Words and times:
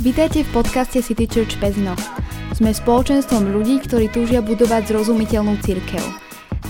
Vítajte 0.00 0.48
v 0.48 0.64
podcaste 0.64 1.04
City 1.04 1.28
Church 1.28 1.60
Pezno. 1.60 1.92
Sme 2.56 2.72
spoločenstvom 2.72 3.52
ľudí, 3.52 3.84
ktorí 3.84 4.08
túžia 4.08 4.40
budovať 4.40 4.88
zrozumiteľnú 4.88 5.60
církev. 5.60 6.00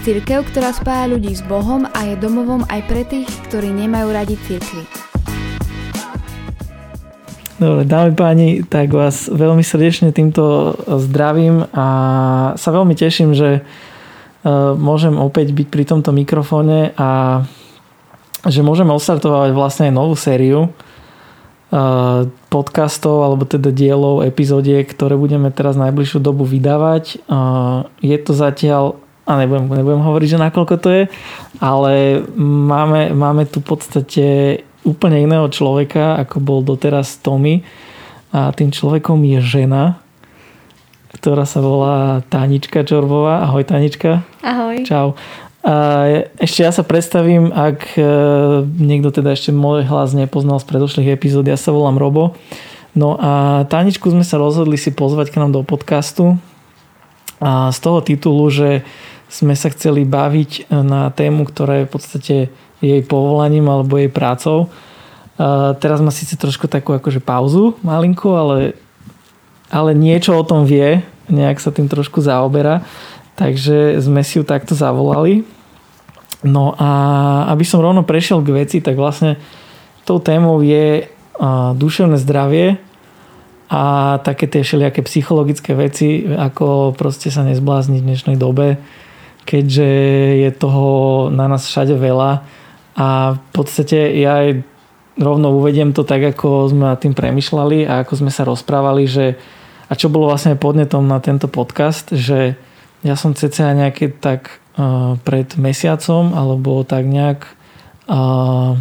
Církev, 0.02 0.50
ktorá 0.50 0.74
spája 0.74 1.14
ľudí 1.14 1.30
s 1.30 1.38
Bohom 1.46 1.86
a 1.94 2.10
je 2.10 2.18
domovom 2.18 2.66
aj 2.66 2.90
pre 2.90 3.06
tých, 3.06 3.30
ktorí 3.46 3.70
nemajú 3.70 4.10
radi 4.10 4.34
církvy. 4.34 4.82
Dobre, 7.62 7.86
dámy 7.86 8.18
páni, 8.18 8.48
tak 8.66 8.90
vás 8.90 9.30
veľmi 9.30 9.62
srdečne 9.62 10.10
týmto 10.10 10.74
zdravím 10.90 11.70
a 11.70 11.86
sa 12.58 12.70
veľmi 12.74 12.98
teším, 12.98 13.30
že 13.30 13.62
e, 13.62 14.54
môžem 14.74 15.14
opäť 15.14 15.54
byť 15.54 15.66
pri 15.70 15.84
tomto 15.86 16.10
mikrofóne 16.10 16.98
a 16.98 17.42
že 18.42 18.66
môžeme 18.66 18.90
ostartovať 18.90 19.54
vlastne 19.54 19.94
novú 19.94 20.18
sériu 20.18 20.74
podcastov 22.50 23.22
alebo 23.22 23.46
teda 23.46 23.70
dielov, 23.70 24.26
epizódiek, 24.26 24.82
ktoré 24.82 25.14
budeme 25.14 25.54
teraz 25.54 25.78
najbližšiu 25.78 26.18
dobu 26.18 26.42
vydávať. 26.42 27.22
Je 28.02 28.16
to 28.18 28.32
zatiaľ, 28.34 28.98
a 29.22 29.38
nebudem, 29.38 29.70
nebudem 29.70 30.02
hovoriť, 30.02 30.28
že 30.34 30.42
nakoľko 30.42 30.74
to 30.82 30.88
je, 30.90 31.04
ale 31.62 32.26
máme, 32.42 33.14
máme 33.14 33.46
tu 33.46 33.62
v 33.62 33.70
podstate 33.70 34.26
úplne 34.82 35.22
iného 35.22 35.46
človeka, 35.46 36.18
ako 36.18 36.36
bol 36.42 36.58
doteraz 36.66 37.22
Tommy. 37.22 37.62
A 38.30 38.54
tým 38.54 38.70
človekom 38.70 39.18
je 39.26 39.38
žena, 39.42 39.98
ktorá 41.18 41.42
sa 41.42 41.58
volá 41.58 42.22
Tanička 42.30 42.86
Čorbová. 42.86 43.42
Ahoj 43.42 43.66
Tanička. 43.66 44.22
Ahoj. 44.42 44.86
Čau. 44.86 45.18
A 45.60 45.74
ešte 46.40 46.64
ja 46.64 46.72
sa 46.72 46.80
predstavím, 46.80 47.52
ak 47.52 48.00
e, 48.00 48.02
niekto 48.64 49.12
teda 49.12 49.36
ešte 49.36 49.52
môj 49.52 49.84
hlas 49.84 50.16
nepoznal 50.16 50.56
z 50.56 50.68
predošlých 50.72 51.12
epizód, 51.20 51.44
ja 51.44 51.60
sa 51.60 51.68
volám 51.68 52.00
Robo. 52.00 52.32
No 52.96 53.20
a 53.20 53.62
Taničku 53.68 54.08
sme 54.08 54.24
sa 54.24 54.40
rozhodli 54.40 54.80
si 54.80 54.90
pozvať 54.90 55.30
k 55.30 55.38
nám 55.38 55.52
do 55.52 55.60
podcastu 55.60 56.40
a 57.38 57.68
z 57.70 57.78
toho 57.78 58.00
titulu, 58.00 58.48
že 58.48 58.82
sme 59.30 59.54
sa 59.54 59.70
chceli 59.70 60.02
baviť 60.02 60.72
na 60.72 61.12
tému, 61.14 61.46
ktorá 61.46 61.84
je 61.84 61.86
v 61.86 61.92
podstate 61.92 62.36
jej 62.82 63.00
povolaním 63.04 63.70
alebo 63.70 64.00
jej 64.00 64.10
prácou. 64.10 64.72
A 65.40 65.76
teraz 65.78 66.02
má 66.02 66.10
síce 66.10 66.34
trošku 66.34 66.66
takú 66.66 66.92
akože 66.96 67.22
pauzu 67.22 67.78
malinku, 67.80 68.32
ale, 68.34 68.74
ale 69.70 69.94
niečo 69.94 70.34
o 70.34 70.44
tom 70.44 70.66
vie, 70.66 71.04
nejak 71.30 71.62
sa 71.62 71.70
tým 71.70 71.86
trošku 71.86 72.18
zaoberá. 72.20 72.82
Takže 73.40 73.96
sme 74.04 74.20
si 74.20 74.36
ju 74.36 74.44
takto 74.44 74.76
zavolali. 74.76 75.48
No 76.44 76.76
a 76.76 76.90
aby 77.48 77.64
som 77.64 77.80
rovno 77.80 78.04
prešiel 78.04 78.44
k 78.44 78.52
veci, 78.52 78.84
tak 78.84 79.00
vlastne 79.00 79.40
tou 80.04 80.20
témou 80.20 80.60
je 80.60 81.08
duševné 81.76 82.20
zdravie 82.20 82.76
a 83.72 84.16
také 84.20 84.44
tie 84.44 84.60
všelijaké 84.60 85.00
psychologické 85.08 85.72
veci, 85.72 86.28
ako 86.28 86.92
proste 86.92 87.32
sa 87.32 87.40
nezblázniť 87.48 88.00
v 88.02 88.08
dnešnej 88.12 88.36
dobe, 88.36 88.76
keďže 89.48 89.88
je 90.36 90.50
toho 90.52 90.86
na 91.32 91.48
nás 91.48 91.64
všade 91.64 91.96
veľa 91.96 92.44
a 92.98 93.08
v 93.38 93.42
podstate 93.56 94.20
ja 94.20 94.44
aj 94.44 94.48
rovno 95.16 95.56
uvediem 95.56 95.96
to 95.96 96.04
tak, 96.04 96.36
ako 96.36 96.68
sme 96.68 96.92
nad 96.92 97.00
tým 97.00 97.16
premyšľali 97.16 97.88
a 97.88 98.04
ako 98.04 98.20
sme 98.20 98.32
sa 98.32 98.44
rozprávali, 98.44 99.08
že 99.08 99.40
a 99.88 99.96
čo 99.96 100.12
bolo 100.12 100.28
vlastne 100.28 100.60
podnetom 100.60 101.08
na 101.08 101.22
tento 101.24 101.48
podcast, 101.48 102.12
že 102.12 102.60
ja 103.00 103.16
som 103.16 103.32
cca 103.32 103.72
nejaké 103.72 104.12
tak 104.12 104.60
uh, 104.76 105.16
pred 105.24 105.48
mesiacom 105.56 106.36
alebo 106.36 106.84
tak 106.84 107.08
nejak 107.08 107.48
uh, 108.08 108.76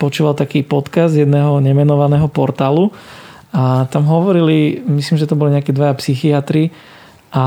počúval 0.00 0.34
taký 0.34 0.66
podcast 0.66 1.14
jedného 1.14 1.62
nemenovaného 1.62 2.26
portálu 2.26 2.90
a 3.50 3.86
tam 3.90 4.06
hovorili, 4.06 4.78
myslím, 4.86 5.18
že 5.18 5.26
to 5.26 5.38
boli 5.38 5.54
nejaké 5.54 5.74
dvaja 5.74 5.94
psychiatri 5.98 6.70
a 7.30 7.44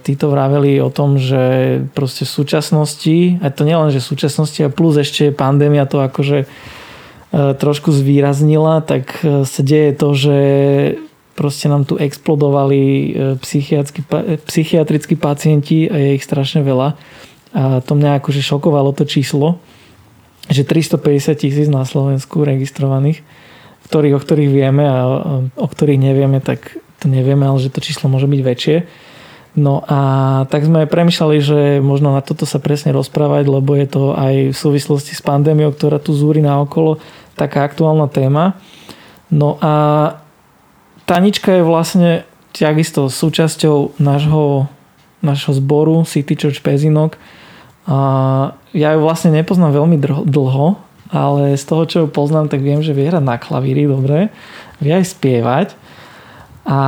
títo 0.00 0.32
vraveli 0.32 0.80
o 0.80 0.88
tom, 0.88 1.20
že 1.20 1.76
proste 1.92 2.24
v 2.24 2.32
súčasnosti, 2.40 3.16
a 3.44 3.52
to 3.52 3.68
nielen, 3.68 3.92
že 3.92 4.00
v 4.00 4.10
súčasnosti 4.16 4.60
a 4.64 4.72
plus 4.72 4.96
ešte 4.96 5.32
pandémia 5.32 5.84
to 5.84 6.00
akože 6.00 6.48
uh, 6.48 7.52
trošku 7.56 7.92
zvýraznila, 7.92 8.80
tak 8.80 9.20
sa 9.24 9.60
deje 9.60 9.92
to, 9.92 10.08
že 10.16 10.38
proste 11.40 11.72
nám 11.72 11.88
tu 11.88 11.96
explodovali 11.96 12.80
e, 12.84 13.40
e, 13.40 14.36
psychiatrickí 14.44 15.16
pacienti 15.16 15.88
a 15.88 15.96
je 15.96 16.20
ich 16.20 16.24
strašne 16.28 16.60
veľa. 16.60 16.88
A 17.56 17.80
to 17.80 17.96
mňa 17.96 18.20
akože 18.20 18.44
šokovalo 18.44 18.92
to 18.92 19.08
číslo, 19.08 19.56
že 20.52 20.68
350 20.68 21.40
tisíc 21.40 21.68
na 21.72 21.88
Slovensku 21.88 22.44
registrovaných, 22.44 23.24
ktorých, 23.88 24.14
o 24.14 24.20
ktorých 24.20 24.52
vieme 24.52 24.84
a 24.84 24.98
o 25.56 25.66
ktorých 25.66 26.12
nevieme, 26.12 26.44
tak 26.44 26.76
to 27.00 27.08
nevieme, 27.08 27.48
ale 27.48 27.56
že 27.56 27.72
to 27.72 27.80
číslo 27.80 28.12
môže 28.12 28.28
byť 28.28 28.40
väčšie. 28.44 28.76
No 29.58 29.82
a 29.82 29.98
tak 30.46 30.62
sme 30.68 30.86
premyšľali, 30.86 31.36
že 31.42 31.60
možno 31.82 32.14
na 32.14 32.22
toto 32.22 32.46
sa 32.46 32.62
presne 32.62 32.94
rozprávať, 32.94 33.50
lebo 33.50 33.74
je 33.74 33.88
to 33.88 34.02
aj 34.14 34.54
v 34.54 34.56
súvislosti 34.56 35.16
s 35.16 35.24
pandémiou, 35.24 35.74
ktorá 35.74 35.98
tu 35.98 36.14
zúri 36.14 36.38
na 36.38 36.62
okolo, 36.62 37.02
taká 37.34 37.66
aktuálna 37.66 38.06
téma. 38.06 38.60
No 39.32 39.58
a 39.58 39.72
Tanička 41.10 41.58
je 41.58 41.66
vlastne 41.66 42.22
takisto 42.54 43.10
súčasťou 43.10 43.98
nášho, 43.98 44.70
nášho 45.26 45.50
zboru 45.58 46.06
City 46.06 46.38
Church 46.38 46.62
Pezinok. 46.62 47.18
A 47.90 47.98
ja 48.70 48.94
ju 48.94 49.02
vlastne 49.02 49.34
nepoznám 49.34 49.74
veľmi 49.74 49.98
dlho, 50.30 50.78
ale 51.10 51.58
z 51.58 51.64
toho, 51.66 51.82
čo 51.90 51.96
ju 52.06 52.14
poznám, 52.14 52.46
tak 52.46 52.62
viem, 52.62 52.78
že 52.78 52.94
vie 52.94 53.10
hrať 53.10 53.26
na 53.26 53.42
klavíri, 53.42 53.90
dobre. 53.90 54.30
Vie 54.78 54.94
aj 54.94 55.10
spievať. 55.10 55.74
A 56.62 56.78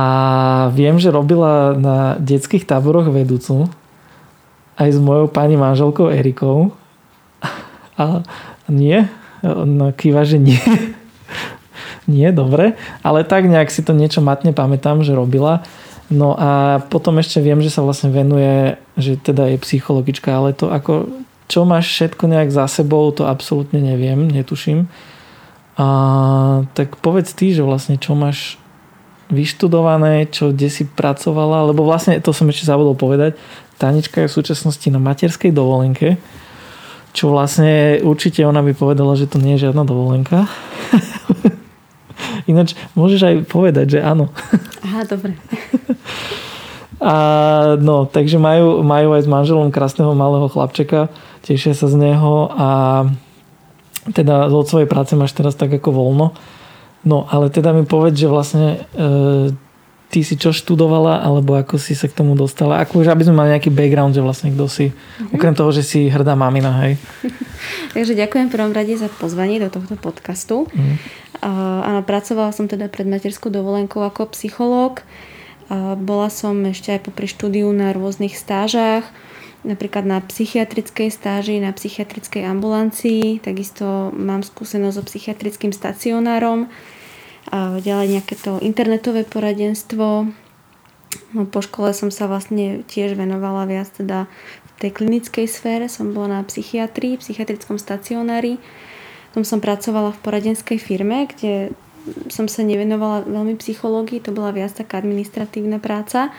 viem, 0.71 0.95
že 1.03 1.11
robila 1.11 1.75
na 1.75 2.15
detských 2.15 2.63
táboroch 2.63 3.11
vedúcu 3.11 3.67
aj 4.79 4.87
s 4.87 4.99
mojou 5.03 5.27
pani 5.27 5.59
manželkou 5.59 6.07
Erikou. 6.07 6.71
A 7.99 8.23
nie? 8.71 9.03
No, 9.43 9.91
kýva, 9.91 10.23
že 10.23 10.39
nie 10.39 10.63
nie, 12.07 12.29
dobre, 12.35 12.75
ale 12.99 13.23
tak 13.23 13.47
nejak 13.47 13.71
si 13.71 13.79
to 13.79 13.95
niečo 13.95 14.19
matne 14.19 14.51
pamätám, 14.51 15.03
že 15.05 15.15
robila. 15.15 15.63
No 16.11 16.35
a 16.35 16.83
potom 16.91 17.17
ešte 17.17 17.39
viem, 17.39 17.63
že 17.63 17.71
sa 17.71 17.81
vlastne 17.81 18.11
venuje, 18.11 18.75
že 18.99 19.15
teda 19.15 19.49
je 19.55 19.57
psychologička, 19.63 20.29
ale 20.29 20.51
to 20.51 20.67
ako, 20.67 21.09
čo 21.47 21.63
máš 21.63 21.89
všetko 21.89 22.27
nejak 22.27 22.49
za 22.51 22.67
sebou, 22.67 23.07
to 23.15 23.25
absolútne 23.25 23.79
neviem, 23.79 24.27
netuším. 24.27 24.91
A 25.79 25.87
tak 26.77 27.01
povedz 27.01 27.33
ty, 27.33 27.55
že 27.55 27.65
vlastne 27.65 27.97
čo 27.97 28.13
máš 28.13 28.61
vyštudované, 29.33 30.29
čo 30.29 30.53
kde 30.53 30.69
si 30.69 30.83
pracovala, 30.85 31.65
lebo 31.73 31.81
vlastne 31.81 32.21
to 32.21 32.29
som 32.29 32.45
ešte 32.51 32.69
zabudol 32.69 32.93
povedať, 32.93 33.39
Tanička 33.81 34.21
je 34.23 34.29
v 34.29 34.37
súčasnosti 34.37 34.87
na 34.93 35.01
materskej 35.01 35.49
dovolenke, 35.49 36.21
čo 37.13 37.33
vlastne 37.33 37.97
určite 38.05 38.45
ona 38.45 38.61
by 38.61 38.77
povedala, 38.77 39.17
že 39.17 39.25
to 39.25 39.41
nie 39.41 39.57
je 39.57 39.69
žiadna 39.69 39.81
dovolenka. 39.81 40.45
Ináč 42.49 42.75
môžeš 42.93 43.21
aj 43.23 43.35
povedať, 43.47 43.97
že 43.97 43.99
áno. 43.99 44.29
Aha, 44.85 45.07
dobre. 45.07 45.35
A 47.03 47.15
no, 47.83 48.07
takže 48.07 48.39
majú, 48.39 48.79
majú 48.79 49.11
aj 49.19 49.27
s 49.27 49.29
manželom 49.29 49.75
krásneho 49.75 50.15
malého 50.15 50.47
chlapčeka, 50.47 51.11
tešia 51.43 51.75
sa 51.75 51.91
z 51.91 51.99
neho 51.99 52.47
a 52.55 52.69
teda 54.15 54.47
od 54.47 54.67
svojej 54.67 54.87
práce 54.87 55.15
máš 55.15 55.35
teraz 55.35 55.55
tak 55.55 55.71
ako 55.71 55.91
voľno. 55.91 56.31
No, 57.03 57.27
ale 57.27 57.51
teda 57.51 57.75
mi 57.75 57.83
povedz, 57.83 58.15
že 58.15 58.31
vlastne 58.31 58.87
e, 58.95 59.51
ty 60.07 60.23
si 60.23 60.39
čo 60.39 60.55
študovala, 60.55 61.19
alebo 61.19 61.59
ako 61.59 61.75
si 61.75 61.91
sa 61.95 62.07
k 62.07 62.15
tomu 62.15 62.39
dostala? 62.39 62.79
Ako 62.79 63.03
už, 63.03 63.11
aby 63.11 63.27
sme 63.27 63.35
mali 63.43 63.51
nejaký 63.51 63.67
background, 63.67 64.15
že 64.15 64.23
vlastne 64.23 64.55
kto 64.55 64.71
si, 64.71 64.91
mm-hmm. 64.91 65.35
okrem 65.35 65.51
toho, 65.51 65.71
že 65.75 65.83
si 65.83 66.07
hrdá 66.07 66.39
mamina, 66.39 66.71
hej. 66.87 66.95
Takže 67.93 68.13
ďakujem 68.17 68.47
prvom 68.49 68.73
rade 68.73 68.95
za 68.97 69.07
pozvanie 69.07 69.61
do 69.61 69.69
tohto 69.69 69.99
podcastu. 69.99 70.69
Mm. 70.73 70.97
Áno, 71.83 72.01
pracovala 72.07 72.55
som 72.55 72.71
teda 72.71 72.87
pred 72.87 73.05
materskou 73.05 73.51
dovolenkou 73.51 74.01
ako 74.01 74.31
psychológ. 74.31 75.03
Bola 75.99 76.29
som 76.31 76.59
ešte 76.67 76.93
aj 76.95 77.07
popri 77.07 77.27
štúdiu 77.27 77.71
na 77.71 77.95
rôznych 77.95 78.35
stážach, 78.35 79.07
napríklad 79.63 80.03
na 80.03 80.19
psychiatrickej 80.19 81.07
stáži, 81.07 81.63
na 81.63 81.71
psychiatrickej 81.71 82.43
ambulancii, 82.45 83.39
takisto 83.39 84.11
mám 84.11 84.43
skúsenosť 84.43 84.95
so 84.95 85.03
psychiatrickým 85.07 85.71
stacionárom, 85.71 86.67
a 87.51 87.79
ďalej 87.79 88.07
nejaké 88.19 88.35
to 88.39 88.59
internetové 88.63 89.27
poradenstvo. 89.27 90.31
No, 91.33 91.49
po 91.49 91.61
škole 91.65 91.93
som 91.97 92.13
sa 92.13 92.29
vlastne 92.29 92.85
tiež 92.85 93.17
venovala 93.17 93.65
viac 93.65 93.89
teda 93.93 94.29
v 94.65 94.71
tej 94.81 94.91
klinickej 94.93 95.45
sfére, 95.49 95.85
som 95.89 96.13
bola 96.13 96.39
na 96.39 96.41
psychiatrii, 96.45 97.17
psychiatrickom 97.17 97.81
stacionári 97.81 98.61
potom 99.33 99.49
som 99.49 99.65
pracovala 99.65 100.13
v 100.13 100.21
poradenskej 100.21 100.77
firme, 100.77 101.25
kde 101.25 101.73
som 102.29 102.45
sa 102.45 102.61
nevenovala 102.61 103.25
veľmi 103.25 103.57
psychológii, 103.57 104.21
to 104.21 104.29
bola 104.29 104.53
viac 104.53 104.77
taká 104.77 105.01
administratívna 105.01 105.81
práca. 105.81 106.29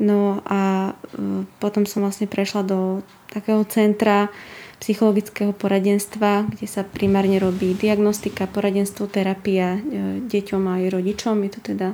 No 0.00 0.40
a 0.48 0.96
e, 1.12 1.44
potom 1.60 1.84
som 1.84 2.00
vlastne 2.00 2.24
prešla 2.24 2.64
do 2.64 3.04
takého 3.28 3.60
centra 3.68 4.32
psychologického 4.80 5.52
poradenstva, 5.52 6.48
kde 6.48 6.64
sa 6.64 6.88
primárne 6.88 7.36
robí 7.36 7.76
diagnostika, 7.76 8.48
poradenstvo, 8.48 9.12
terapia 9.12 9.76
deťom 10.24 10.62
a 10.72 10.80
aj 10.80 10.84
rodičom. 10.88 11.36
Je 11.44 11.50
to 11.52 11.60
teda 11.76 11.92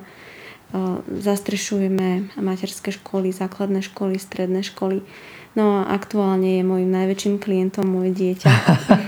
zastrešujeme 1.09 2.37
materské 2.37 2.93
školy, 2.93 3.33
základné 3.33 3.81
školy, 3.81 4.21
stredné 4.21 4.61
školy. 4.61 5.01
No 5.57 5.83
a 5.83 5.91
aktuálne 5.97 6.61
je 6.61 6.65
môjim 6.65 6.91
najväčším 6.93 7.41
klientom 7.41 7.89
moje 7.89 8.13
dieťa. 8.13 8.51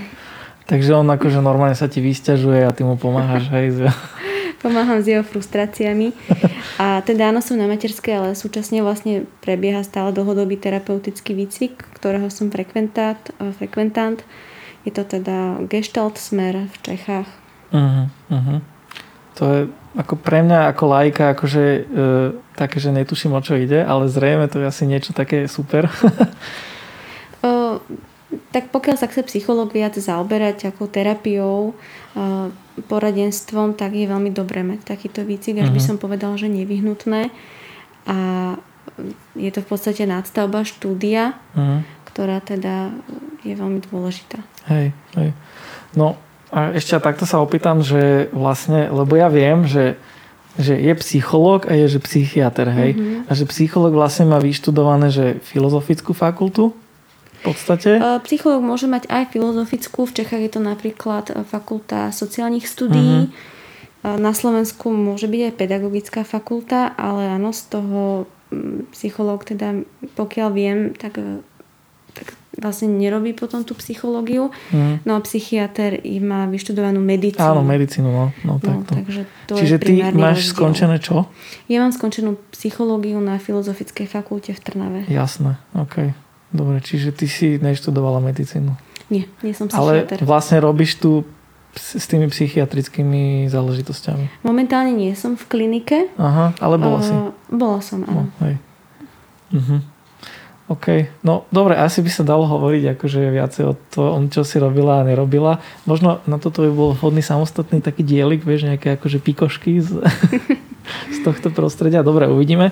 Takže 0.71 0.91
on 0.97 1.07
akože 1.07 1.43
normálne 1.43 1.77
sa 1.77 1.91
ti 1.91 2.01
vysťažuje 2.01 2.65
a 2.65 2.71
ty 2.73 2.81
mu 2.81 2.97
pomáhaš, 2.97 3.51
hej? 3.53 3.91
Pomáham 4.63 5.01
s 5.01 5.09
jeho 5.09 5.25
frustráciami. 5.25 6.13
A 6.77 7.01
teda 7.01 7.33
áno, 7.33 7.41
som 7.41 7.57
na 7.57 7.65
materskej, 7.65 8.13
ale 8.13 8.29
súčasne 8.37 8.85
vlastne 8.85 9.25
prebieha 9.41 9.81
stále 9.81 10.13
dlhodobý 10.13 10.53
terapeutický 10.61 11.33
výcvik, 11.33 11.81
ktorého 11.97 12.29
som 12.29 12.53
frekventant. 12.53 13.33
frekventant. 13.57 14.21
Je 14.85 14.93
to 14.93 15.01
teda 15.01 15.65
Gestalt 15.65 16.21
smer 16.21 16.69
v 16.69 16.75
Čechách. 16.85 17.29
Uh-huh, 17.73 18.05
uh-huh. 18.29 18.61
To 19.39 19.43
je 19.47 19.59
ako 19.91 20.15
pre 20.15 20.39
mňa 20.39 20.71
ako 20.71 20.83
lajka 20.87 21.35
akože 21.35 21.63
e, 21.63 21.81
také, 22.55 22.79
že 22.79 22.95
netuším 22.95 23.35
o 23.35 23.41
čo 23.43 23.59
ide, 23.59 23.83
ale 23.83 24.07
zrejme 24.07 24.47
to 24.47 24.63
je 24.63 24.67
asi 24.67 24.87
niečo 24.87 25.11
také 25.11 25.51
super. 25.51 25.91
o, 27.43 27.83
tak 28.55 28.71
pokiaľ 28.71 28.95
sa 28.95 29.11
chce 29.11 29.27
psychológ 29.27 29.75
viac 29.75 29.99
zaoberať 29.99 30.71
ako 30.71 30.87
terapiou, 30.87 31.71
o, 31.71 31.73
poradenstvom, 32.87 33.75
tak 33.75 33.91
je 33.91 34.07
veľmi 34.07 34.31
dobré 34.31 34.63
mať 34.63 34.87
takýto 34.87 35.27
výcvik, 35.27 35.59
až 35.59 35.67
uh-huh. 35.67 35.75
by 35.75 35.81
mhm. 35.83 35.87
som 35.91 35.97
povedal, 35.99 36.31
že 36.39 36.47
nevyhnutné. 36.47 37.27
A 38.07 38.17
je 39.35 39.51
to 39.51 39.59
v 39.61 39.67
podstate 39.67 40.07
nadstavba 40.07 40.63
štúdia, 40.63 41.35
uh-huh. 41.53 41.83
ktorá 42.07 42.39
teda 42.39 42.95
je 43.43 43.53
veľmi 43.53 43.83
dôležitá. 43.91 44.39
Hej, 44.71 44.95
hej. 45.19 45.35
No 45.93 46.15
a 46.51 46.75
ešte 46.75 46.99
takto 46.99 47.23
sa 47.23 47.39
opýtam, 47.39 47.79
že 47.79 48.27
vlastne, 48.35 48.91
lebo 48.91 49.15
ja 49.15 49.31
viem, 49.31 49.63
že 49.65 49.95
že 50.59 50.75
je 50.75 50.91
psychológ 50.99 51.63
a 51.71 51.79
je 51.79 51.87
že 51.87 51.99
psychiatr, 52.03 52.67
hej. 52.67 52.91
Uh-huh. 52.91 53.23
A 53.23 53.31
že 53.31 53.47
psychológ 53.47 53.95
vlastne 53.95 54.27
má 54.27 54.35
vyštudované, 54.35 55.07
že 55.07 55.39
filozofickú 55.47 56.11
fakultu 56.11 56.75
v 57.41 57.55
podstate? 57.55 57.97
Psychológ 58.27 58.61
môže 58.61 58.85
mať 58.85 59.07
aj 59.07 59.33
filozofickú. 59.33 60.05
V 60.05 60.21
Čechách 60.21 60.43
je 60.43 60.51
to 60.51 60.61
napríklad 60.61 61.31
e, 61.31 61.47
fakulta 61.47 62.11
sociálnych 62.11 62.67
studií. 62.67 63.31
Uh-huh. 63.31 64.19
Na 64.19 64.33
Slovensku 64.33 64.91
môže 64.91 65.29
byť 65.29 65.41
aj 65.49 65.53
pedagogická 65.57 66.21
fakulta, 66.27 66.93
ale 66.99 67.31
áno, 67.31 67.53
z 67.53 67.61
toho 67.71 68.01
psychológ 68.91 69.47
teda, 69.47 69.87
pokiaľ 70.19 70.49
viem, 70.51 70.79
e, 70.91 70.99
tak 70.99 71.17
vlastne 72.59 72.91
nerobí 72.91 73.31
potom 73.31 73.63
tú 73.63 73.71
psychológiu. 73.79 74.51
Uh-huh. 74.51 74.99
No 75.07 75.15
a 75.15 75.19
psychiatr 75.23 76.03
má 76.19 76.47
vyštudovanú 76.51 76.99
medicínu. 76.99 77.39
Áno, 77.39 77.63
medicínu, 77.63 78.09
no. 78.11 78.25
no, 78.43 78.59
no 78.59 78.83
takže 78.83 79.23
to 79.47 79.55
Čiže 79.55 79.75
je 79.79 79.83
ty 79.83 79.93
máš 80.11 80.43
rozdiel. 80.43 80.51
skončené 80.51 80.97
čo? 80.99 81.31
Ja 81.71 81.79
mám 81.79 81.95
skončenú 81.95 82.35
psychológiu 82.51 83.23
na 83.23 83.39
Filozofickej 83.39 84.07
fakulte 84.11 84.51
v 84.51 84.59
Trnave. 84.59 84.99
Jasné. 85.07 85.55
Okay. 85.71 86.11
Dobre, 86.51 86.83
čiže 86.83 87.15
ty 87.15 87.31
si 87.31 87.55
neštudovala 87.55 88.19
medicínu. 88.19 88.75
Nie, 89.07 89.31
nie 89.39 89.55
som 89.55 89.71
psychiatr. 89.71 90.19
Ale 90.19 90.27
vlastne 90.27 90.59
robíš 90.59 90.99
tu 90.99 91.23
s 91.75 92.03
tými 92.11 92.27
psychiatrickými 92.27 93.47
záležitosťami. 93.47 94.43
Momentálne 94.43 94.91
nie 94.91 95.15
som 95.15 95.39
v 95.39 95.43
klinike. 95.47 96.11
Aha, 96.19 96.51
ale 96.59 96.75
bola 96.75 96.99
uh, 96.99 97.03
si. 97.03 97.13
Bola 97.47 97.79
som, 97.79 98.03
áno. 98.03 98.27
No, 98.27 98.43
hej. 98.43 98.55
Uh-huh. 99.55 99.79
OK. 100.71 101.11
No 101.27 101.43
dobre, 101.51 101.75
asi 101.75 101.99
by 101.99 102.07
sa 102.07 102.23
dalo 102.23 102.47
hovoriť 102.47 102.95
akože 102.95 103.19
viacej 103.27 103.63
o 103.67 103.75
tom, 103.91 104.31
čo 104.31 104.47
si 104.47 104.55
robila 104.55 105.03
a 105.03 105.07
nerobila. 105.07 105.59
Možno 105.83 106.23
na 106.23 106.39
toto 106.39 106.63
by 106.63 106.71
bol 106.71 106.89
vhodný 106.95 107.19
samostatný 107.19 107.83
taký 107.83 108.07
dielik, 108.07 108.47
vieš, 108.47 108.71
nejaké 108.71 108.95
akože 108.95 109.19
pikošky 109.19 109.83
z, 109.83 109.99
z 111.15 111.17
tohto 111.27 111.51
prostredia. 111.51 112.07
Dobre, 112.07 112.31
uvidíme. 112.31 112.71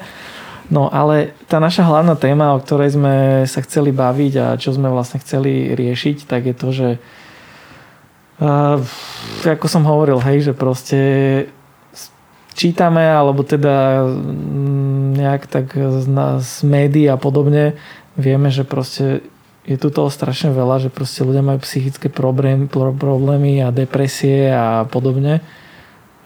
No 0.71 0.87
ale 0.87 1.35
tá 1.51 1.59
naša 1.59 1.83
hlavná 1.83 2.15
téma, 2.15 2.55
o 2.55 2.63
ktorej 2.63 2.95
sme 2.95 3.43
sa 3.43 3.59
chceli 3.67 3.91
baviť 3.91 4.33
a 4.39 4.47
čo 4.55 4.71
sme 4.71 4.87
vlastne 4.87 5.19
chceli 5.19 5.75
riešiť, 5.75 6.23
tak 6.23 6.47
je 6.47 6.55
to, 6.55 6.67
že 6.71 6.89
uh, 8.39 8.79
ako 9.43 9.67
som 9.67 9.83
hovoril, 9.83 10.23
hej, 10.23 10.47
že 10.47 10.53
proste 10.55 10.99
čítame, 12.59 13.07
alebo 13.07 13.47
teda 13.47 14.03
mm, 14.03 15.15
nejak 15.15 15.47
tak 15.47 15.71
z, 15.71 16.05
z 16.43 16.53
médií 16.67 17.07
a 17.07 17.15
podobne 17.15 17.79
vieme, 18.19 18.51
že 18.51 18.67
proste 18.67 19.23
je 19.63 19.77
tu 19.79 19.87
toho 19.87 20.11
strašne 20.11 20.51
veľa, 20.51 20.83
že 20.83 20.89
proste 20.91 21.23
ľudia 21.23 21.45
majú 21.45 21.63
psychické 21.63 22.11
problémy, 22.11 22.67
problémy 22.73 23.63
a 23.63 23.71
depresie 23.71 24.51
a 24.51 24.83
podobne. 24.89 25.39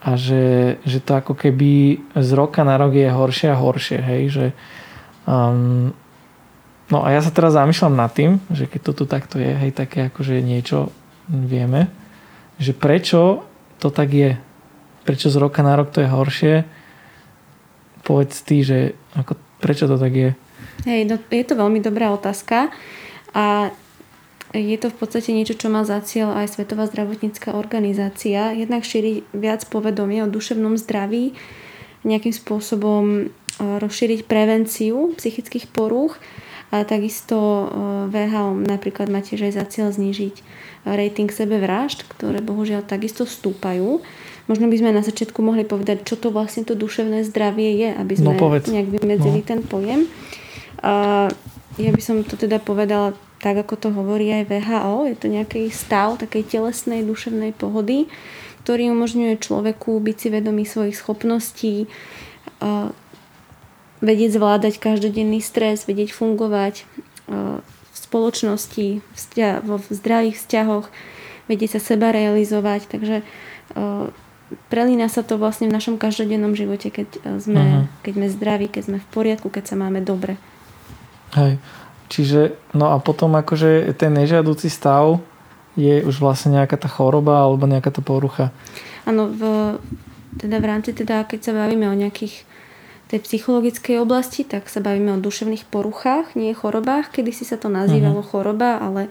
A 0.04 0.16
že, 0.16 0.76
že 0.84 1.00
to 1.00 1.16
ako 1.16 1.36
keby 1.36 2.00
z 2.16 2.30
roka 2.36 2.60
na 2.64 2.76
rok 2.76 2.92
je 2.92 3.08
horšie 3.08 3.48
a 3.52 3.56
horšie, 3.56 3.98
hej, 4.00 4.22
že 4.28 4.46
um, 5.24 5.96
no 6.92 6.98
a 7.00 7.08
ja 7.08 7.24
sa 7.24 7.32
teraz 7.32 7.56
zamýšľam 7.56 7.96
nad 7.96 8.12
tým, 8.12 8.36
že 8.52 8.68
keď 8.68 8.80
to 8.80 8.92
tu 8.92 9.04
takto 9.08 9.36
je, 9.40 9.52
hej, 9.56 9.72
také 9.72 10.12
akože 10.12 10.44
niečo 10.44 10.92
vieme, 11.28 11.88
že 12.60 12.76
prečo 12.76 13.48
to 13.80 13.88
tak 13.88 14.12
je, 14.12 14.36
prečo 15.04 15.28
z 15.28 15.36
roka 15.38 15.60
na 15.60 15.76
rok 15.76 15.92
to 15.92 16.00
je 16.00 16.08
horšie, 16.08 16.54
povedz 18.04 18.40
ty, 18.44 18.64
že 18.64 18.96
ako, 19.14 19.36
prečo 19.60 19.84
to 19.84 20.00
tak 20.00 20.12
je? 20.12 20.30
Hej, 20.84 21.06
no, 21.06 21.16
je 21.16 21.44
to 21.46 21.54
veľmi 21.54 21.80
dobrá 21.80 22.10
otázka 22.10 22.72
a 23.32 23.70
je 24.54 24.78
to 24.78 24.86
v 24.86 24.96
podstate 25.02 25.34
niečo, 25.34 25.58
čo 25.58 25.66
má 25.66 25.82
za 25.82 25.98
cieľ 25.98 26.38
aj 26.38 26.54
Svetová 26.54 26.86
zdravotnícká 26.86 27.58
organizácia. 27.58 28.54
Jednak 28.54 28.86
šíriť 28.86 29.34
viac 29.34 29.66
povedomie 29.66 30.22
o 30.22 30.30
duševnom 30.30 30.78
zdraví, 30.78 31.34
nejakým 32.06 32.30
spôsobom 32.30 33.04
e, 33.18 33.22
rozšíriť 33.58 34.30
prevenciu 34.30 35.10
psychických 35.18 35.72
porúch 35.74 36.22
a 36.70 36.86
takisto 36.86 37.34
e, 37.34 37.66
VHO 38.14 38.62
napríklad 38.62 39.10
má 39.10 39.26
tiež 39.26 39.50
aj 39.50 39.52
za 39.58 39.64
cieľ 39.66 39.88
znižiť 39.90 40.36
rating 40.86 41.32
sebevražd, 41.32 42.06
ktoré 42.14 42.38
bohužiaľ 42.44 42.86
takisto 42.86 43.26
stúpajú. 43.26 44.04
Možno 44.44 44.68
by 44.68 44.76
sme 44.76 44.90
na 44.92 45.00
začiatku 45.00 45.40
mohli 45.40 45.64
povedať, 45.64 46.04
čo 46.04 46.20
to 46.20 46.28
vlastne 46.28 46.68
to 46.68 46.76
duševné 46.76 47.24
zdravie 47.24 47.80
je, 47.80 47.88
aby 47.96 48.14
sme 48.14 48.36
no, 48.36 48.52
nejak 48.60 48.88
vymedzili 48.92 49.40
no. 49.40 49.46
ten 49.48 49.60
pojem. 49.64 50.04
A 50.84 51.26
ja 51.80 51.90
by 51.90 52.02
som 52.04 52.20
to 52.22 52.36
teda 52.36 52.60
povedala 52.60 53.16
tak 53.44 53.60
ako 53.60 53.76
to 53.76 53.88
hovorí 53.92 54.32
aj 54.32 54.48
VHO, 54.48 55.04
je 55.04 55.16
to 55.20 55.28
nejaký 55.28 55.68
stav 55.68 56.16
takej 56.16 56.48
telesnej, 56.48 57.04
duševnej 57.04 57.52
pohody, 57.52 58.08
ktorý 58.64 58.88
umožňuje 58.96 59.36
človeku 59.36 60.00
byť 60.00 60.16
si 60.16 60.28
vedomý 60.32 60.64
svojich 60.64 60.96
schopností, 60.96 61.84
vedieť 64.00 64.30
zvládať 64.32 64.80
každodenný 64.80 65.44
stres, 65.44 65.84
vedieť 65.84 66.16
fungovať 66.16 66.88
v 67.28 67.96
spoločnosti, 67.96 69.04
vo 69.60 69.76
zdravých 69.92 70.40
vzťahoch, 70.40 70.88
vedieť 71.44 71.76
sa 71.76 71.80
seba 71.84 72.16
realizovať. 72.16 72.88
Takže 72.88 73.20
prelína 74.68 75.06
sa 75.10 75.22
to 75.22 75.38
vlastne 75.38 75.70
v 75.70 75.76
našom 75.76 75.96
každodennom 75.96 76.56
živote, 76.56 76.90
keď 76.90 77.40
sme, 77.40 77.62
uh-huh. 77.62 77.84
keď 78.02 78.12
sme 78.16 78.26
zdraví, 78.30 78.66
keď 78.70 78.82
sme 78.86 78.98
v 79.00 79.08
poriadku, 79.12 79.48
keď 79.50 79.64
sa 79.72 79.76
máme 79.78 80.00
dobre. 80.00 80.36
Hej. 81.34 81.58
Čiže, 82.12 82.54
no 82.76 82.94
a 82.94 83.00
potom 83.02 83.34
akože 83.34 83.90
ten 83.98 84.14
nežiaducí 84.14 84.70
stav 84.70 85.18
je 85.74 86.04
už 86.06 86.22
vlastne 86.22 86.54
nejaká 86.54 86.78
tá 86.78 86.86
choroba 86.86 87.42
alebo 87.42 87.66
nejaká 87.66 87.90
tá 87.90 88.02
porucha. 88.04 88.54
Áno, 89.02 89.26
v, 89.26 89.42
teda 90.38 90.62
v 90.62 90.66
rámci 90.68 90.94
teda, 90.94 91.26
keď 91.26 91.40
sa 91.50 91.52
bavíme 91.56 91.90
o 91.90 91.96
nejakých 91.96 92.46
tej 93.10 93.20
psychologickej 93.20 94.00
oblasti, 94.00 94.46
tak 94.46 94.70
sa 94.70 94.80
bavíme 94.80 95.16
o 95.16 95.22
duševných 95.22 95.66
poruchách, 95.68 96.38
nie 96.38 96.54
chorobách. 96.54 97.10
Kedy 97.10 97.30
si 97.34 97.44
sa 97.44 97.58
to 97.58 97.66
nazývalo 97.66 98.22
uh-huh. 98.22 98.30
choroba, 98.30 98.78
ale 98.78 99.10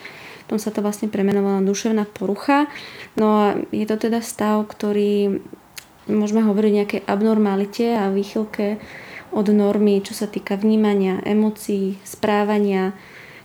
tom 0.49 0.59
sa 0.59 0.71
to 0.71 0.83
vlastne 0.83 1.07
premenovalo 1.07 1.61
na 1.61 1.67
duševná 1.67 2.03
porucha. 2.09 2.67
No 3.15 3.27
a 3.31 3.47
je 3.71 3.85
to 3.87 3.95
teda 3.95 4.19
stav, 4.19 4.63
ktorý 4.67 5.43
môžeme 6.07 6.43
hovoriť 6.43 6.71
o 6.71 6.77
nejakej 6.83 7.01
abnormalite 7.07 7.95
a 7.95 8.11
výchylke 8.11 8.81
od 9.33 9.47
normy, 9.49 10.03
čo 10.03 10.13
sa 10.13 10.29
týka 10.29 10.59
vnímania, 10.59 11.23
emócií, 11.25 11.97
správania, 12.05 12.93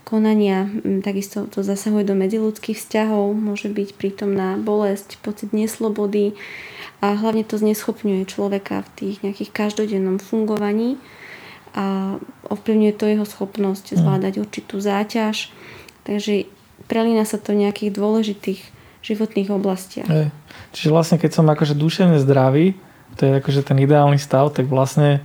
konania. 0.08 0.64
Mm, 0.64 1.04
takisto 1.04 1.44
to 1.48 1.60
zasahuje 1.60 2.08
do 2.08 2.16
medziludských 2.16 2.76
vzťahov, 2.80 3.36
môže 3.36 3.68
byť 3.68 3.88
prítomná 3.96 4.56
bolesť, 4.56 5.20
pocit 5.20 5.52
neslobody 5.52 6.32
a 7.04 7.12
hlavne 7.12 7.44
to 7.44 7.60
zneschopňuje 7.60 8.24
človeka 8.24 8.84
v 8.84 8.90
tých 8.96 9.16
nejakých 9.20 9.50
každodennom 9.52 10.16
fungovaní 10.18 10.96
a 11.76 12.16
ovplyvňuje 12.48 12.92
to 12.96 13.04
jeho 13.06 13.26
schopnosť 13.28 13.92
mm. 13.92 13.96
zvládať 14.00 14.34
určitú 14.40 14.80
záťaž. 14.80 15.52
Takže 16.08 16.48
prelína 16.86 17.26
sa 17.26 17.40
to 17.40 17.56
v 17.56 17.66
nejakých 17.66 17.90
dôležitých 17.96 18.60
životných 19.02 19.48
oblastiach. 19.50 20.06
Hej. 20.06 20.30
Čiže 20.76 20.92
vlastne 20.92 21.16
keď 21.18 21.30
som 21.34 21.46
akože 21.48 21.74
duševne 21.74 22.18
zdravý, 22.22 22.78
to 23.18 23.26
je 23.26 23.32
akože 23.40 23.66
ten 23.66 23.78
ideálny 23.82 24.20
stav, 24.20 24.52
tak 24.54 24.70
vlastne 24.70 25.24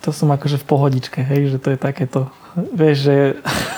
to 0.00 0.14
som 0.14 0.30
akože 0.30 0.62
v 0.62 0.68
pohodičke, 0.70 1.18
hej, 1.18 1.50
že 1.50 1.58
to 1.58 1.74
je 1.74 1.78
takéto, 1.80 2.30
vieš, 2.54 3.10
že 3.10 3.14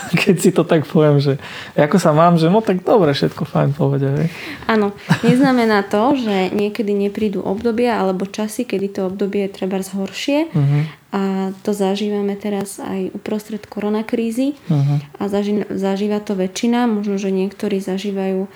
keď 0.22 0.36
si 0.40 0.50
to 0.50 0.64
tak 0.64 0.88
poviem, 0.88 1.20
že 1.20 1.36
ako 1.76 1.96
sa 2.00 2.10
mám, 2.16 2.40
že 2.40 2.48
no 2.48 2.64
tak 2.64 2.82
dobre, 2.82 3.12
všetko 3.12 3.44
fajn 3.44 3.70
povede. 3.76 4.08
Hej. 4.08 4.28
Áno, 4.66 4.96
neznamená 5.22 5.84
to, 5.86 6.16
že 6.16 6.50
niekedy 6.52 6.92
neprídu 6.96 7.44
obdobia 7.44 8.00
alebo 8.00 8.24
časy, 8.28 8.64
kedy 8.64 8.86
to 8.92 9.00
obdobie 9.08 9.46
je 9.48 9.54
treba 9.54 9.78
zhoršie 9.78 10.50
uh-huh. 10.50 10.82
a 11.14 11.22
to 11.62 11.70
zažívame 11.70 12.34
teraz 12.34 12.82
aj 12.82 13.14
uprostred 13.14 13.64
koronakrízy 13.68 14.58
uh-huh. 14.68 14.98
a 15.20 15.22
zaži- 15.30 15.68
zažíva 15.68 16.18
to 16.24 16.34
väčšina, 16.34 16.88
možno, 16.88 17.16
že 17.20 17.30
niektorí 17.30 17.78
zažívajú 17.78 18.48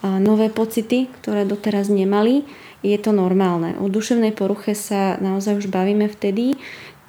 nové 0.00 0.48
pocity, 0.48 1.12
ktoré 1.20 1.44
doteraz 1.44 1.92
nemali. 1.92 2.48
Je 2.80 2.96
to 2.96 3.12
normálne. 3.12 3.76
O 3.76 3.92
duševnej 3.92 4.32
poruche 4.32 4.72
sa 4.72 5.20
naozaj 5.20 5.60
už 5.60 5.66
bavíme 5.68 6.08
vtedy, 6.08 6.56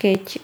keď 0.02 0.42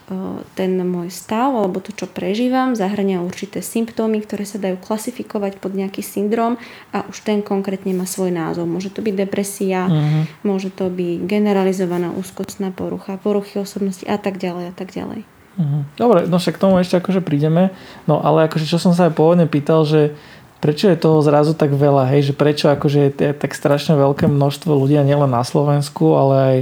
ten 0.54 0.78
môj 0.86 1.10
stav 1.10 1.50
alebo 1.50 1.82
to, 1.82 1.90
čo 1.90 2.06
prežívam, 2.06 2.78
zahrania 2.78 3.26
určité 3.26 3.66
symptómy, 3.66 4.22
ktoré 4.22 4.46
sa 4.46 4.62
dajú 4.62 4.78
klasifikovať 4.78 5.58
pod 5.58 5.74
nejaký 5.74 6.06
syndrom 6.06 6.62
a 6.94 7.02
už 7.10 7.26
ten 7.26 7.42
konkrétne 7.42 7.98
má 7.98 8.06
svoj 8.06 8.30
názov. 8.30 8.70
Môže 8.70 8.94
to 8.94 9.02
byť 9.02 9.16
depresia, 9.18 9.90
uh-huh. 9.90 10.30
môže 10.46 10.70
to 10.70 10.94
byť 10.94 11.26
generalizovaná 11.26 12.14
úzkostná 12.14 12.70
porucha, 12.70 13.18
poruchy 13.18 13.58
osobnosti 13.58 14.06
a 14.06 14.22
tak 14.22 14.38
ďalej 14.38 14.70
a 14.70 14.74
tak 14.78 14.94
ďalej. 14.94 15.26
Uh-huh. 15.58 15.82
Dobre, 15.98 16.30
no 16.30 16.38
však 16.38 16.62
k 16.62 16.62
tomu 16.62 16.78
ešte 16.78 17.02
akože 17.02 17.26
prídeme. 17.26 17.74
No 18.06 18.22
ale 18.22 18.46
akože 18.46 18.70
čo 18.70 18.78
som 18.78 18.94
sa 18.94 19.10
aj 19.10 19.18
pôvodne 19.18 19.50
pýtal, 19.50 19.90
že 19.90 20.14
prečo 20.62 20.86
je 20.86 21.02
toho 21.02 21.18
zrazu 21.26 21.58
tak 21.58 21.74
veľa, 21.74 22.14
hej, 22.14 22.30
že 22.30 22.34
prečo 22.38 22.70
akože 22.70 23.10
je 23.10 23.34
tak 23.34 23.58
strašne 23.58 23.98
veľké 23.98 24.30
množstvo 24.30 24.70
ľudí 24.70 25.02
nielen 25.02 25.34
na 25.34 25.42
Slovensku, 25.42 26.14
ale 26.14 26.36
aj 26.38 26.58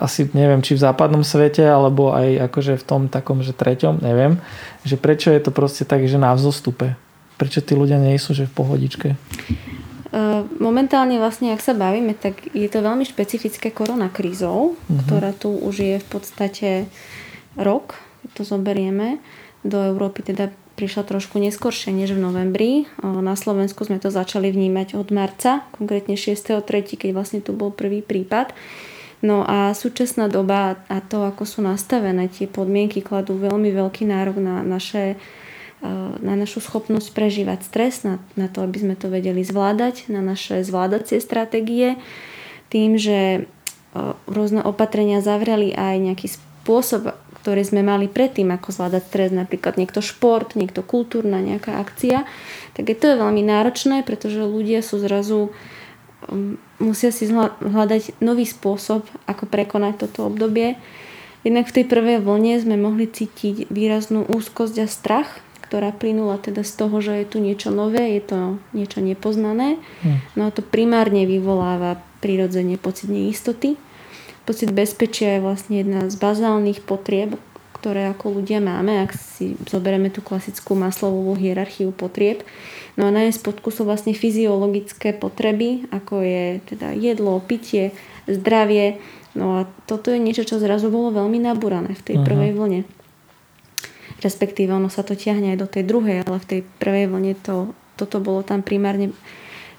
asi 0.00 0.30
neviem, 0.32 0.62
či 0.62 0.78
v 0.78 0.84
západnom 0.86 1.26
svete, 1.26 1.66
alebo 1.66 2.14
aj 2.14 2.48
akože 2.48 2.80
v 2.80 2.84
tom 2.86 3.02
takom, 3.12 3.42
že 3.44 3.52
treťom, 3.52 4.00
neviem, 4.00 4.40
že 4.86 4.96
prečo 4.96 5.28
je 5.34 5.42
to 5.42 5.50
proste 5.50 5.84
tak, 5.84 6.06
že 6.06 6.16
na 6.16 6.32
vzostupe? 6.32 6.96
Prečo 7.36 7.60
tí 7.60 7.74
ľudia 7.74 7.98
nie 7.98 8.14
sú, 8.16 8.32
že 8.32 8.46
v 8.46 8.54
pohodičke? 8.54 9.08
Momentálne 10.60 11.16
vlastne, 11.16 11.56
ak 11.56 11.64
sa 11.64 11.72
bavíme, 11.72 12.12
tak 12.12 12.52
je 12.52 12.68
to 12.68 12.84
veľmi 12.84 13.02
špecifické 13.08 13.72
koronakrízou, 13.72 14.76
uh-huh. 14.76 15.00
ktorá 15.08 15.32
tu 15.32 15.48
už 15.48 15.74
je 15.80 15.96
v 15.96 16.06
podstate 16.12 16.70
rok, 17.56 17.96
keď 18.20 18.30
to 18.36 18.42
zoberieme. 18.44 19.18
Do 19.64 19.80
Európy 19.80 20.20
teda 20.20 20.52
prišla 20.76 21.08
trošku 21.08 21.40
neskôršie 21.40 21.96
než 21.96 22.12
v 22.12 22.20
novembri. 22.20 22.72
Na 23.00 23.36
Slovensku 23.40 23.88
sme 23.88 23.96
to 24.00 24.12
začali 24.12 24.52
vnímať 24.52 25.00
od 25.00 25.08
marca, 25.12 25.64
konkrétne 25.72 26.16
6.3., 26.16 26.60
keď 26.96 27.10
vlastne 27.16 27.40
tu 27.40 27.56
bol 27.56 27.72
prvý 27.72 28.04
prípad. 28.04 28.52
No 29.22 29.46
a 29.46 29.70
súčasná 29.70 30.26
doba 30.26 30.82
a 30.90 30.98
to, 30.98 31.22
ako 31.22 31.46
sú 31.46 31.62
nastavené 31.62 32.26
tie 32.26 32.50
podmienky, 32.50 33.06
kladú 33.06 33.38
veľmi 33.38 33.70
veľký 33.70 34.02
nárok 34.02 34.42
na 34.42 34.66
naše 34.66 35.14
e, 35.14 35.88
na 36.18 36.34
našu 36.34 36.58
schopnosť 36.58 37.14
prežívať 37.14 37.62
stres, 37.62 38.02
na, 38.02 38.18
na 38.34 38.50
to, 38.50 38.66
aby 38.66 38.82
sme 38.82 38.94
to 38.98 39.06
vedeli 39.06 39.46
zvládať, 39.46 40.10
na 40.10 40.26
naše 40.26 40.66
zvládacie 40.66 41.22
stratégie, 41.22 42.02
tým, 42.66 42.98
že 42.98 43.18
e, 43.38 43.40
rôzne 44.26 44.66
opatrenia 44.66 45.22
zavreli 45.22 45.70
aj 45.70 46.02
nejaký 46.02 46.26
spôsob, 46.26 47.14
ktorý 47.46 47.62
sme 47.62 47.86
mali 47.86 48.10
predtým, 48.10 48.50
ako 48.50 48.74
zvládať 48.74 49.02
stres, 49.06 49.30
napríklad 49.30 49.78
niekto 49.78 50.02
šport, 50.02 50.58
niekto 50.58 50.82
kultúrna 50.82 51.38
nejaká 51.38 51.78
akcia, 51.78 52.26
tak 52.74 52.90
je 52.90 52.98
to 52.98 53.14
veľmi 53.22 53.46
náročné, 53.46 54.02
pretože 54.02 54.42
ľudia 54.42 54.82
sú 54.82 54.98
zrazu 54.98 55.54
Um, 56.30 56.58
musia 56.82 57.14
si 57.14 57.30
hľadať 57.30 58.18
nový 58.18 58.42
spôsob, 58.42 59.06
ako 59.30 59.46
prekonať 59.46 60.04
toto 60.04 60.26
obdobie. 60.26 60.74
Jednak 61.46 61.70
v 61.70 61.74
tej 61.80 61.84
prvej 61.86 62.18
vlne 62.22 62.58
sme 62.58 62.76
mohli 62.78 63.06
cítiť 63.06 63.70
výraznú 63.70 64.26
úzkosť 64.26 64.76
a 64.82 64.86
strach, 64.90 65.28
ktorá 65.66 65.94
plynula 65.94 66.36
teda 66.36 66.66
z 66.66 66.72
toho, 66.76 67.00
že 67.00 67.22
je 67.22 67.26
tu 67.26 67.38
niečo 67.40 67.72
nové, 67.72 68.18
je 68.18 68.22
to 68.22 68.38
niečo 68.76 69.00
nepoznané. 69.00 69.80
Hm. 70.04 70.18
No 70.36 70.42
a 70.46 70.54
to 70.54 70.60
primárne 70.60 71.24
vyvoláva 71.24 72.02
prirodzene 72.20 72.76
pocit 72.76 73.08
neistoty. 73.08 73.80
Pocit 74.42 74.74
bezpečia 74.74 75.38
je 75.38 75.44
vlastne 75.46 75.80
jedna 75.80 76.10
z 76.10 76.14
bazálnych 76.18 76.82
potrieb, 76.82 77.38
ktoré 77.82 78.06
ako 78.14 78.38
ľudia 78.38 78.62
máme, 78.62 79.02
ak 79.02 79.18
si 79.18 79.58
zoberieme 79.66 80.06
tú 80.06 80.22
klasickú 80.22 80.78
maslovú 80.78 81.34
hierarchiu 81.34 81.90
potrieb. 81.90 82.46
No 82.94 83.10
a 83.10 83.10
na 83.10 83.26
jej 83.26 83.34
spodku 83.34 83.74
sú 83.74 83.82
vlastne 83.82 84.14
fyziologické 84.14 85.10
potreby, 85.10 85.90
ako 85.90 86.22
je 86.22 86.62
teda 86.70 86.94
jedlo, 86.94 87.42
pitie, 87.42 87.90
zdravie. 88.30 89.02
No 89.34 89.58
a 89.58 89.60
toto 89.90 90.14
je 90.14 90.22
niečo, 90.22 90.46
čo 90.46 90.62
zrazu 90.62 90.94
bolo 90.94 91.10
veľmi 91.10 91.42
nabúrané 91.42 91.98
v 91.98 92.04
tej 92.06 92.16
uh-huh. 92.22 92.28
prvej 92.30 92.50
vlne. 92.54 92.80
Respektíve 94.22 94.70
ono 94.70 94.86
sa 94.86 95.02
to 95.02 95.18
ťahne 95.18 95.50
aj 95.50 95.58
do 95.58 95.66
tej 95.66 95.82
druhej, 95.82 96.22
ale 96.22 96.38
v 96.38 96.46
tej 96.46 96.60
prvej 96.78 97.10
vlne 97.10 97.34
to, 97.42 97.74
toto 97.98 98.22
bolo 98.22 98.46
tam 98.46 98.62
primárne 98.62 99.10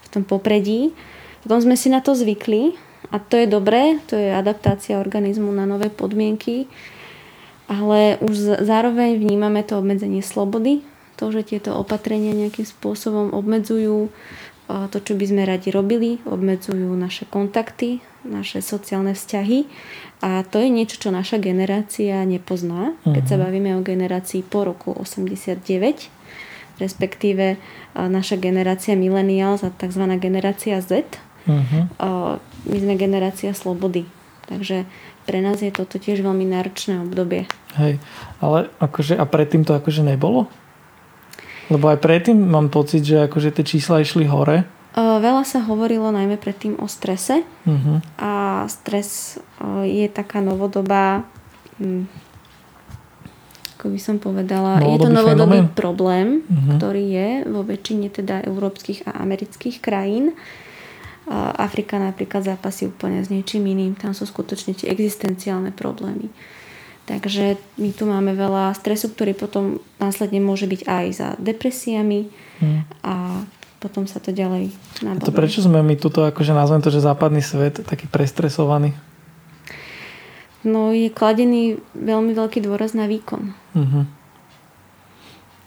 v 0.03 0.07
tom 0.12 0.27
popredí. 0.27 0.91
Potom 1.48 1.63
sme 1.63 1.79
si 1.79 1.88
na 1.88 2.03
to 2.03 2.12
zvykli 2.12 2.75
a 3.15 3.24
to 3.24 3.39
je 3.39 3.48
dobré, 3.48 4.03
to 4.12 4.19
je 4.19 4.36
adaptácia 4.36 5.00
organizmu 5.00 5.55
na 5.55 5.63
nové 5.63 5.88
podmienky 5.88 6.67
ale 7.67 8.20
už 8.20 8.63
zároveň 8.63 9.17
vnímame 9.17 9.63
to 9.63 9.79
obmedzenie 9.79 10.22
slobody, 10.22 10.84
to, 11.15 11.29
že 11.32 11.55
tieto 11.55 11.77
opatrenia 11.77 12.34
nejakým 12.36 12.65
spôsobom 12.65 13.32
obmedzujú 13.32 14.12
to, 14.67 14.98
čo 15.03 15.13
by 15.13 15.25
sme 15.27 15.43
radi 15.43 15.70
robili, 15.70 16.24
obmedzujú 16.24 16.96
naše 16.96 17.27
kontakty, 17.27 18.00
naše 18.24 18.63
sociálne 18.63 19.12
vzťahy 19.12 19.67
a 20.24 20.48
to 20.48 20.63
je 20.63 20.72
niečo, 20.72 20.96
čo 20.98 21.10
naša 21.12 21.36
generácia 21.36 22.24
nepozná. 22.24 22.96
Keď 23.03 23.24
sa 23.27 23.36
mhm. 23.36 23.43
bavíme 23.43 23.72
o 23.75 23.84
generácii 23.84 24.41
po 24.48 24.63
roku 24.63 24.96
89, 24.96 26.08
respektíve 26.82 27.60
naša 27.93 28.39
generácia 28.39 28.98
millennials 28.98 29.62
a 29.62 29.70
tzv. 29.70 30.03
generácia 30.17 30.82
Z, 30.82 31.05
uh-huh. 31.46 31.86
my 32.41 32.77
sme 32.82 32.93
generácia 32.98 33.53
slobody. 33.53 34.10
Takže 34.50 34.89
pre 35.24 35.39
nás 35.39 35.60
je 35.63 35.72
toto 35.72 35.98
tiež 36.00 36.22
veľmi 36.24 36.46
náročné 36.48 37.03
obdobie. 37.03 37.48
Hej, 37.80 37.98
ale 38.44 38.70
akože, 38.77 39.18
a 39.18 39.25
predtým 39.25 39.63
to 39.63 39.74
akože 39.74 40.03
nebolo? 40.06 40.51
Lebo 41.72 41.89
aj 41.89 42.03
predtým 42.03 42.38
mám 42.38 42.68
pocit, 42.68 43.08
že 43.08 43.25
akože 43.25 43.56
tie 43.56 43.65
čísla 43.65 44.03
išli 44.03 44.27
hore. 44.27 44.68
Veľa 44.94 45.42
sa 45.42 45.65
hovorilo 45.65 46.13
najmä 46.13 46.38
predtým 46.38 46.77
o 46.77 46.86
strese 46.86 47.42
uh-huh. 47.65 47.98
a 48.22 48.32
stres 48.70 49.42
je 49.82 50.06
taká 50.06 50.38
novodobá 50.38 51.25
hm, 51.82 52.06
ako 53.84 53.92
by 53.92 54.00
som 54.00 54.15
povedala, 54.15 54.80
novodobý 54.80 54.96
je 54.96 55.00
to 55.03 55.12
novodobý 55.12 55.60
fenomén. 55.60 55.75
problém, 55.75 56.27
uh-huh. 56.39 56.80
ktorý 56.80 57.03
je 57.03 57.30
vo 57.51 57.68
väčšine 57.68 58.08
teda 58.15 58.39
európskych 58.48 59.03
a 59.12 59.20
amerických 59.20 59.84
krajín. 59.84 60.39
Afrika 61.32 61.96
napríklad 61.96 62.44
zápasí 62.44 62.92
úplne 62.92 63.24
s 63.24 63.32
niečím 63.32 63.63
iným. 63.70 63.96
Tam 63.96 64.12
sú 64.12 64.27
skutočne 64.27 64.75
tie 64.75 64.92
existenciálne 64.92 65.72
problémy. 65.72 66.27
Takže 67.03 67.60
my 67.80 67.89
tu 67.92 68.08
máme 68.08 68.32
veľa 68.32 68.72
stresu, 68.80 69.12
ktorý 69.12 69.36
potom 69.36 69.84
následne 70.00 70.39
môže 70.39 70.68
byť 70.68 70.82
aj 70.88 71.06
za 71.12 71.27
depresiami 71.36 72.32
hmm. 72.63 72.82
a 73.03 73.44
potom 73.84 74.08
sa 74.08 74.24
to 74.24 74.32
ďalej 74.32 74.72
nabavuje. 75.03 75.24
A 75.24 75.27
to 75.27 75.36
prečo 75.36 75.60
sme 75.60 75.84
my 75.84 76.00
tuto, 76.00 76.24
akože 76.24 76.56
nazvem 76.56 76.80
to, 76.80 76.88
že 76.88 77.03
západný 77.03 77.44
svet 77.44 77.84
taký 77.84 78.08
prestresovaný? 78.08 78.96
No 80.63 80.96
je 80.96 81.12
kladený 81.12 81.84
veľmi 81.92 82.32
veľký 82.32 82.63
dôraz 82.63 82.96
na 82.96 83.03
výkon. 83.03 83.51
Uh-huh. 83.75 84.08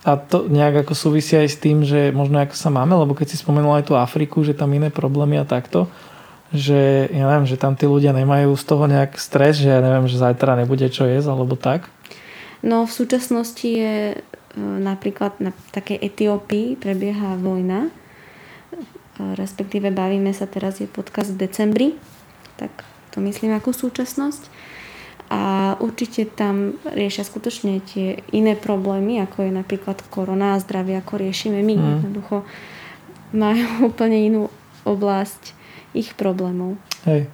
A 0.07 0.15
to 0.15 0.47
nejak 0.47 0.87
ako 0.87 0.95
súvisí 0.95 1.35
aj 1.35 1.49
s 1.51 1.59
tým, 1.59 1.83
že 1.83 2.15
možno 2.15 2.39
ako 2.39 2.55
sa 2.55 2.71
máme, 2.71 2.95
lebo 2.95 3.19
keď 3.19 3.35
si 3.35 3.43
spomenul 3.43 3.75
aj 3.83 3.91
tú 3.91 3.99
Afriku, 3.99 4.47
že 4.47 4.55
tam 4.55 4.71
iné 4.71 4.87
problémy 4.87 5.43
a 5.43 5.49
takto, 5.49 5.91
že 6.55 7.11
ja 7.11 7.27
neviem, 7.27 7.51
že 7.51 7.59
tam 7.59 7.75
tí 7.75 7.91
ľudia 7.91 8.15
nemajú 8.15 8.55
z 8.55 8.65
toho 8.71 8.87
nejak 8.87 9.19
stres, 9.19 9.59
že 9.59 9.67
ja 9.67 9.83
neviem, 9.83 10.07
že 10.07 10.23
zajtra 10.23 10.55
nebude 10.55 10.87
čo 10.95 11.11
jesť 11.11 11.35
alebo 11.35 11.59
tak? 11.59 11.91
No 12.63 12.87
v 12.87 12.93
súčasnosti 12.95 13.67
je 13.67 14.15
e, 14.15 14.19
napríklad 14.59 15.43
na 15.43 15.51
takej 15.75 15.99
Etiópii 15.99 16.79
prebieha 16.79 17.35
vojna, 17.35 17.91
e, 17.91 17.93
respektíve 19.35 19.91
bavíme 19.91 20.31
sa 20.31 20.47
teraz, 20.47 20.79
je 20.79 20.87
podcast 20.87 21.35
v 21.35 21.51
decembri, 21.51 21.89
tak 22.55 22.71
to 23.11 23.19
myslím 23.27 23.59
ako 23.59 23.75
súčasnosť 23.75 24.55
a 25.27 25.75
určite 25.83 26.27
tam 26.31 26.79
riešia 26.87 27.27
skutočne 27.27 27.83
tie 27.83 28.23
iné 28.31 28.55
problémy, 28.55 29.19
ako 29.23 29.51
je 29.51 29.53
napríklad 29.53 29.99
korona 30.07 30.55
a 30.55 30.63
zdravie, 30.63 30.95
ako 30.99 31.19
riešime 31.19 31.63
my. 31.67 31.75
Mm. 31.75 31.87
Jednoducho 31.99 32.37
majú 33.35 33.67
úplne 33.91 34.19
inú 34.23 34.43
oblasť 34.87 35.57
ich 35.97 36.15
problémov. 36.15 36.79
Hej. 37.09 37.27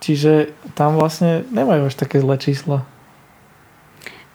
Čiže 0.00 0.56
tam 0.74 0.96
vlastne 0.96 1.44
nemajú 1.52 1.92
až 1.92 1.94
také 1.94 2.18
zlé 2.18 2.40
čísla. 2.40 2.88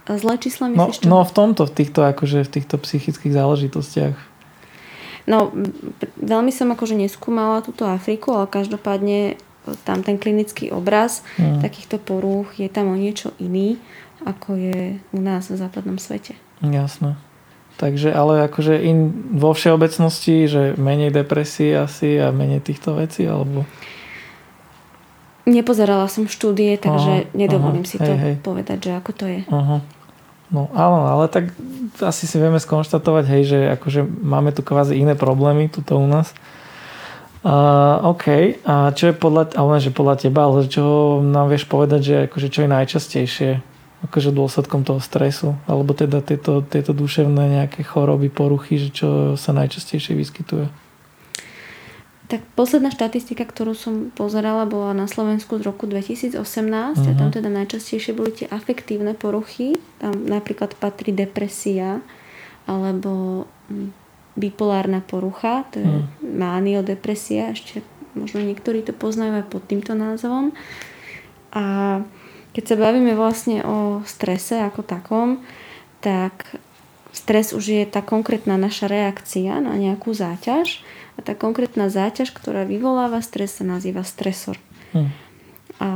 Zlé 0.06 0.38
čísla 0.38 0.70
no, 0.70 0.86
myslíš 0.86 1.10
no, 1.10 1.26
No 1.26 1.26
v 1.26 1.32
tomto, 1.34 1.66
v 1.66 1.74
týchto, 1.74 2.06
akože, 2.06 2.46
v 2.46 2.54
týchto 2.62 2.78
psychických 2.78 3.34
záležitostiach. 3.34 4.16
No, 5.26 5.50
veľmi 6.22 6.54
som 6.54 6.70
akože 6.70 6.94
neskúmala 6.94 7.66
túto 7.66 7.90
Afriku, 7.90 8.38
ale 8.38 8.46
každopádne 8.46 9.42
tam 9.82 10.06
ten 10.06 10.22
klinický 10.22 10.70
obraz 10.70 11.26
hmm. 11.42 11.66
takýchto 11.66 11.98
porúch 11.98 12.62
je 12.62 12.70
tam 12.70 12.94
o 12.94 12.96
niečo 12.96 13.34
iný, 13.42 13.82
ako 14.22 14.54
je 14.54 15.02
u 15.10 15.20
nás 15.20 15.50
v 15.50 15.58
západnom 15.58 15.98
svete. 15.98 16.38
Jasné. 16.62 17.18
Takže 17.76 18.16
ale 18.16 18.48
akože 18.48 18.80
in, 18.88 19.12
vo 19.36 19.52
všeobecnosti, 19.52 20.48
že 20.48 20.62
menej 20.80 21.12
depresie 21.12 21.76
asi 21.76 22.16
a 22.24 22.32
menej 22.32 22.64
týchto 22.64 22.96
vecí, 22.96 23.28
alebo... 23.28 23.68
Nepozerala 25.44 26.08
som 26.08 26.26
štúdie, 26.26 26.80
takže 26.80 27.28
aha, 27.28 27.32
nedovolím 27.36 27.84
aha, 27.86 27.92
si 27.92 27.98
to 28.00 28.16
hej, 28.16 28.22
hej. 28.22 28.36
povedať, 28.42 28.78
že 28.80 28.92
ako 28.96 29.12
to 29.12 29.26
je. 29.28 29.42
Aha. 29.52 29.78
No 30.50 30.72
áno, 30.72 31.10
ale 31.10 31.28
tak 31.28 31.52
asi 32.00 32.26
si 32.30 32.40
vieme 32.40 32.64
skonštatovať, 32.64 33.26
hej, 33.28 33.44
že 33.44 33.60
akože 33.76 34.08
máme 34.08 34.56
tu 34.56 34.64
kvázi 34.64 34.96
iné 34.96 35.14
problémy 35.14 35.68
tuto 35.68 36.00
u 36.00 36.08
nás. 36.08 36.32
Uh, 37.46 38.02
OK, 38.10 38.58
a 38.66 38.90
čo 38.98 39.14
je 39.14 39.16
podľa, 39.16 39.54
ale 39.54 39.78
že 39.78 39.94
podľa 39.94 40.18
teba, 40.18 40.50
ale 40.50 40.66
čo 40.66 41.22
nám 41.22 41.54
vieš 41.54 41.70
povedať, 41.70 42.02
že 42.02 42.16
akože 42.26 42.50
čo 42.50 42.66
je 42.66 42.70
najčastejšie 42.74 43.50
akože 44.10 44.34
dôsledkom 44.34 44.86
toho 44.86 45.02
stresu, 45.02 45.58
alebo 45.66 45.94
teda 45.94 46.22
tieto, 46.22 46.62
tieto 46.66 46.94
duševné 46.94 47.62
nejaké 47.62 47.82
choroby, 47.82 48.30
poruchy, 48.30 48.78
že 48.78 48.90
čo 48.94 49.10
sa 49.38 49.54
najčastejšie 49.54 50.14
vyskytuje? 50.14 50.70
Tak 52.26 52.42
posledná 52.58 52.90
štatistika, 52.90 53.46
ktorú 53.46 53.78
som 53.78 54.10
pozerala, 54.10 54.66
bola 54.66 54.98
na 54.98 55.06
Slovensku 55.06 55.62
z 55.62 55.70
roku 55.70 55.86
2018 55.86 56.42
uh-huh. 56.42 56.98
a 56.98 57.12
tam 57.14 57.30
mhm. 57.30 57.36
teda 57.38 57.50
najčastejšie 57.54 58.18
boli 58.18 58.34
tie 58.34 58.50
afektívne 58.50 59.14
poruchy. 59.14 59.78
Tam 60.02 60.26
napríklad 60.26 60.74
patrí 60.82 61.14
depresia 61.14 62.02
alebo 62.66 63.46
hm, 63.70 64.05
bipolárna 64.36 65.00
porucha, 65.00 65.64
to 65.72 65.80
je 65.80 65.88
mm. 65.88 66.04
mániodepresia, 66.22 67.56
ešte 67.56 67.82
možno 68.16 68.44
niektorí 68.44 68.84
to 68.84 68.92
poznajú 68.96 69.44
aj 69.44 69.46
pod 69.48 69.64
týmto 69.68 69.96
názvom. 69.96 70.56
A 71.56 71.64
keď 72.56 72.64
sa 72.64 72.76
bavíme 72.80 73.16
vlastne 73.16 73.64
o 73.64 74.04
strese 74.08 74.60
ako 74.60 74.84
takom, 74.84 75.44
tak 76.00 76.60
stres 77.16 77.56
už 77.56 77.64
je 77.64 77.84
tá 77.88 78.04
konkrétna 78.04 78.60
naša 78.60 78.92
reakcia 78.92 79.64
na 79.64 79.76
nejakú 79.80 80.12
záťaž 80.12 80.84
a 81.16 81.24
tá 81.24 81.32
konkrétna 81.32 81.88
záťaž, 81.88 82.36
ktorá 82.36 82.68
vyvoláva 82.68 83.24
stres, 83.24 83.56
sa 83.56 83.64
nazýva 83.64 84.04
stresor. 84.04 84.60
Mm. 84.92 85.12
A 85.80 85.90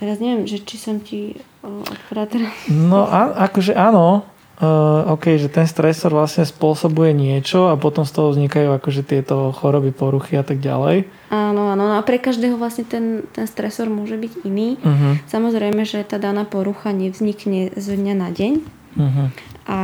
teraz 0.00 0.16
neviem, 0.20 0.48
že 0.48 0.64
či 0.64 0.80
som 0.80 1.00
ti 1.00 1.36
odpovedala 1.60 2.48
No 2.72 3.04
a, 3.04 3.36
akože 3.48 3.76
áno, 3.76 4.24
uh, 4.60 5.12
OK, 5.16 5.40
že 5.40 5.48
ten 5.48 5.64
stresor 5.64 6.12
vlastne 6.12 6.44
spôsobuje 6.44 7.16
niečo 7.16 7.72
a 7.72 7.80
potom 7.80 8.04
z 8.04 8.12
toho 8.12 8.32
vznikajú 8.36 8.70
akože 8.76 9.02
tieto 9.02 9.50
choroby, 9.56 9.90
poruchy 9.90 10.36
a 10.36 10.44
tak 10.44 10.60
ďalej. 10.60 11.08
Áno, 11.32 11.72
áno. 11.72 11.82
No 11.90 11.94
a 11.96 12.02
pre 12.04 12.20
každého 12.20 12.60
vlastne 12.60 12.84
ten, 12.84 13.24
ten 13.32 13.48
stresor 13.48 13.88
môže 13.88 14.20
byť 14.20 14.32
iný. 14.44 14.76
Uh-huh. 14.80 15.16
Samozrejme, 15.26 15.82
že 15.88 16.04
tá 16.04 16.20
daná 16.20 16.44
porucha 16.44 16.92
nevznikne 16.92 17.72
z 17.74 17.86
dňa 17.96 18.14
na 18.14 18.28
deň. 18.30 18.52
Uh-huh. 19.00 19.26
A 19.70 19.80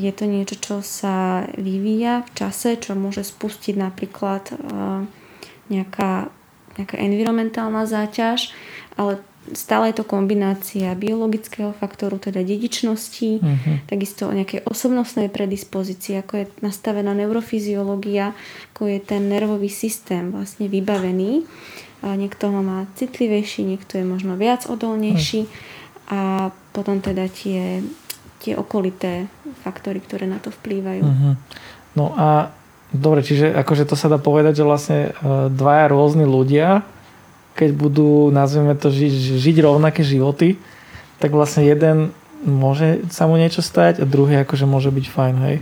je 0.00 0.10
to 0.10 0.24
niečo, 0.24 0.56
čo 0.56 0.74
sa 0.80 1.46
vyvíja 1.54 2.24
v 2.26 2.30
čase, 2.34 2.80
čo 2.80 2.96
môže 2.96 3.22
spustiť 3.22 3.76
napríklad 3.76 4.48
uh, 4.52 5.04
nejaká, 5.68 6.32
nejaká 6.80 6.96
environmentálna 6.98 7.84
záťaž, 7.84 8.50
ale 8.96 9.20
stále 9.52 9.92
je 9.92 10.02
to 10.02 10.04
kombinácia 10.08 10.96
biologického 10.98 11.70
faktoru, 11.76 12.18
teda 12.18 12.42
dedičnosti, 12.42 13.30
uh-huh. 13.38 13.76
takisto 13.86 14.26
o 14.26 14.34
nejakej 14.34 14.66
osobnostnej 14.66 15.30
predispozícii, 15.30 16.24
ako 16.24 16.32
je 16.42 16.46
nastavená 16.64 17.14
neurofyziológia, 17.14 18.34
ako 18.74 18.90
je 18.90 18.98
ten 18.98 19.28
nervový 19.30 19.70
systém 19.70 20.34
vlastne 20.34 20.66
vybavený. 20.66 21.46
A 22.04 22.18
niekto 22.18 22.52
ho 22.52 22.60
má 22.60 22.86
citlivejší, 22.98 23.66
niekto 23.66 23.98
je 23.98 24.04
možno 24.06 24.34
viac 24.34 24.66
odolnejší 24.66 25.46
uh-huh. 25.46 26.12
a 26.12 26.20
potom 26.74 26.98
teda 26.98 27.30
tie, 27.30 27.80
tie 28.42 28.58
okolité 28.58 29.30
faktory, 29.62 30.02
ktoré 30.02 30.26
na 30.26 30.42
to 30.42 30.50
vplývajú. 30.50 31.02
Uh-huh. 31.02 31.34
No 31.96 32.12
a 32.14 32.52
dobre, 32.92 33.24
čiže 33.24 33.50
akože 33.52 33.88
to 33.88 33.96
sa 33.98 34.12
dá 34.12 34.20
povedať, 34.20 34.62
že 34.62 34.68
vlastne 34.68 34.98
e, 35.10 35.10
dvaja 35.50 35.88
rôzni 35.90 36.28
ľudia 36.28 36.84
keď 37.56 37.72
budú, 37.72 38.28
nazveme 38.28 38.76
to, 38.76 38.92
žiť, 38.92 39.40
žiť 39.40 39.56
rovnaké 39.64 40.04
životy, 40.04 40.60
tak 41.16 41.32
vlastne 41.32 41.64
jeden 41.64 42.12
môže 42.44 43.00
sa 43.08 43.24
mu 43.24 43.40
niečo 43.40 43.64
stať 43.64 44.00
a 44.00 44.04
druhý 44.04 44.44
akože 44.44 44.68
môže 44.68 44.92
byť 44.92 45.06
fajn, 45.08 45.36
hej? 45.48 45.56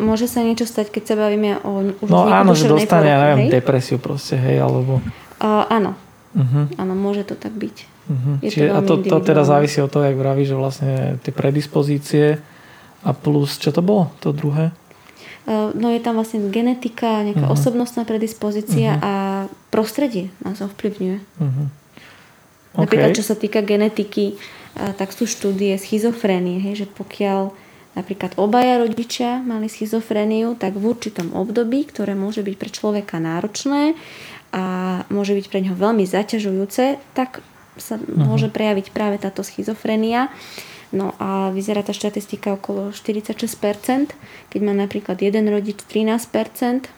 Môže 0.00 0.24
sa 0.24 0.40
niečo 0.40 0.64
stať, 0.64 0.88
keď 0.88 1.02
sa 1.04 1.14
bavíme 1.20 1.60
o 1.60 1.92
už 2.00 2.08
No 2.08 2.24
áno, 2.24 2.56
že 2.56 2.64
dostane, 2.64 3.12
ja 3.12 3.20
neviem, 3.20 3.52
hej? 3.52 3.60
depresiu 3.60 4.00
proste, 4.00 4.40
hej, 4.40 4.64
alebo... 4.64 5.04
Uh, 5.44 5.68
áno. 5.68 5.92
Uh-huh. 6.32 6.64
Áno, 6.80 6.92
môže 6.96 7.28
to 7.28 7.36
tak 7.36 7.52
byť. 7.52 7.76
Uh-huh. 8.08 8.34
Je 8.40 8.48
Čiže, 8.48 8.64
to 8.64 8.72
a 8.72 8.78
to, 8.80 8.94
to 9.04 9.16
teda 9.20 9.44
závisí 9.44 9.84
od 9.84 9.92
toho, 9.92 10.08
jak 10.08 10.16
vraví, 10.16 10.48
že 10.48 10.56
vlastne 10.56 11.20
tie 11.20 11.32
predispozície 11.36 12.40
a 13.04 13.10
plus, 13.12 13.60
čo 13.60 13.68
to 13.68 13.84
bolo, 13.84 14.08
to 14.24 14.32
druhé? 14.32 14.72
Uh, 15.44 15.72
no 15.76 15.92
je 15.92 16.00
tam 16.00 16.16
vlastne 16.16 16.48
genetika, 16.48 17.20
nejaká 17.28 17.44
uh-huh. 17.44 17.56
osobnostná 17.56 18.08
predispozícia 18.08 18.96
uh-huh. 18.96 19.04
a 19.04 19.12
prostredie 19.78 20.34
nás 20.42 20.58
ovplyvňuje. 20.58 21.18
Uh-huh. 21.22 21.70
Okay. 22.74 22.82
Napríklad, 22.82 23.14
čo 23.14 23.22
sa 23.22 23.38
týka 23.38 23.62
genetiky, 23.62 24.34
tak 24.74 25.14
sú 25.14 25.30
štúdie 25.30 25.78
schizofrénie, 25.78 26.58
hej, 26.58 26.82
že 26.82 26.86
pokiaľ 26.90 27.54
napríklad 27.94 28.34
obaja 28.38 28.78
rodičia 28.82 29.38
mali 29.42 29.70
schizofréniu, 29.70 30.58
tak 30.58 30.74
v 30.74 30.86
určitom 30.86 31.30
období, 31.34 31.86
ktoré 31.86 32.18
môže 32.18 32.42
byť 32.42 32.54
pre 32.58 32.70
človeka 32.70 33.22
náročné 33.22 33.94
a 34.50 34.64
môže 35.14 35.34
byť 35.38 35.46
pre 35.46 35.62
neho 35.62 35.78
veľmi 35.78 36.02
zaťažujúce, 36.06 36.98
tak 37.14 37.42
sa 37.78 37.94
uh-huh. 37.98 38.18
môže 38.18 38.50
prejaviť 38.50 38.90
práve 38.90 39.22
táto 39.22 39.46
schizofrénia. 39.46 40.34
No 40.88 41.12
a 41.20 41.52
vyzerá 41.52 41.84
tá 41.84 41.92
štatistika 41.92 42.56
okolo 42.56 42.96
46%, 42.96 44.14
keď 44.48 44.60
má 44.64 44.72
napríklad 44.72 45.20
jeden 45.20 45.52
rodič 45.52 45.84
13%, 45.84 46.88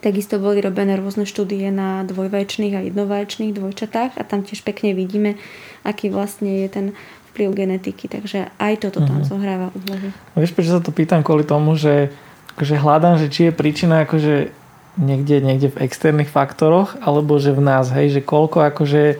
Takisto 0.00 0.40
boli 0.40 0.64
robené 0.64 0.96
rôzne 0.96 1.28
štúdie 1.28 1.68
na 1.68 2.06
dvojvaječných 2.08 2.74
a 2.78 2.84
jednovaječných 2.88 3.52
dvojčatách 3.52 4.16
a 4.16 4.22
tam 4.24 4.46
tiež 4.46 4.64
pekne 4.64 4.96
vidíme, 4.96 5.36
aký 5.84 6.08
vlastne 6.08 6.64
je 6.64 6.68
ten 6.70 6.86
vplyv 7.32 7.52
genetiky. 7.52 8.08
Takže 8.08 8.48
aj 8.56 8.74
toto 8.80 9.04
tam 9.04 9.20
uh-huh. 9.20 9.28
zohráva 9.28 9.68
úlohu. 9.76 10.08
Vieš, 10.38 10.52
prečo 10.56 10.72
sa 10.72 10.80
to 10.80 10.94
pýtam? 10.94 11.20
Kvôli 11.20 11.44
tomu, 11.44 11.76
že 11.76 12.12
akože 12.56 12.76
hľadám, 12.80 13.16
že 13.20 13.28
či 13.32 13.40
je 13.48 13.52
príčina 13.52 14.04
akože 14.08 14.52
niekde, 15.00 15.40
niekde 15.40 15.68
v 15.72 15.80
externých 15.88 16.28
faktoroch, 16.28 16.96
alebo 17.00 17.40
že 17.40 17.56
v 17.56 17.64
nás, 17.64 17.88
hej, 17.92 18.12
že 18.12 18.20
koľko 18.20 18.68
akože 18.68 19.16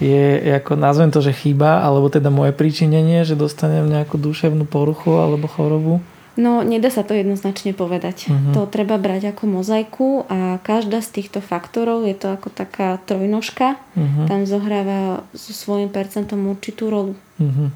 je, 0.00 0.56
ako 0.56 0.80
nazvem 0.80 1.12
to, 1.12 1.20
že 1.20 1.36
chyba, 1.36 1.84
alebo 1.84 2.08
teda 2.08 2.32
moje 2.32 2.56
príčinenie, 2.56 3.20
že 3.28 3.36
dostanem 3.36 3.84
nejakú 3.84 4.16
duševnú 4.16 4.64
poruchu 4.64 5.20
alebo 5.20 5.44
chorobu. 5.44 6.00
No, 6.38 6.62
nedá 6.62 6.94
sa 6.94 7.02
to 7.02 7.14
jednoznačne 7.14 7.74
povedať. 7.74 8.30
Uh-huh. 8.30 8.54
To 8.54 8.60
treba 8.70 9.02
brať 9.02 9.34
ako 9.34 9.44
mozaiku 9.50 10.08
a 10.30 10.62
každá 10.62 11.02
z 11.02 11.20
týchto 11.20 11.42
faktorov 11.42 12.06
je 12.06 12.14
to 12.14 12.30
ako 12.30 12.54
taká 12.54 13.02
trojnožka. 13.02 13.74
Uh-huh. 13.98 14.30
Tam 14.30 14.46
zohráva 14.46 15.26
so 15.34 15.50
svojím 15.50 15.90
percentom 15.90 16.46
určitú 16.46 16.86
rolu. 16.86 17.18
Uh-huh. 17.42 17.74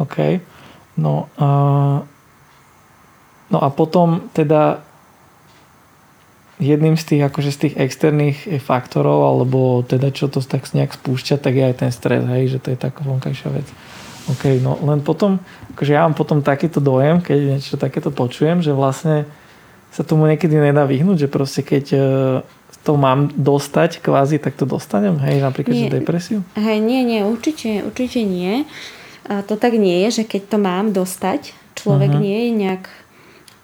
OK. 0.00 0.44
No 1.00 1.32
a, 1.40 1.48
no 3.48 3.58
a 3.60 3.68
potom 3.72 4.28
teda 4.36 4.84
jedným 6.60 7.00
z 7.00 7.04
tých, 7.08 7.22
akože 7.24 7.50
z 7.56 7.58
tých 7.66 7.74
externých 7.80 8.60
faktorov, 8.60 9.24
alebo 9.24 9.80
teda 9.80 10.12
čo 10.12 10.28
to 10.28 10.44
tak 10.44 10.68
nejak 10.76 10.92
spúšťa, 10.92 11.40
tak 11.40 11.56
je 11.56 11.64
aj 11.64 11.76
ten 11.80 11.90
stres, 11.90 12.20
hej, 12.28 12.52
že 12.52 12.58
to 12.60 12.76
je 12.76 12.78
taká 12.78 13.00
vonkajšia 13.00 13.48
vec. 13.48 13.66
OK, 14.28 14.60
no 14.60 14.76
len 14.84 15.00
potom, 15.00 15.40
akože 15.80 15.96
ja 15.96 16.04
mám 16.04 16.12
potom 16.12 16.44
takýto 16.44 16.76
dojem, 16.76 17.24
keď 17.24 17.56
niečo 17.56 17.80
takéto 17.80 18.12
počujem, 18.12 18.60
že 18.60 18.76
vlastne 18.76 19.24
sa 19.88 20.04
tomu 20.04 20.28
niekedy 20.28 20.52
nedá 20.52 20.84
vyhnúť, 20.84 21.24
že 21.24 21.32
proste 21.32 21.64
keď 21.64 21.84
e, 21.96 22.00
to 22.84 23.00
mám 23.00 23.32
dostať 23.32 24.04
kvázi, 24.04 24.36
tak 24.36 24.60
to 24.60 24.68
dostanem, 24.68 25.16
hej, 25.24 25.40
napríklad, 25.40 25.72
nie, 25.72 25.88
že 25.88 25.96
depresiu? 25.96 26.38
Hej, 26.52 26.84
nie, 26.84 27.00
nie, 27.00 27.24
určite, 27.24 27.80
určite 27.80 28.20
nie. 28.20 28.68
A 29.24 29.40
to 29.40 29.56
tak 29.56 29.72
nie 29.72 30.04
je, 30.04 30.20
že 30.20 30.24
keď 30.28 30.52
to 30.52 30.58
mám 30.60 30.92
dostať, 30.92 31.56
človek 31.80 32.12
uh-huh. 32.12 32.24
nie 32.28 32.38
je 32.44 32.50
nejak 32.60 32.84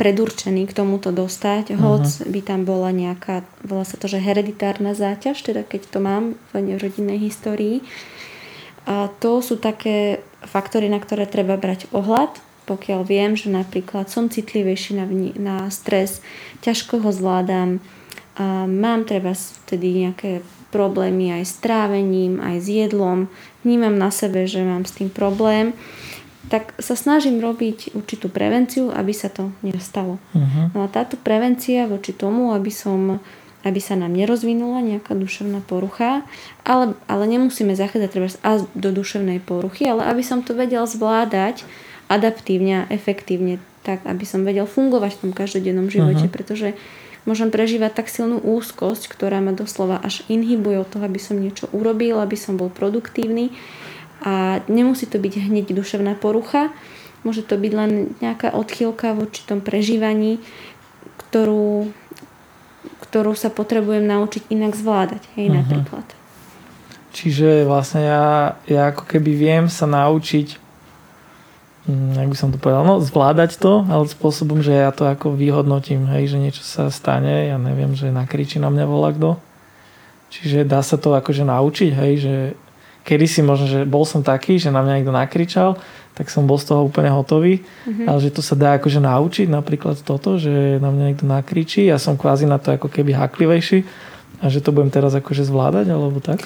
predurčený 0.01 0.73
k 0.73 0.77
tomuto 0.77 1.13
dostať, 1.13 1.77
hoc 1.77 2.09
uh-huh. 2.09 2.33
by 2.33 2.41
tam 2.41 2.65
bola 2.65 2.97
nejaká, 2.97 3.45
volá 3.61 3.85
sa 3.85 4.01
to, 4.01 4.09
že 4.09 4.25
hereditárna 4.25 4.97
záťaž, 4.97 5.37
teda 5.45 5.69
keď 5.69 5.93
to 5.93 5.99
mám 6.01 6.41
v 6.57 6.81
rodinnej 6.81 7.21
histórii. 7.21 7.85
A 8.87 9.11
to 9.19 9.43
sú 9.43 9.59
také 9.59 10.23
faktory, 10.47 10.87
na 10.87 11.03
ktoré 11.03 11.27
treba 11.27 11.59
brať 11.59 11.91
ohľad, 11.91 12.31
pokiaľ 12.67 13.01
viem, 13.07 13.35
že 13.35 13.51
napríklad 13.51 14.11
som 14.11 14.31
citlivejší 14.31 14.99
na, 14.99 15.07
na 15.39 15.57
stres, 15.71 16.23
ťažko 16.63 17.03
ho 17.03 17.11
zvládam, 17.11 17.83
a 18.37 18.69
mám 18.69 19.09
treba 19.09 19.33
vtedy 19.33 20.07
nejaké 20.07 20.45
problémy 20.69 21.33
aj 21.41 21.45
s 21.49 21.55
trávením, 21.57 22.37
aj 22.37 22.57
s 22.61 22.69
jedlom, 22.69 23.33
vnímam 23.65 23.97
na 23.97 24.13
sebe, 24.13 24.45
že 24.45 24.61
mám 24.61 24.85
s 24.85 24.93
tým 24.93 25.09
problém, 25.09 25.73
tak 26.47 26.77
sa 26.79 26.95
snažím 26.95 27.43
robiť 27.43 27.97
určitú 27.97 28.31
prevenciu, 28.31 28.93
aby 28.93 29.11
sa 29.11 29.33
to 29.33 29.51
nestalo. 29.67 30.23
Uh-huh. 30.31 30.71
No 30.77 30.87
a 30.87 30.89
táto 30.93 31.19
prevencia 31.19 31.91
voči 31.91 32.15
tomu, 32.15 32.55
aby 32.55 32.71
som 32.71 33.19
aby 33.67 33.83
sa 33.83 33.99
nám 33.99 34.15
nerozvinula 34.15 34.79
nejaká 34.79 35.19
duševná 35.19 35.59
porucha, 35.67 36.23
ale, 36.63 36.95
ale 37.11 37.25
nemusíme 37.27 37.75
zachádzať 37.75 38.11
treba 38.15 38.31
až 38.31 38.71
do 38.79 38.95
duševnej 38.95 39.43
poruchy, 39.43 39.91
ale 39.91 40.07
aby 40.07 40.23
som 40.23 40.47
to 40.47 40.55
vedel 40.55 40.87
zvládať 40.87 41.67
adaptívne 42.07 42.87
a 42.87 42.89
efektívne, 42.95 43.59
tak 43.83 44.07
aby 44.07 44.23
som 44.23 44.47
vedel 44.47 44.71
fungovať 44.71 45.19
v 45.19 45.21
tom 45.27 45.33
každodennom 45.35 45.91
živote, 45.91 46.31
uh-huh. 46.31 46.35
pretože 46.35 46.79
môžem 47.27 47.51
prežívať 47.51 47.99
tak 47.99 48.07
silnú 48.07 48.39
úzkosť, 48.39 49.11
ktorá 49.11 49.43
ma 49.43 49.51
doslova 49.51 49.99
až 49.99 50.23
inhibuje 50.31 50.79
od 50.79 50.87
toho, 50.87 51.03
aby 51.03 51.19
som 51.19 51.43
niečo 51.43 51.67
urobil, 51.75 52.23
aby 52.23 52.39
som 52.39 52.55
bol 52.55 52.71
produktívny 52.71 53.51
a 54.23 54.63
nemusí 54.71 55.11
to 55.11 55.19
byť 55.19 55.51
hneď 55.51 55.75
duševná 55.75 56.15
porucha, 56.15 56.71
môže 57.27 57.43
to 57.43 57.59
byť 57.59 57.73
len 57.75 58.15
nejaká 58.23 58.55
odchýlka 58.55 59.19
v 59.19 59.27
určitom 59.27 59.59
prežívaní, 59.59 60.39
ktorú, 61.27 61.91
ktorú 63.11 63.39
sa 63.39 63.49
potrebujem 63.49 64.05
naučiť 64.05 64.51
inak 64.51 64.75
zvládať, 64.75 65.23
hej, 65.39 65.49
uh-huh. 65.49 65.59
napríklad. 65.63 66.07
Čiže 67.17 67.65
vlastne 67.65 68.05
ja, 68.05 68.27
ja 68.69 68.93
ako 68.93 69.09
keby 69.09 69.33
viem 69.33 69.65
sa 69.73 69.89
naučiť 69.89 70.67
jak 71.87 72.27
by 72.27 72.37
som 72.37 72.51
to 72.51 72.59
povedal, 72.59 72.83
no 72.83 72.99
zvládať 72.99 73.63
to, 73.63 73.87
ale 73.87 74.11
spôsobom, 74.11 74.59
že 74.59 74.75
ja 74.75 74.91
to 74.91 75.07
ako 75.07 75.39
vyhodnotím, 75.39 76.11
hej, 76.11 76.35
že 76.35 76.43
niečo 76.43 76.67
sa 76.67 76.91
stane, 76.91 77.47
ja 77.47 77.57
neviem, 77.63 77.95
že 77.95 78.11
nakričí 78.11 78.59
na 78.59 78.75
mňa 78.75 78.85
volá 78.91 79.15
kto. 79.15 79.39
Čiže 80.35 80.67
dá 80.67 80.83
sa 80.83 80.99
to 80.99 81.15
akože 81.15 81.47
naučiť, 81.47 81.91
hej, 81.95 82.13
že 82.19 82.35
kedy 83.07 83.27
si 83.31 83.41
možno, 83.47 83.71
že 83.71 83.87
bol 83.87 84.03
som 84.03 84.27
taký, 84.27 84.59
že 84.59 84.75
na 84.75 84.83
mňa 84.83 84.93
niekto 84.99 85.15
nakričal, 85.15 85.79
tak 86.17 86.33
som 86.33 86.49
bol 86.49 86.57
z 86.57 86.73
toho 86.73 86.89
úplne 86.89 87.13
hotový, 87.13 87.61
mm-hmm. 87.61 88.09
ale 88.09 88.19
že 88.25 88.33
to 88.33 88.41
sa 88.41 88.57
dá 88.57 88.81
akože 88.81 89.05
naučiť, 89.05 89.47
napríklad 89.53 90.01
toto, 90.01 90.41
že 90.41 90.81
na 90.81 90.89
mňa 90.89 91.05
niekto 91.13 91.29
nakričí, 91.29 91.85
ja 91.85 92.01
som 92.01 92.17
kvázi 92.17 92.49
na 92.49 92.57
to 92.57 92.73
ako 92.73 92.89
keby 92.89 93.13
haklivejší 93.13 93.85
a 94.41 94.49
že 94.49 94.65
to 94.65 94.73
budem 94.73 94.89
teraz 94.89 95.13
akože 95.13 95.45
zvládať, 95.45 95.93
alebo 95.93 96.25
tak? 96.25 96.41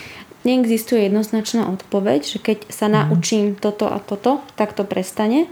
neexistuje 0.44 1.08
jednoznačná 1.08 1.68
odpoveď, 1.68 2.20
že 2.24 2.38
keď 2.40 2.58
sa 2.72 2.88
mm. 2.88 2.92
naučím 2.92 3.44
toto 3.56 3.88
a 3.88 4.00
toto, 4.00 4.40
tak 4.56 4.72
to 4.72 4.88
prestane. 4.88 5.46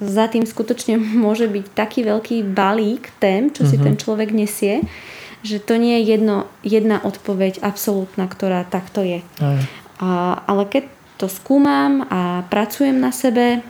Za 0.00 0.26
tým 0.32 0.48
skutočne 0.48 0.98
môže 1.24 1.46
byť 1.46 1.64
taký 1.74 2.00
veľký 2.06 2.36
balík 2.50 3.14
tém, 3.22 3.54
čo 3.54 3.62
mm-hmm. 3.62 3.70
si 3.70 3.76
mhm. 3.78 3.84
ten 3.86 3.94
človek 3.96 4.30
nesie, 4.34 4.74
že 5.40 5.56
to 5.56 5.80
nie 5.80 6.04
je 6.04 6.16
jedno, 6.16 6.36
jedna 6.60 7.00
odpoveď 7.00 7.64
absolútna, 7.64 8.28
ktorá 8.28 8.66
takto 8.68 9.00
je. 9.00 9.24
Mm. 9.40 9.64
A, 10.00 10.40
ale 10.44 10.68
keď 10.68 10.84
to 11.20 11.28
skúmam 11.28 12.08
a 12.08 12.48
pracujem 12.48 12.96
na 12.96 13.12
sebe, 13.12 13.60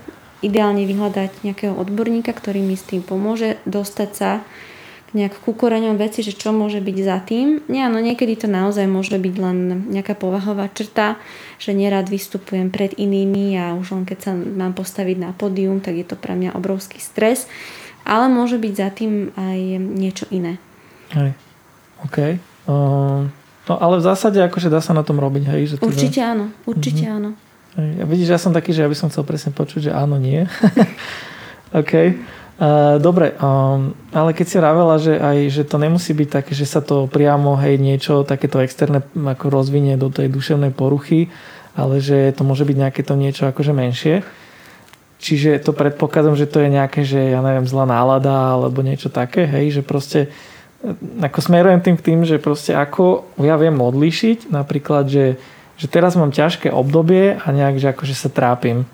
ideálne 0.40 0.86
vyhľadať 0.86 1.42
nejakého 1.42 1.74
odborníka, 1.74 2.30
ktorý 2.30 2.62
mi 2.62 2.78
s 2.78 2.86
tým 2.86 3.02
pomôže 3.02 3.58
dostať 3.66 4.10
sa 4.14 4.30
nejak 5.10 5.42
ku 5.42 5.58
koreňom 5.58 5.98
veci, 5.98 6.22
že 6.22 6.38
čo 6.38 6.54
môže 6.54 6.78
byť 6.78 6.96
za 7.02 7.18
tým. 7.26 7.66
Nie, 7.66 7.90
no 7.90 7.98
niekedy 7.98 8.38
to 8.38 8.46
naozaj 8.46 8.86
môže 8.86 9.18
byť 9.18 9.34
len 9.42 9.90
nejaká 9.90 10.14
povahová 10.14 10.70
črta, 10.70 11.18
že 11.58 11.74
nerad 11.74 12.06
vystupujem 12.06 12.70
pred 12.70 12.94
inými 12.94 13.58
a 13.58 13.74
už 13.74 13.98
len 13.98 14.04
keď 14.06 14.18
sa 14.22 14.32
mám 14.38 14.70
postaviť 14.70 15.16
na 15.18 15.30
pódium, 15.34 15.82
tak 15.82 15.98
je 15.98 16.06
to 16.06 16.14
pre 16.14 16.38
mňa 16.38 16.54
obrovský 16.54 17.02
stres. 17.02 17.50
Ale 18.06 18.30
môže 18.30 18.56
byť 18.56 18.74
za 18.78 18.88
tým 18.94 19.34
aj 19.34 19.58
niečo 19.82 20.30
iné. 20.30 20.62
Hej, 21.10 21.34
OK. 22.06 22.38
Uh, 22.70 23.26
no 23.70 23.78
ale 23.78 24.02
v 24.02 24.04
zásade 24.10 24.42
akože 24.42 24.66
dá 24.66 24.82
sa 24.82 24.90
na 24.90 25.06
tom 25.06 25.22
robiť, 25.22 25.44
hej? 25.54 25.62
Že 25.70 25.74
teda... 25.78 25.86
Určite 25.86 26.20
áno, 26.26 26.44
určite 26.66 27.04
uh-huh. 27.06 27.16
áno. 27.22 27.30
Ja 27.78 28.02
vidíš, 28.02 28.34
ja 28.34 28.40
som 28.42 28.50
taký, 28.50 28.74
že 28.74 28.82
ja 28.82 28.90
by 28.90 28.96
som 28.98 29.08
chcel 29.14 29.22
presne 29.22 29.54
počuť, 29.54 29.88
že 29.88 29.92
áno, 29.94 30.18
nie. 30.18 30.42
OK. 31.80 31.92
Uh, 32.60 33.00
dobre, 33.00 33.32
um, 33.40 33.96
ale 34.12 34.36
keď 34.36 34.46
si 34.50 34.56
vravela, 34.60 35.00
že 35.00 35.16
aj, 35.16 35.38
že 35.48 35.62
to 35.64 35.80
nemusí 35.80 36.12
byť 36.12 36.28
také, 36.28 36.52
že 36.52 36.68
sa 36.68 36.84
to 36.84 37.08
priamo, 37.08 37.56
hej, 37.56 37.80
niečo 37.80 38.20
takéto 38.26 38.60
externé 38.60 39.00
ako 39.16 39.48
rozvinie 39.48 39.96
do 39.96 40.12
tej 40.12 40.28
duševnej 40.28 40.74
poruchy, 40.76 41.32
ale 41.72 42.04
že 42.04 42.36
to 42.36 42.44
môže 42.44 42.68
byť 42.68 42.76
nejaké 42.76 43.00
to 43.00 43.16
niečo 43.16 43.48
akože 43.48 43.72
menšie. 43.72 44.20
Čiže 45.20 45.64
to 45.64 45.72
predpokladám, 45.72 46.36
že 46.36 46.48
to 46.48 46.60
je 46.60 46.68
nejaké, 46.68 47.00
že 47.04 47.32
ja 47.32 47.40
neviem, 47.40 47.64
zlá 47.64 47.88
nálada 47.88 48.56
alebo 48.56 48.84
niečo 48.84 49.08
také, 49.08 49.48
hej, 49.48 49.80
že 49.80 49.82
proste 49.84 50.20
e, 50.24 50.28
ako 51.20 51.38
smerujem 51.44 51.80
tým 51.84 51.96
k 52.00 52.04
tým, 52.04 52.20
že 52.24 52.40
proste 52.40 52.72
ako 52.72 53.28
ja 53.44 53.60
viem 53.60 53.76
odlíšiť 53.76 54.48
napríklad, 54.48 55.12
že, 55.12 55.36
že 55.76 55.86
teraz 55.92 56.16
mám 56.16 56.32
ťažké 56.32 56.72
obdobie 56.72 57.36
a 57.36 57.46
nejak, 57.52 57.76
že 57.76 57.92
akože 57.92 58.14
sa 58.16 58.32
trápim 58.32 58.88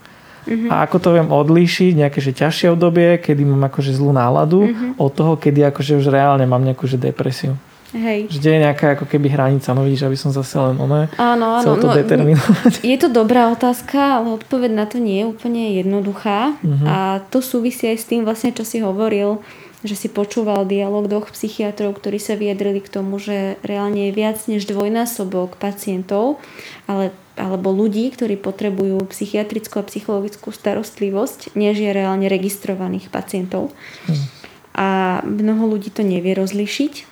Uh-huh. 0.47 0.71
A 0.71 0.87
ako 0.87 0.97
to 1.03 1.09
viem 1.11 1.27
odlíšiť, 1.27 2.07
nejaké 2.07 2.23
že 2.23 2.31
ťažšie 2.31 2.71
obdobie, 2.71 3.19
kedy 3.19 3.43
mám 3.43 3.67
akože 3.67 3.91
zlú 3.91 4.15
náladu, 4.15 4.71
uh-huh. 4.71 4.95
od 4.95 5.11
toho, 5.11 5.35
kedy 5.35 5.67
akože 5.75 5.99
už 5.99 6.07
reálne 6.15 6.47
mám 6.47 6.63
nejakú 6.63 6.87
že 6.87 6.95
depresiu. 6.95 7.59
Hej. 7.91 8.31
Že 8.31 8.39
je 8.55 8.59
nejaká 8.67 8.99
ako 8.99 9.07
keby 9.11 9.31
hranica, 9.31 9.75
no 9.75 9.87
vidíš, 9.87 10.07
aby 10.07 10.19
som 10.19 10.31
zase 10.31 10.59
len 10.59 10.75
ono 10.79 11.07
áno, 11.17 11.63
áno, 11.63 11.79
to 11.79 11.87
no, 11.91 11.95
determinovať. 11.95 12.83
Je 12.83 12.99
to 12.99 13.09
dobrá 13.11 13.51
otázka, 13.51 14.21
ale 14.21 14.39
odpoveď 14.39 14.71
na 14.75 14.87
to 14.87 15.03
nie 15.03 15.23
je 15.23 15.27
úplne 15.27 15.63
jednoduchá 15.83 16.55
uh-huh. 16.63 16.87
a 16.87 16.97
to 17.31 17.43
súvisí 17.43 17.91
aj 17.91 17.99
s 17.99 18.07
tým 18.07 18.23
vlastne, 18.23 18.55
čo 18.55 18.63
si 18.63 18.79
hovoril, 18.83 19.43
že 19.85 19.97
si 19.99 20.09
počúval 20.09 20.65
dialog 20.65 21.11
dvoch 21.11 21.29
psychiatrov, 21.35 21.99
ktorí 21.99 22.17
sa 22.17 22.39
vyjadrili 22.39 22.81
k 22.81 22.93
tomu, 22.93 23.21
že 23.21 23.61
reálne 23.61 24.09
je 24.09 24.17
viac 24.17 24.39
než 24.49 24.65
dvojnásobok 24.65 25.61
pacientov, 25.61 26.41
ale 26.89 27.13
alebo 27.37 27.69
ľudí, 27.69 28.09
ktorí 28.17 28.41
potrebujú 28.41 28.97
psychiatrickú 29.13 29.85
a 29.85 29.85
psychologickú 29.85 30.57
starostlivosť, 30.57 31.53
než 31.53 31.85
je 31.85 31.93
reálne 31.93 32.33
registrovaných 32.33 33.13
pacientov. 33.13 33.77
Hmm. 34.09 34.25
A 34.73 34.89
mnoho 35.21 35.77
ľudí 35.77 35.93
to 35.93 36.01
nevie 36.01 36.33
rozlišiť. 36.33 37.05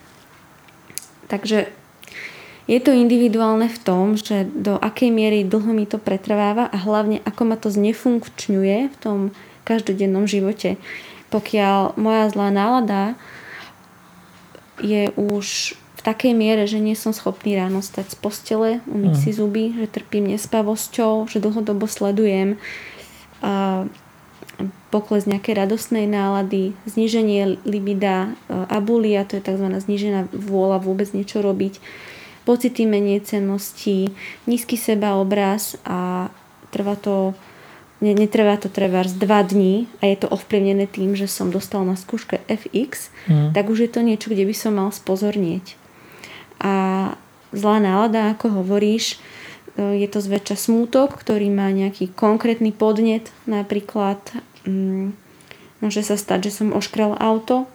Takže 1.28 1.68
je 2.64 2.78
to 2.80 2.96
individuálne 2.96 3.68
v 3.68 3.78
tom, 3.84 4.16
že 4.16 4.48
do 4.48 4.80
akej 4.80 5.12
miery 5.12 5.44
dlho 5.44 5.76
mi 5.76 5.84
to 5.84 6.00
pretrváva 6.00 6.72
a 6.72 6.76
hlavne 6.80 7.20
ako 7.28 7.42
ma 7.44 7.56
to 7.60 7.68
znefunkčňuje 7.68 8.78
v 8.88 8.96
tom 8.96 9.18
každodennom 9.68 10.24
živote. 10.24 10.80
Pokiaľ 11.32 11.96
moja 12.00 12.24
zlá 12.30 12.48
nálada 12.50 13.14
je 14.82 15.12
už 15.14 15.78
takej 16.04 16.36
miere, 16.36 16.68
že 16.68 16.84
nie 16.84 16.92
som 16.92 17.16
schopný 17.16 17.56
ráno 17.56 17.80
stať 17.80 18.12
z 18.12 18.16
postele, 18.20 18.70
umyť 18.84 19.14
mm. 19.16 19.22
si 19.24 19.30
zuby, 19.32 19.72
že 19.72 19.88
trpím 19.88 20.28
nespavosťou, 20.36 21.32
že 21.32 21.40
dlhodobo 21.40 21.88
sledujem 21.88 22.60
a 23.40 23.84
pokles 24.92 25.26
nejakej 25.26 25.66
radostnej 25.66 26.06
nálady, 26.06 26.76
zníženie 26.86 27.58
libida, 27.66 28.36
abulia, 28.48 29.26
to 29.26 29.40
je 29.40 29.42
tzv. 29.42 29.66
znížená 29.66 30.30
vôľa 30.30 30.78
vôbec 30.78 31.10
niečo 31.10 31.42
robiť, 31.42 31.82
pocity 32.46 32.86
menej 32.86 33.24
cennosti, 33.26 34.12
nízky 34.46 34.78
sebaobraz 34.78 35.80
a 35.82 36.30
trvá 36.70 36.94
to 36.94 37.34
netrvá 38.12 38.60
to 38.60 38.68
z 38.68 39.14
dva 39.16 39.40
dní 39.40 39.88
a 40.04 40.12
je 40.12 40.20
to 40.20 40.28
ovplyvnené 40.28 40.84
tým, 40.84 41.16
že 41.16 41.24
som 41.24 41.48
dostal 41.48 41.80
na 41.88 41.96
skúške 41.96 42.44
FX, 42.44 43.08
mm. 43.24 43.56
tak 43.56 43.72
už 43.72 43.88
je 43.88 43.90
to 43.90 44.04
niečo, 44.04 44.28
kde 44.28 44.44
by 44.44 44.52
som 44.52 44.76
mal 44.76 44.92
spozornieť 44.92 45.80
a 46.64 46.74
zlá 47.52 47.76
nálada, 47.76 48.32
ako 48.32 48.64
hovoríš, 48.64 49.20
e, 49.76 50.00
je 50.00 50.08
to 50.08 50.24
zväčša 50.24 50.56
smútok, 50.56 51.12
ktorý 51.20 51.52
má 51.52 51.68
nejaký 51.68 52.08
konkrétny 52.16 52.72
podnet, 52.72 53.28
napríklad 53.44 54.18
mm, 54.64 55.12
môže 55.84 56.00
sa 56.00 56.16
stať, 56.16 56.48
že 56.50 56.64
som 56.64 56.72
oškrel 56.72 57.12
auto, 57.20 57.68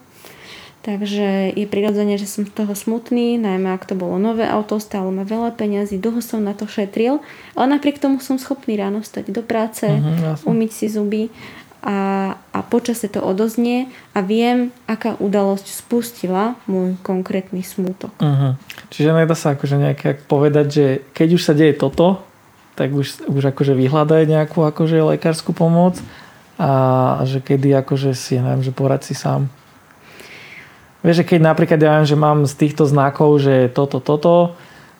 takže 0.80 1.52
je 1.52 1.66
prirodzene, 1.68 2.16
že 2.16 2.24
som 2.24 2.48
z 2.48 2.52
toho 2.52 2.72
smutný, 2.72 3.36
najmä 3.36 3.68
ak 3.76 3.84
to 3.84 3.94
bolo 3.96 4.16
nové 4.16 4.48
auto, 4.48 4.80
stálo 4.80 5.12
ma 5.12 5.28
veľa 5.28 5.52
peňazí, 5.52 6.00
dlho 6.00 6.24
som 6.24 6.40
na 6.40 6.56
to 6.56 6.64
šetril, 6.64 7.20
ale 7.52 7.66
napriek 7.76 8.00
tomu 8.00 8.20
som 8.24 8.40
schopný 8.40 8.80
ráno 8.80 9.04
stať 9.04 9.28
do 9.28 9.44
práce, 9.44 9.84
uh-huh, 9.84 10.40
umyť 10.48 10.70
si 10.72 10.86
zuby 10.88 11.22
a, 11.80 12.32
a 12.52 12.58
počase 12.64 13.08
to 13.08 13.24
odoznie 13.24 13.88
a 14.12 14.20
viem, 14.20 14.72
aká 14.84 15.16
udalosť 15.16 15.68
spustila 15.68 16.56
môj 16.68 16.96
konkrétny 17.00 17.64
smútok. 17.64 18.12
Uh-huh. 18.20 18.56
Čiže 18.92 19.16
nedá 19.16 19.36
sa 19.36 19.56
akože 19.56 19.76
nejak 19.76 20.28
povedať, 20.28 20.66
že 20.68 20.86
keď 21.12 21.28
už 21.36 21.42
sa 21.44 21.52
deje 21.56 21.76
toto, 21.76 22.24
tak 22.76 22.96
už, 22.96 23.28
už 23.28 23.52
akože 23.52 23.76
vyhľadaj 23.76 24.24
nejakú 24.24 24.64
akože 24.64 25.04
lekárskú 25.16 25.52
pomoc 25.52 26.00
a 26.60 27.20
že 27.24 27.40
kedy 27.40 27.72
akože 27.84 28.12
si, 28.16 28.40
neviem, 28.40 28.64
že 28.64 28.72
porad 28.72 29.04
si 29.04 29.12
sám. 29.12 29.48
Vieš, 31.00 31.24
že 31.24 31.28
keď 31.32 31.40
napríklad 31.40 31.80
ja 31.80 31.96
viem, 31.96 32.08
že 32.08 32.18
mám 32.18 32.44
z 32.44 32.54
týchto 32.60 32.84
znakov, 32.84 33.40
že 33.40 33.72
toto, 33.72 34.04
toto, 34.04 34.54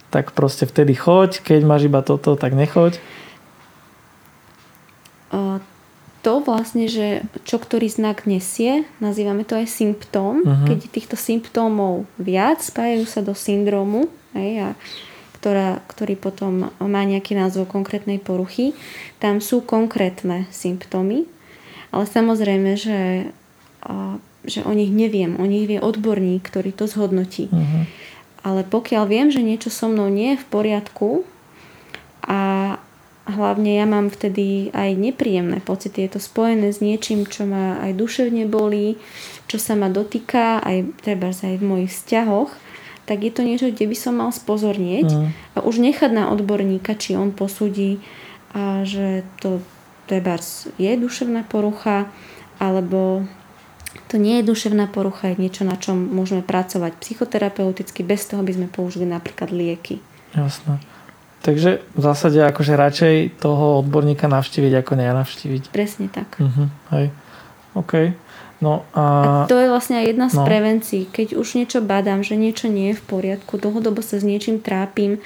tak 0.09 0.33
proste 0.33 0.65
vtedy 0.65 0.97
choď, 0.97 1.45
keď 1.45 1.61
máš 1.63 1.87
iba 1.87 2.01
toto, 2.01 2.35
tak 2.35 2.57
nechoď. 2.57 2.97
To 6.21 6.45
vlastne, 6.45 6.85
že 6.85 7.25
čo 7.49 7.57
ktorý 7.57 7.89
znak 7.89 8.29
nesie, 8.29 8.85
nazývame 9.01 9.41
to 9.41 9.57
aj 9.57 9.73
symptóm. 9.73 10.45
Uh-huh. 10.45 10.67
Keď 10.69 10.93
týchto 10.93 11.17
symptómov 11.17 12.05
viac, 12.21 12.61
spájajú 12.61 13.09
sa 13.09 13.25
do 13.25 13.33
syndromu, 13.33 14.05
hej, 14.37 14.69
a 14.69 14.69
ktorá, 15.41 15.81
ktorý 15.89 16.21
potom 16.21 16.69
má 16.77 17.03
nejaký 17.09 17.33
názov 17.33 17.73
konkrétnej 17.73 18.21
poruchy. 18.21 18.77
Tam 19.17 19.41
sú 19.41 19.65
konkrétne 19.65 20.45
symptómy, 20.53 21.25
ale 21.89 22.05
samozrejme, 22.05 22.77
že, 22.77 23.33
že 24.45 24.65
o 24.65 24.73
nich 24.73 24.89
neviem. 24.89 25.37
O 25.37 25.45
nich 25.45 25.69
vie 25.69 25.81
odborník, 25.81 26.47
ktorý 26.49 26.73
to 26.73 26.89
zhodnotí. 26.89 27.53
Uh-huh. 27.53 27.85
Ale 28.41 28.65
pokiaľ 28.65 29.05
viem, 29.05 29.29
že 29.29 29.45
niečo 29.45 29.69
so 29.69 29.93
mnou 29.93 30.09
nie 30.09 30.37
je 30.37 30.43
v 30.43 30.47
poriadku 30.49 31.29
a 32.25 32.75
hlavne 33.29 33.77
ja 33.77 33.87
mám 33.87 34.09
vtedy 34.09 34.73
aj 34.73 34.97
nepríjemné 34.97 35.61
pocity, 35.63 36.09
je 36.09 36.17
to 36.17 36.21
spojené 36.21 36.73
s 36.73 36.81
niečím, 36.81 37.29
čo 37.29 37.45
ma 37.47 37.79
aj 37.85 37.93
duševne 37.95 38.49
bolí, 38.49 38.97
čo 39.47 39.61
sa 39.61 39.77
ma 39.77 39.93
dotýka 39.93 40.59
aj 40.65 41.05
treba 41.05 41.31
aj 41.31 41.57
v 41.61 41.65
mojich 41.65 41.93
vzťahoch, 41.93 42.51
tak 43.07 43.27
je 43.27 43.33
to 43.35 43.43
niečo, 43.43 43.67
kde 43.71 43.87
by 43.91 43.97
som 43.99 44.19
mal 44.19 44.31
spozornieť 44.31 45.09
mm. 45.11 45.29
a 45.57 45.59
už 45.67 45.83
nechať 45.83 46.11
na 46.11 46.31
odborníka, 46.31 46.97
či 46.97 47.19
on 47.19 47.35
posúdi, 47.35 47.99
a 48.51 48.83
že 48.83 49.23
to 49.39 49.63
treba 50.11 50.39
je 50.79 50.93
duševná 50.99 51.47
porucha, 51.47 52.11
alebo 52.59 53.27
to 54.11 54.17
nie 54.19 54.43
je 54.43 54.49
duševná 54.51 54.87
porucha, 54.91 55.35
je 55.35 55.43
niečo, 55.43 55.63
na 55.67 55.75
čom 55.79 55.99
môžeme 55.99 56.43
pracovať 56.43 56.99
psychoterapeuticky, 57.03 58.07
bez 58.07 58.27
toho 58.27 58.43
by 58.43 58.53
sme 58.55 58.67
použili 58.71 59.07
napríklad 59.07 59.51
lieky. 59.51 59.99
Jasné. 60.35 60.79
Takže 61.41 61.81
v 61.97 62.01
zásade 62.05 62.37
akože 62.37 62.77
radšej 62.77 63.17
toho 63.41 63.81
odborníka 63.81 64.29
navštíviť, 64.29 64.73
ako 64.85 64.93
nenavštíviť. 64.93 65.63
Presne 65.73 66.13
tak. 66.13 66.37
Uh-huh, 66.37 66.69
hej. 66.93 67.09
OK. 67.73 68.13
No 68.61 68.85
a... 68.93 69.05
a 69.45 69.49
to 69.49 69.57
je 69.57 69.73
vlastne 69.73 70.05
jedna 70.05 70.29
z 70.29 70.37
no. 70.37 70.45
prevencií. 70.45 71.09
Keď 71.09 71.33
už 71.33 71.57
niečo 71.57 71.81
badám, 71.81 72.21
že 72.21 72.37
niečo 72.37 72.69
nie 72.69 72.93
je 72.93 73.01
v 73.01 73.07
poriadku, 73.09 73.57
dlhodobo 73.57 74.05
sa 74.05 74.21
s 74.21 74.25
niečím 74.25 74.61
trápim, 74.61 75.17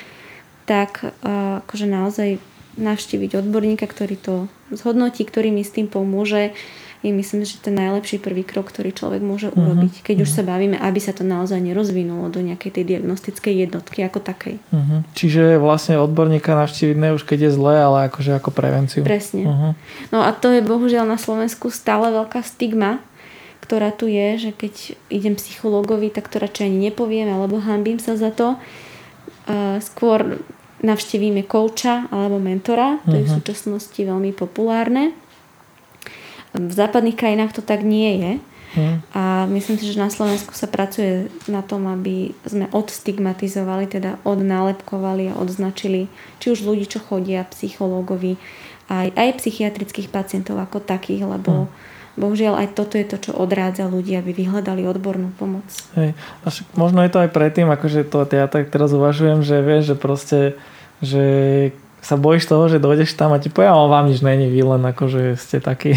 tak 0.71 1.03
uh, 1.03 1.61
akože 1.67 1.91
naozaj 1.91 2.39
navštíviť 2.79 3.43
odborníka, 3.43 3.91
ktorý 3.91 4.15
to 4.15 4.35
zhodnotí, 4.71 5.27
ktorý 5.27 5.51
mi 5.51 5.67
s 5.67 5.75
tým 5.75 5.91
pomôže 5.91 6.55
je 7.05 7.13
myslím, 7.13 7.45
že 7.45 7.61
ten 7.61 7.77
najlepší 7.77 8.17
prvý 8.17 8.49
krok, 8.49 8.73
ktorý 8.73 8.97
človek 8.97 9.21
môže 9.21 9.53
uh-huh. 9.53 9.61
urobiť, 9.61 10.01
keď 10.01 10.17
uh-huh. 10.17 10.25
už 10.25 10.31
mhm. 10.33 10.37
sa 10.41 10.43
bavíme, 10.49 10.77
aby 10.81 11.01
sa 11.05 11.13
to 11.13 11.21
naozaj 11.21 11.61
nerozvinulo 11.61 12.33
do 12.33 12.41
nejakej 12.41 12.81
tej 12.81 12.85
diagnostickej 12.97 13.69
jednotky 13.69 14.01
ako 14.01 14.25
takej. 14.25 14.57
Uh-huh. 14.73 15.05
Čiže 15.13 15.61
vlastne 15.61 16.01
odborníka 16.01 16.57
navštíviť 16.57 16.97
ne 16.97 17.13
už 17.13 17.29
keď 17.29 17.39
je 17.47 17.51
zlé, 17.53 17.85
ale 17.85 18.09
akože 18.09 18.33
ako 18.41 18.51
prevenciu. 18.57 19.05
Presne. 19.05 19.45
Uh-huh. 19.45 19.73
No 20.09 20.25
a 20.25 20.33
to 20.33 20.49
je 20.49 20.65
bohužiaľ 20.65 21.05
na 21.05 21.21
Slovensku 21.21 21.69
stále 21.69 22.09
veľká 22.09 22.41
stigma, 22.41 23.05
ktorá 23.61 23.93
tu 23.93 24.09
je, 24.09 24.49
že 24.49 24.51
keď 24.57 24.97
idem 25.13 25.37
psychológovi, 25.37 26.09
tak 26.09 26.33
to 26.33 26.41
radšej 26.41 26.73
ani 26.73 26.89
nepoviem, 26.89 27.29
alebo 27.29 27.61
hambím 27.61 28.01
sa 28.01 28.17
za 28.17 28.33
to. 28.33 28.57
Uh, 29.45 29.77
skôr 29.85 30.41
navštívime 30.85 31.45
kouča 31.45 32.09
alebo 32.13 32.37
mentora, 32.37 33.01
to 33.05 33.13
uh-huh. 33.13 33.21
je 33.21 33.29
v 33.29 33.35
súčasnosti 33.41 34.01
veľmi 34.01 34.33
populárne. 34.37 35.17
V 36.55 36.73
západných 36.73 37.19
krajinách 37.19 37.59
to 37.59 37.63
tak 37.63 37.83
nie 37.83 38.13
je. 38.23 38.33
Hmm. 38.75 38.99
A 39.15 39.47
myslím 39.55 39.79
si, 39.79 39.87
že 39.87 40.03
na 40.03 40.11
Slovensku 40.11 40.51
sa 40.51 40.67
pracuje 40.67 41.31
na 41.47 41.63
tom, 41.63 41.87
aby 41.87 42.35
sme 42.43 42.67
odstigmatizovali, 42.75 43.87
teda 43.87 44.19
odnálepkovali 44.27 45.31
a 45.31 45.39
odznačili 45.39 46.11
či 46.43 46.51
už 46.51 46.67
ľudí, 46.67 46.91
čo 46.91 46.99
chodia, 46.99 47.47
psychológovi, 47.55 48.35
aj, 48.91 49.15
aj 49.15 49.39
psychiatrických 49.39 50.11
pacientov 50.11 50.59
ako 50.59 50.83
takých, 50.83 51.23
lebo 51.23 51.71
hmm. 51.71 52.19
bohužiaľ 52.19 52.67
aj 52.67 52.69
toto 52.75 52.99
je 52.99 53.07
to, 53.07 53.31
čo 53.31 53.33
odrádza 53.39 53.87
ľudí, 53.87 54.19
aby 54.19 54.35
vyhľadali 54.35 54.83
odbornú 54.91 55.31
pomoc. 55.39 55.71
Hej. 55.95 56.19
A 56.43 56.49
možno 56.75 57.07
je 57.07 57.15
to 57.15 57.23
aj 57.23 57.31
predtým, 57.31 57.71
akože 57.71 58.11
to 58.11 58.27
ja 58.35 58.51
tak 58.51 58.75
teraz 58.75 58.91
uvažujem, 58.91 59.47
že 59.47 59.63
vieš, 59.63 59.95
že 59.95 59.97
proste 59.97 60.39
že 61.03 61.25
sa 62.05 62.21
bojíš 62.21 62.45
toho, 62.45 62.69
že 62.69 62.83
dojdeš 62.85 63.17
tam 63.17 63.33
a 63.33 63.41
ti 63.41 63.49
povie, 63.49 63.73
vám 63.73 64.13
nič 64.13 64.21
není, 64.21 64.53
vy 64.53 64.61
len 64.77 64.83
akože 64.85 65.41
ste 65.41 65.65
takí. 65.65 65.97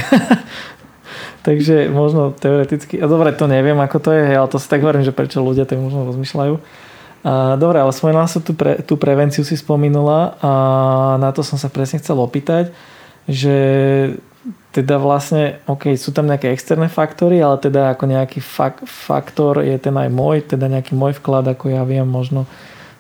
Takže 1.48 1.92
možno 1.92 2.32
teoreticky, 2.32 3.00
a 3.00 3.06
dobre, 3.12 3.36
to 3.36 3.48
neviem, 3.48 3.76
ako 3.80 4.00
to 4.00 4.12
je, 4.16 4.36
ale 4.36 4.48
to 4.48 4.60
si 4.60 4.68
tak 4.72 4.84
hovorím, 4.84 5.04
že 5.04 5.16
prečo 5.16 5.44
ľudia 5.44 5.68
tak 5.68 5.80
možno 5.80 6.08
rozmýšľajú. 6.08 6.56
A, 7.28 7.60
dobre, 7.60 7.84
ale 7.84 7.92
spomínala 7.92 8.32
som 8.32 8.40
tú, 8.40 8.56
pre, 8.56 8.80
tú 8.88 8.96
prevenciu 8.96 9.44
si 9.44 9.60
spomenula 9.60 10.40
a 10.40 10.52
na 11.20 11.36
to 11.36 11.44
som 11.44 11.60
sa 11.60 11.68
presne 11.68 12.00
chcel 12.00 12.16
opýtať, 12.24 12.72
že 13.28 13.56
teda 14.72 14.96
vlastne, 15.02 15.60
ok, 15.68 16.00
sú 16.00 16.16
tam 16.16 16.30
nejaké 16.32 16.54
externé 16.56 16.88
faktory, 16.88 17.44
ale 17.44 17.60
teda 17.60 17.92
ako 17.92 18.04
nejaký 18.08 18.40
fak, 18.40 18.88
faktor 18.88 19.60
je 19.60 19.76
ten 19.76 19.92
aj 19.92 20.08
môj, 20.08 20.46
teda 20.48 20.72
nejaký 20.72 20.96
môj 20.96 21.20
vklad, 21.20 21.52
ako 21.52 21.74
ja 21.74 21.84
viem 21.84 22.08
možno 22.08 22.48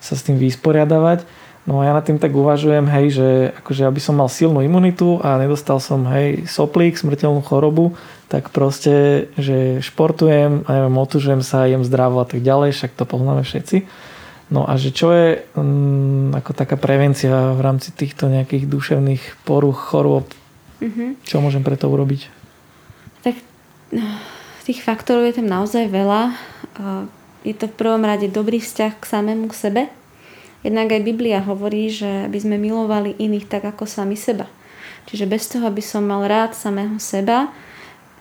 sa 0.03 0.17
s 0.17 0.25
tým 0.27 0.35
vysporiadavať. 0.35 1.46
No 1.67 1.83
a 1.83 1.85
ja 1.85 1.91
nad 1.91 2.07
tým 2.07 2.15
tak 2.15 2.31
uvažujem, 2.31 2.87
hej, 2.87 3.05
že 3.11 3.27
akože 3.59 3.83
aby 3.83 3.99
som 3.99 4.15
mal 4.15 4.31
silnú 4.31 4.63
imunitu 4.63 5.19
a 5.19 5.35
nedostal 5.35 5.83
som, 5.83 6.07
hej, 6.07 6.47
soplík, 6.47 6.95
smrteľnú 6.95 7.43
chorobu, 7.43 7.99
tak 8.31 8.55
proste, 8.55 9.27
že 9.35 9.83
športujem, 9.83 10.63
a 10.63 10.69
neviem, 10.71 10.95
otužujem 10.95 11.43
sa, 11.43 11.67
jem 11.67 11.83
zdravo 11.83 12.23
a 12.23 12.27
tak 12.27 12.39
ďalej, 12.39 12.71
však 12.71 12.95
to 12.95 13.03
poznáme 13.03 13.43
všetci. 13.43 13.83
No 14.47 14.63
a 14.63 14.79
že 14.79 14.95
čo 14.95 15.11
je 15.11 15.43
um, 15.59 16.31
ako 16.31 16.55
taká 16.55 16.79
prevencia 16.79 17.51
v 17.51 17.59
rámci 17.59 17.91
týchto 17.91 18.31
nejakých 18.31 18.63
duševných 18.71 19.43
poruch, 19.43 19.91
chorôb? 19.91 20.31
Mm-hmm. 20.79 21.27
Čo 21.27 21.43
môžem 21.43 21.67
pre 21.67 21.75
to 21.75 21.91
urobiť? 21.91 22.31
Tak 23.27 23.35
no, 23.91 24.07
tých 24.63 24.83
faktorov 24.83 25.27
je 25.27 25.39
tam 25.39 25.47
naozaj 25.47 25.87
veľa. 25.87 26.35
Je 27.47 27.55
to 27.55 27.71
v 27.71 27.77
prvom 27.79 28.03
rade 28.03 28.27
dobrý 28.27 28.59
vzťah 28.59 28.99
k 28.99 29.03
samému 29.03 29.47
k 29.47 29.55
sebe, 29.55 29.81
Jednak 30.65 30.89
aj 30.89 31.05
Biblia 31.05 31.43
hovorí, 31.45 31.93
že 31.93 32.25
aby 32.25 32.37
sme 32.41 32.57
milovali 32.57 33.13
iných 33.17 33.45
tak 33.45 33.63
ako 33.65 33.85
sami 33.85 34.17
seba. 34.17 34.49
Čiže 35.07 35.29
bez 35.29 35.47
toho, 35.47 35.69
aby 35.69 35.79
som 35.79 36.03
mal 36.03 36.25
rád 36.27 36.57
samého 36.57 36.97
seba, 36.99 37.53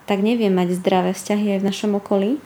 tak 0.07 0.22
neviem 0.22 0.55
mať 0.55 0.79
zdravé 0.79 1.11
vzťahy 1.16 1.57
aj 1.57 1.61
v 1.64 1.68
našom 1.68 1.92
okolí. 1.99 2.38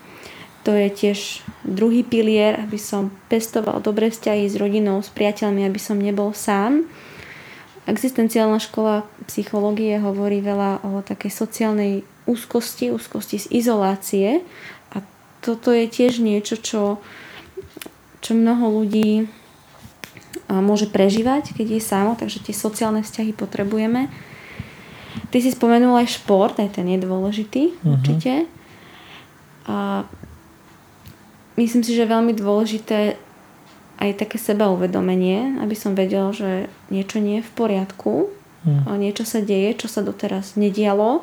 To 0.65 0.77
je 0.77 0.89
tiež 0.93 1.45
druhý 1.65 2.05
pilier, 2.05 2.57
aby 2.61 2.77
som 2.77 3.13
pestoval 3.33 3.81
dobré 3.81 4.13
vzťahy 4.13 4.49
s 4.49 4.57
rodinou, 4.61 5.01
s 5.01 5.09
priateľmi, 5.13 5.65
aby 5.65 5.81
som 5.81 5.97
nebol 5.97 6.33
sám. 6.37 6.89
Existenciálna 7.89 8.61
škola 8.61 9.09
psychológie 9.25 9.97
hovorí 9.97 10.45
veľa 10.45 10.85
o 10.85 11.01
takej 11.01 11.33
sociálnej 11.33 11.93
úzkosti, 12.29 12.93
úzkosti 12.93 13.41
z 13.41 13.47
izolácie 13.51 14.45
a 14.93 15.01
toto 15.41 15.73
je 15.73 15.89
tiež 15.89 16.21
niečo, 16.21 16.61
čo, 16.61 17.01
čo 18.21 18.33
mnoho 18.37 18.85
ľudí 18.85 19.33
môže 20.59 20.91
prežívať, 20.91 21.55
keď 21.55 21.79
je 21.79 21.83
samo, 21.83 22.19
takže 22.19 22.43
tie 22.43 22.51
sociálne 22.51 23.07
vzťahy 23.07 23.31
potrebujeme. 23.31 24.11
Ty 25.31 25.39
si 25.39 25.55
spomenul 25.55 25.95
aj 26.03 26.19
šport, 26.19 26.59
aj 26.59 26.75
ten 26.75 26.91
je 26.91 26.99
dôležitý 26.99 27.63
uh-huh. 27.71 27.95
určite. 27.95 28.51
A 29.71 30.03
myslím 31.55 31.87
si, 31.87 31.95
že 31.95 32.03
je 32.03 32.15
veľmi 32.15 32.35
dôležité 32.35 33.15
aj 34.03 34.11
také 34.19 34.43
seba 34.43 34.67
uvedomenie, 34.75 35.63
aby 35.63 35.79
som 35.79 35.95
vedel, 35.95 36.35
že 36.35 36.67
niečo 36.91 37.23
nie 37.23 37.39
je 37.39 37.47
v 37.47 37.53
poriadku, 37.55 38.27
uh-huh. 38.27 38.99
niečo 38.99 39.23
sa 39.23 39.39
deje, 39.39 39.79
čo 39.79 39.87
sa 39.87 40.03
doteraz 40.03 40.59
nedialo 40.59 41.23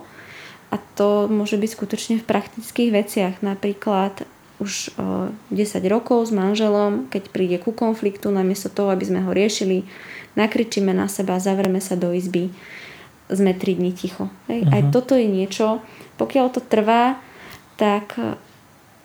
a 0.68 0.76
to 1.00 1.32
môže 1.32 1.56
byť 1.56 1.70
skutočne 1.72 2.16
v 2.20 2.28
praktických 2.28 2.92
veciach. 2.92 3.36
Napríklad 3.40 4.28
už 4.58 4.90
10 4.98 5.54
rokov 5.86 6.30
s 6.30 6.32
manželom, 6.34 7.06
keď 7.14 7.24
príde 7.30 7.58
ku 7.62 7.70
konfliktu, 7.70 8.34
namiesto 8.34 8.74
toho, 8.74 8.90
aby 8.90 9.06
sme 9.06 9.22
ho 9.22 9.30
riešili, 9.30 9.86
nakričíme 10.34 10.94
na 10.94 11.06
seba, 11.06 11.38
zavreme 11.38 11.78
sa 11.78 11.94
do 11.94 12.10
izby, 12.14 12.50
sme 13.30 13.54
3 13.54 13.78
dní 13.78 13.92
ticho. 13.94 14.34
Hej. 14.50 14.66
Uh-huh. 14.66 14.74
Aj 14.74 14.82
mhm. 14.82 14.92
toto 14.94 15.14
je 15.14 15.28
niečo, 15.30 15.82
pokiaľ 16.18 16.46
to 16.54 16.62
trvá, 16.64 17.22
tak 17.78 18.18
e, 18.18 18.34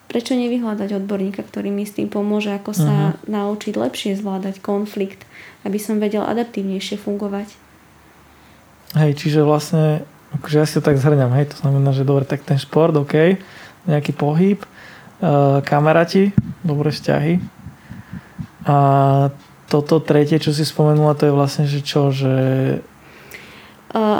prečo 0.09 0.33
nevyhľadať 0.33 0.89
odborníka, 0.97 1.45
ktorý 1.45 1.69
mi 1.69 1.85
s 1.85 1.97
tým 1.97 2.09
pomôže, 2.09 2.49
ako 2.49 2.71
sa 2.73 3.13
uh-huh. 3.13 3.29
naučiť 3.29 3.73
lepšie 3.77 4.17
zvládať 4.17 4.57
konflikt, 4.63 5.21
aby 5.61 5.77
som 5.77 6.01
vedel 6.01 6.25
adaptívnejšie 6.25 6.97
fungovať. 6.97 7.53
Hej, 8.93 9.17
čiže 9.21 9.41
vlastne, 9.41 10.05
akože 10.37 10.55
ja 10.57 10.65
si 10.69 10.77
to 10.77 10.85
tak 10.85 11.01
zhrňam, 11.01 11.33
hej, 11.33 11.49
to 11.49 11.57
znamená, 11.65 11.93
že 11.97 12.05
dobre, 12.05 12.29
tak 12.29 12.45
ten 12.45 12.61
šport, 12.61 12.93
OK, 12.93 13.41
nejaký 13.89 14.13
pohyb, 14.13 14.61
Eh, 15.23 15.59
kamaráti, 15.63 16.35
dobré 16.67 16.91
vzťahy. 16.91 17.39
A 18.67 18.77
toto 19.71 20.03
tretie, 20.03 20.35
čo 20.35 20.51
si 20.51 20.67
spomenula, 20.67 21.15
to 21.15 21.31
je 21.31 21.33
vlastne, 21.33 21.63
že 21.63 21.79
čo, 21.79 22.11
že... 22.11 22.35
Uh, 23.95 24.19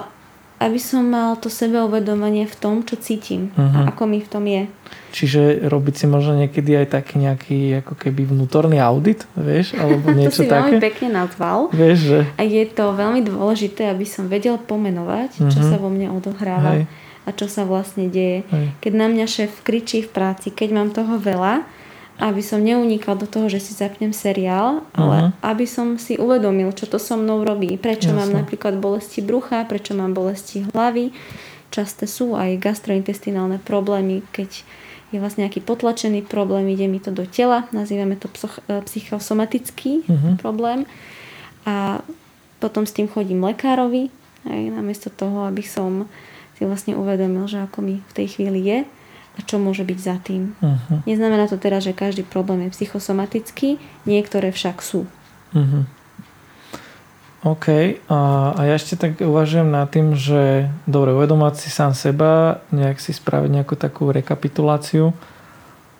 aby 0.63 0.79
som 0.79 1.03
mal 1.03 1.35
to 1.35 1.51
sebeuvedomenie 1.51 2.47
v 2.47 2.55
tom, 2.55 2.87
čo 2.87 2.95
cítim 2.95 3.51
uh-huh. 3.51 3.83
a 3.83 3.91
ako 3.91 4.03
mi 4.07 4.23
v 4.23 4.29
tom 4.31 4.47
je. 4.47 4.63
Čiže 5.11 5.67
robiť 5.67 5.93
si 5.99 6.05
možno 6.07 6.39
niekedy 6.39 6.71
aj 6.79 6.87
taký 6.95 7.19
nejaký 7.19 7.59
ako 7.83 7.93
keby 7.99 8.23
vnútorný 8.23 8.79
audit, 8.79 9.27
vieš, 9.35 9.75
alebo 9.83 10.07
niečo 10.15 10.39
to 10.39 10.47
si 10.47 10.47
také. 10.47 10.55
veľmi 10.55 10.79
pekne 10.79 11.09
nazval. 11.11 11.67
Vieš, 11.75 11.97
že... 11.99 12.19
A 12.39 12.47
je 12.47 12.63
to 12.71 12.95
veľmi 12.95 13.27
dôležité, 13.27 13.91
aby 13.91 14.07
som 14.07 14.31
vedel 14.31 14.55
pomenovať, 14.55 15.35
uh-huh. 15.35 15.51
čo 15.51 15.59
mhm. 15.59 15.67
sa 15.67 15.75
vo 15.75 15.91
mne 15.91 16.15
odohráva. 16.15 16.79
Hej 16.79 17.02
a 17.23 17.29
čo 17.31 17.47
sa 17.47 17.63
vlastne 17.63 18.11
deje. 18.11 18.43
Hej. 18.47 18.65
Keď 18.83 18.93
na 18.93 19.07
mňa 19.07 19.25
šéf 19.25 19.63
kričí 19.63 20.03
v 20.03 20.11
práci, 20.11 20.51
keď 20.51 20.69
mám 20.75 20.89
toho 20.91 21.15
veľa, 21.19 21.63
aby 22.21 22.45
som 22.45 22.61
neunikal 22.61 23.17
do 23.17 23.25
toho, 23.25 23.49
že 23.49 23.57
si 23.57 23.71
zapnem 23.73 24.13
seriál, 24.13 24.85
ale 24.93 25.33
uh-huh. 25.33 25.49
aby 25.49 25.65
som 25.65 25.97
si 25.97 26.13
uvedomil, 26.13 26.69
čo 26.77 26.85
to 26.85 27.01
so 27.01 27.17
mnou 27.17 27.41
robí. 27.41 27.73
Prečo 27.81 28.13
Jasne. 28.13 28.19
mám 28.21 28.31
napríklad 28.45 28.77
bolesti 28.77 29.25
brucha, 29.25 29.65
prečo 29.65 29.97
mám 29.97 30.13
bolesti 30.13 30.61
hlavy. 30.69 31.09
Časté 31.73 32.05
sú 32.05 32.37
aj 32.37 32.61
gastrointestinálne 32.61 33.57
problémy, 33.57 34.21
keď 34.29 34.61
je 35.09 35.17
vlastne 35.17 35.45
nejaký 35.45 35.65
potlačený 35.65 36.25
problém, 36.25 36.69
ide 36.69 36.85
mi 36.89 37.01
to 37.01 37.13
do 37.13 37.25
tela, 37.25 37.69
nazývame 37.69 38.17
to 38.17 38.29
e, 38.29 38.81
psychosomatický 38.81 40.05
uh-huh. 40.05 40.37
problém. 40.41 40.85
A 41.65 42.01
potom 42.61 42.85
s 42.85 42.93
tým 42.93 43.09
chodím 43.09 43.41
lekárovi, 43.41 44.13
aj 44.45 44.61
namiesto 44.73 45.09
toho, 45.09 45.49
aby 45.49 45.65
som 45.65 46.05
si 46.63 46.71
vlastne 46.71 46.93
uvedomil, 46.95 47.43
že 47.51 47.59
ako 47.59 47.83
mi 47.83 47.99
v 47.99 48.13
tej 48.15 48.39
chvíli 48.39 48.63
je 48.63 48.79
a 49.35 49.39
čo 49.43 49.59
môže 49.59 49.83
byť 49.83 49.99
za 49.99 50.15
tým. 50.23 50.55
Uh-huh. 50.63 51.03
Neznamená 51.03 51.51
to 51.51 51.59
teraz, 51.59 51.83
že 51.83 51.91
každý 51.91 52.23
problém 52.23 52.63
je 52.71 52.79
psychosomatický, 52.79 53.83
niektoré 54.07 54.55
však 54.55 54.79
sú. 54.79 55.03
Uh-huh. 55.51 55.83
OK. 57.43 57.99
A, 58.07 58.19
a 58.55 58.61
ja 58.63 58.79
ešte 58.79 58.95
tak 58.95 59.19
uvažujem 59.19 59.67
nad 59.67 59.91
tým, 59.91 60.15
že 60.15 60.71
dobre, 60.87 61.11
uvedomať 61.11 61.67
si 61.67 61.67
sám 61.67 61.91
seba, 61.91 62.63
nejak 62.71 63.03
si 63.03 63.11
spraviť 63.11 63.49
nejakú 63.51 63.75
takú 63.75 64.07
rekapituláciu. 64.15 65.11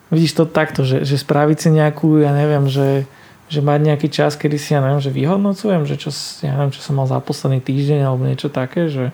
Vidíš 0.08 0.32
to 0.40 0.44
takto, 0.48 0.88
že, 0.88 1.04
že 1.04 1.20
spraviť 1.20 1.58
si 1.60 1.68
nejakú, 1.74 2.24
ja 2.24 2.32
neviem, 2.32 2.64
že, 2.72 3.04
že 3.52 3.60
mať 3.60 3.92
nejaký 3.92 4.08
čas, 4.08 4.40
kedy 4.40 4.56
si, 4.56 4.72
ja 4.72 4.80
neviem, 4.80 5.04
že 5.04 5.12
vyhodnocujem, 5.12 5.84
že 5.84 6.00
čo, 6.00 6.08
ja 6.40 6.56
neviem, 6.56 6.72
čo 6.72 6.80
som 6.80 6.96
mal 6.96 7.04
za 7.04 7.20
posledný 7.20 7.60
týždeň 7.60 8.00
alebo 8.08 8.24
niečo 8.24 8.48
také, 8.48 8.88
že 8.88 9.12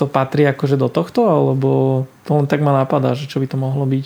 to 0.00 0.08
patrí 0.08 0.48
akože 0.48 0.80
do 0.80 0.88
tohto, 0.88 1.28
alebo 1.28 1.68
to 2.24 2.32
len 2.32 2.48
tak 2.48 2.64
ma 2.64 2.72
napadá, 2.72 3.12
že 3.12 3.28
čo 3.28 3.36
by 3.36 3.46
to 3.52 3.60
mohlo 3.60 3.84
byť? 3.84 4.04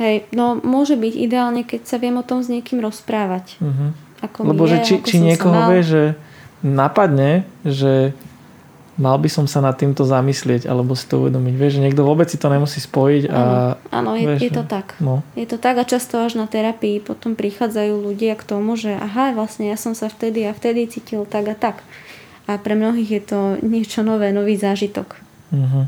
Hej, 0.00 0.28
no 0.32 0.56
môže 0.56 0.96
byť 0.96 1.14
ideálne, 1.16 1.62
keď 1.64 1.84
sa 1.84 1.96
viem 2.00 2.16
o 2.16 2.24
tom 2.24 2.40
s 2.40 2.48
niekým 2.48 2.80
rozprávať. 2.80 3.60
Uh-huh. 3.60 3.92
Ako 4.24 4.48
Lebo 4.48 4.64
je, 4.64 4.72
že 4.72 4.76
či, 4.84 4.94
či 5.04 5.16
niekoho 5.20 5.68
vie, 5.72 5.80
že 5.84 6.02
napadne, 6.64 7.44
že 7.64 8.16
mal 8.96 9.20
by 9.20 9.28
som 9.28 9.44
sa 9.44 9.60
nad 9.60 9.76
týmto 9.76 10.08
zamyslieť 10.08 10.64
alebo 10.64 10.96
si 10.96 11.04
to 11.04 11.20
uvedomiť. 11.20 11.52
Vieš, 11.52 11.72
že 11.76 11.84
niekto 11.84 12.02
vôbec 12.04 12.32
si 12.32 12.40
to 12.40 12.48
nemusí 12.48 12.80
spojiť. 12.80 13.28
A, 13.28 13.76
áno, 13.92 14.16
je, 14.16 14.24
vieš, 14.24 14.40
je 14.48 14.52
to 14.56 14.64
tak. 14.64 14.96
No. 15.04 15.20
Je 15.36 15.44
to 15.44 15.60
tak 15.60 15.76
a 15.76 15.84
často 15.84 16.16
až 16.16 16.40
na 16.40 16.48
terapii 16.48 17.04
potom 17.04 17.36
prichádzajú 17.36 17.92
ľudia 17.92 18.40
k 18.40 18.44
tomu, 18.48 18.74
že 18.80 18.96
aha, 18.96 19.36
vlastne 19.36 19.68
ja 19.68 19.76
som 19.76 19.92
sa 19.92 20.08
vtedy 20.08 20.48
a 20.48 20.56
vtedy 20.56 20.88
cítil 20.88 21.28
tak 21.28 21.44
a 21.52 21.56
tak. 21.56 21.84
A 22.48 22.56
pre 22.56 22.72
mnohých 22.72 23.10
je 23.20 23.22
to 23.22 23.40
niečo 23.60 24.00
nové, 24.00 24.32
nový 24.32 24.56
zážitok. 24.56 25.25
Uh-huh. 25.56 25.86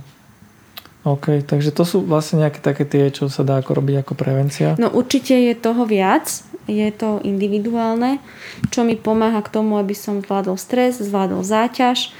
OK, 1.06 1.46
takže 1.46 1.70
to 1.70 1.86
sú 1.86 2.02
vlastne 2.04 2.42
nejaké 2.42 2.60
také 2.60 2.84
tie, 2.84 3.08
čo 3.08 3.30
sa 3.30 3.46
dá 3.46 3.60
ako 3.60 3.80
robiť 3.80 4.02
ako 4.02 4.12
prevencia? 4.18 4.74
No 4.76 4.90
určite 4.90 5.32
je 5.32 5.54
toho 5.54 5.86
viac, 5.88 6.26
je 6.68 6.88
to 6.92 7.22
individuálne, 7.24 8.20
čo 8.68 8.84
mi 8.84 8.98
pomáha 8.98 9.40
k 9.40 9.52
tomu, 9.52 9.80
aby 9.80 9.96
som 9.96 10.20
zvládol 10.20 10.60
stres, 10.60 11.00
zvládol 11.00 11.40
záťaž, 11.40 12.12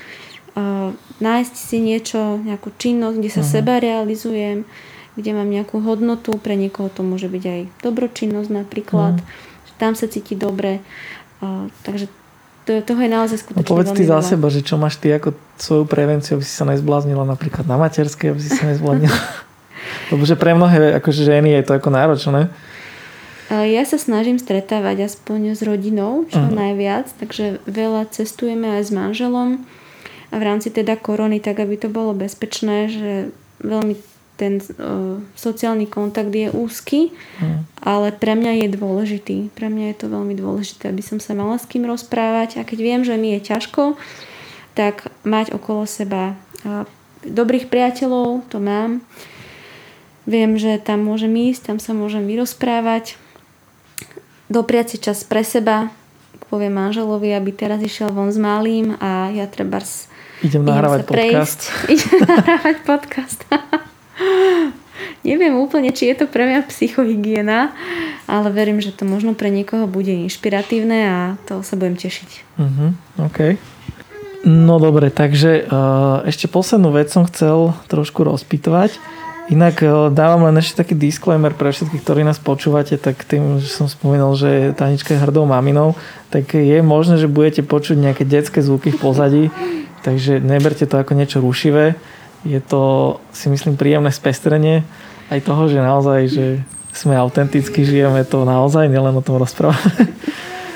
uh, 0.56 0.96
nájsť 1.20 1.54
si 1.58 1.76
niečo, 1.84 2.40
nejakú 2.40 2.72
činnosť, 2.80 3.16
kde 3.18 3.30
sa 3.34 3.42
uh-huh. 3.44 3.54
seba 3.61 3.76
realizujem, 3.76 4.64
kde 5.18 5.30
mám 5.37 5.50
nejakú 5.50 5.82
hodnotu, 5.84 6.38
pre 6.40 6.56
niekoho 6.56 6.88
to 6.88 7.04
môže 7.04 7.28
byť 7.28 7.44
aj 7.44 7.61
dobročinnosť 7.82 8.50
napríklad, 8.54 9.20
uh-huh. 9.20 9.76
tam 9.76 9.98
sa 9.98 10.08
cíti 10.08 10.32
dobre, 10.32 10.80
uh, 11.44 11.68
takže 11.84 12.08
to, 12.68 12.85
toho 12.85 13.00
je 13.00 13.09
naozaj 13.09 13.37
skutočne 13.40 13.64
no 13.64 13.72
povedz 13.72 13.96
ty 13.96 14.04
za 14.04 14.20
seba, 14.20 14.52
že 14.52 14.61
čo 14.61 14.76
máš 14.76 15.00
ty 15.00 15.09
ako 15.16 15.33
svoju 15.57 15.88
prevenciu, 15.88 16.37
aby 16.37 16.44
si 16.44 16.52
sa 16.52 16.68
nezbláznila 16.68 17.24
napríklad 17.24 17.64
na 17.64 17.81
materskej, 17.81 18.37
aby 18.37 18.40
si 18.44 18.52
sa 18.52 18.68
nezbláznila. 18.68 19.16
Lebo 20.12 20.22
že 20.28 20.37
pre 20.37 20.52
mnohé 20.52 21.00
akože 21.00 21.24
ženy 21.24 21.57
je 21.57 21.62
to 21.64 21.72
ako 21.81 21.88
náročné. 21.88 22.52
Ja 23.48 23.81
sa 23.88 23.96
snažím 23.96 24.37
stretávať 24.37 25.09
aspoň 25.09 25.57
s 25.57 25.64
rodinou, 25.64 26.28
čo 26.28 26.37
uh-huh. 26.37 26.52
najviac, 26.52 27.09
takže 27.16 27.64
veľa 27.64 28.12
cestujeme 28.12 28.76
aj 28.76 28.83
s 28.85 28.90
manželom 28.92 29.64
a 30.28 30.35
v 30.37 30.42
rámci 30.44 30.68
teda 30.68 31.00
korony, 31.00 31.40
tak 31.40 31.64
aby 31.64 31.81
to 31.81 31.88
bolo 31.88 32.12
bezpečné, 32.12 32.92
že 32.92 33.33
veľmi 33.64 33.96
ten 34.38 34.62
uh, 34.62 35.18
sociálny 35.35 35.90
kontakt 35.90 36.31
je 36.31 36.46
úzky, 36.55 37.11
mm. 37.42 37.83
ale 37.83 38.14
pre 38.14 38.38
mňa 38.38 38.64
je 38.64 38.68
dôležitý. 38.79 39.38
Pre 39.51 39.66
mňa 39.66 39.90
je 39.92 39.96
to 39.98 40.07
veľmi 40.07 40.38
dôležité, 40.38 40.94
aby 40.94 41.03
som 41.03 41.18
sa 41.18 41.35
mala 41.35 41.59
s 41.59 41.66
kým 41.66 41.83
rozprávať 41.83 42.62
a 42.62 42.66
keď 42.66 42.79
viem, 42.79 43.03
že 43.03 43.18
mi 43.18 43.35
je 43.35 43.51
ťažko, 43.51 43.98
tak 44.79 45.11
mať 45.27 45.51
okolo 45.51 45.90
seba 45.90 46.38
uh, 46.62 46.87
dobrých 47.27 47.66
priateľov, 47.66 48.46
to 48.46 48.62
mám. 48.62 49.03
Viem, 50.22 50.55
že 50.55 50.79
tam 50.79 51.03
môžem 51.03 51.35
ísť, 51.35 51.74
tam 51.74 51.79
sa 51.83 51.90
môžem 51.90 52.22
vyrozprávať. 52.22 53.18
Dopriať 54.46 54.87
si 54.94 54.96
čas 55.03 55.27
pre 55.27 55.42
seba, 55.42 55.90
poviem 56.46 56.72
manželovi, 56.72 57.35
aby 57.35 57.51
teraz 57.51 57.83
išiel 57.83 58.14
von 58.14 58.31
s 58.31 58.38
malým 58.38 58.94
a 59.03 59.35
ja 59.35 59.51
treba 59.51 59.83
Idem 60.46 60.62
nahrávať 60.62 61.03
podcast. 61.03 61.61
Idem 61.90 62.22
nahrávať 62.22 62.77
podcast. 62.87 63.40
Neviem 65.26 65.59
úplne, 65.59 65.94
či 65.94 66.11
je 66.11 66.24
to 66.24 66.26
pre 66.31 66.46
mňa 66.46 66.66
psychohygiena, 66.70 67.74
ale 68.26 68.48
verím, 68.50 68.83
že 68.83 68.94
to 68.94 69.07
možno 69.07 69.35
pre 69.35 69.50
niekoho 69.50 69.87
bude 69.87 70.11
inšpiratívne 70.11 70.98
a 71.07 71.18
to 71.46 71.62
sa 71.62 71.74
budem 71.78 71.98
tešiť. 71.98 72.31
Uh-huh, 72.59 72.90
OK. 73.22 73.59
No 74.46 74.78
dobre, 74.78 75.11
takže 75.11 75.66
uh, 75.66 76.22
ešte 76.22 76.46
poslednú 76.46 76.94
vec 76.94 77.11
som 77.11 77.26
chcel 77.26 77.74
trošku 77.90 78.22
rozpitovať. 78.22 78.98
Inak 79.50 79.83
uh, 79.83 80.09
dávam 80.14 80.46
len 80.46 80.62
ešte 80.62 80.87
taký 80.87 80.94
disclaimer 80.94 81.50
pre 81.54 81.74
všetkých, 81.74 82.02
ktorí 82.07 82.22
nás 82.22 82.38
počúvate, 82.38 82.94
tak 82.98 83.26
tým, 83.26 83.59
že 83.59 83.70
som 83.70 83.90
spomínal, 83.90 84.38
že 84.38 84.74
Tanička 84.78 85.18
je 85.18 85.22
hrdou 85.22 85.42
maminou, 85.46 85.98
tak 86.31 86.54
je 86.54 86.78
možné, 86.78 87.18
že 87.18 87.26
budete 87.26 87.66
počuť 87.66 87.98
nejaké 87.98 88.22
detské 88.22 88.62
zvuky 88.62 88.94
v 88.94 89.00
pozadí, 89.02 89.44
takže 90.07 90.38
neberte 90.38 90.87
to 90.87 90.94
ako 91.02 91.18
niečo 91.18 91.42
rušivé 91.42 91.98
je 92.46 92.61
to 92.62 93.16
si 93.35 93.51
myslím 93.51 93.74
príjemné 93.74 94.11
spestrenie 94.14 94.87
aj 95.29 95.40
toho, 95.44 95.66
že 95.66 95.79
naozaj, 95.79 96.20
že 96.31 96.46
sme 96.94 97.14
autenticky, 97.14 97.85
žijeme 97.85 98.24
to 98.27 98.42
naozaj, 98.42 98.90
nielen 98.90 99.14
o 99.14 99.22
tom 99.24 99.38
rozprávame. 99.38 100.09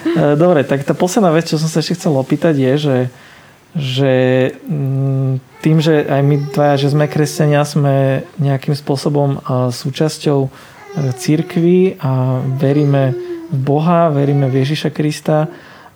E, 0.03 0.35
dobre, 0.37 0.67
tak 0.67 0.83
tá 0.83 0.99
posledná 0.99 1.31
vec, 1.31 1.47
čo 1.47 1.57
som 1.63 1.71
sa 1.71 1.79
ešte 1.79 1.95
chcel 1.95 2.13
opýtať 2.19 2.59
je, 2.59 2.73
že, 2.75 2.99
že 3.73 4.15
mm, 4.67 5.63
tým, 5.63 5.79
že 5.79 6.05
aj 6.05 6.21
my 6.27 6.37
dvaja, 6.53 6.75
že 6.75 6.93
sme 6.93 7.07
kresťania, 7.07 7.63
sme 7.63 8.27
nejakým 8.37 8.75
spôsobom 8.75 9.39
e, 9.39 9.71
súčasťou 9.71 10.41
e, 10.43 10.51
církvy 11.17 12.03
a 12.03 12.43
veríme 12.59 13.15
v 13.55 13.59
Boha, 13.63 14.11
veríme 14.11 14.51
v 14.51 14.67
Ježiša 14.67 14.91
Krista, 14.91 15.47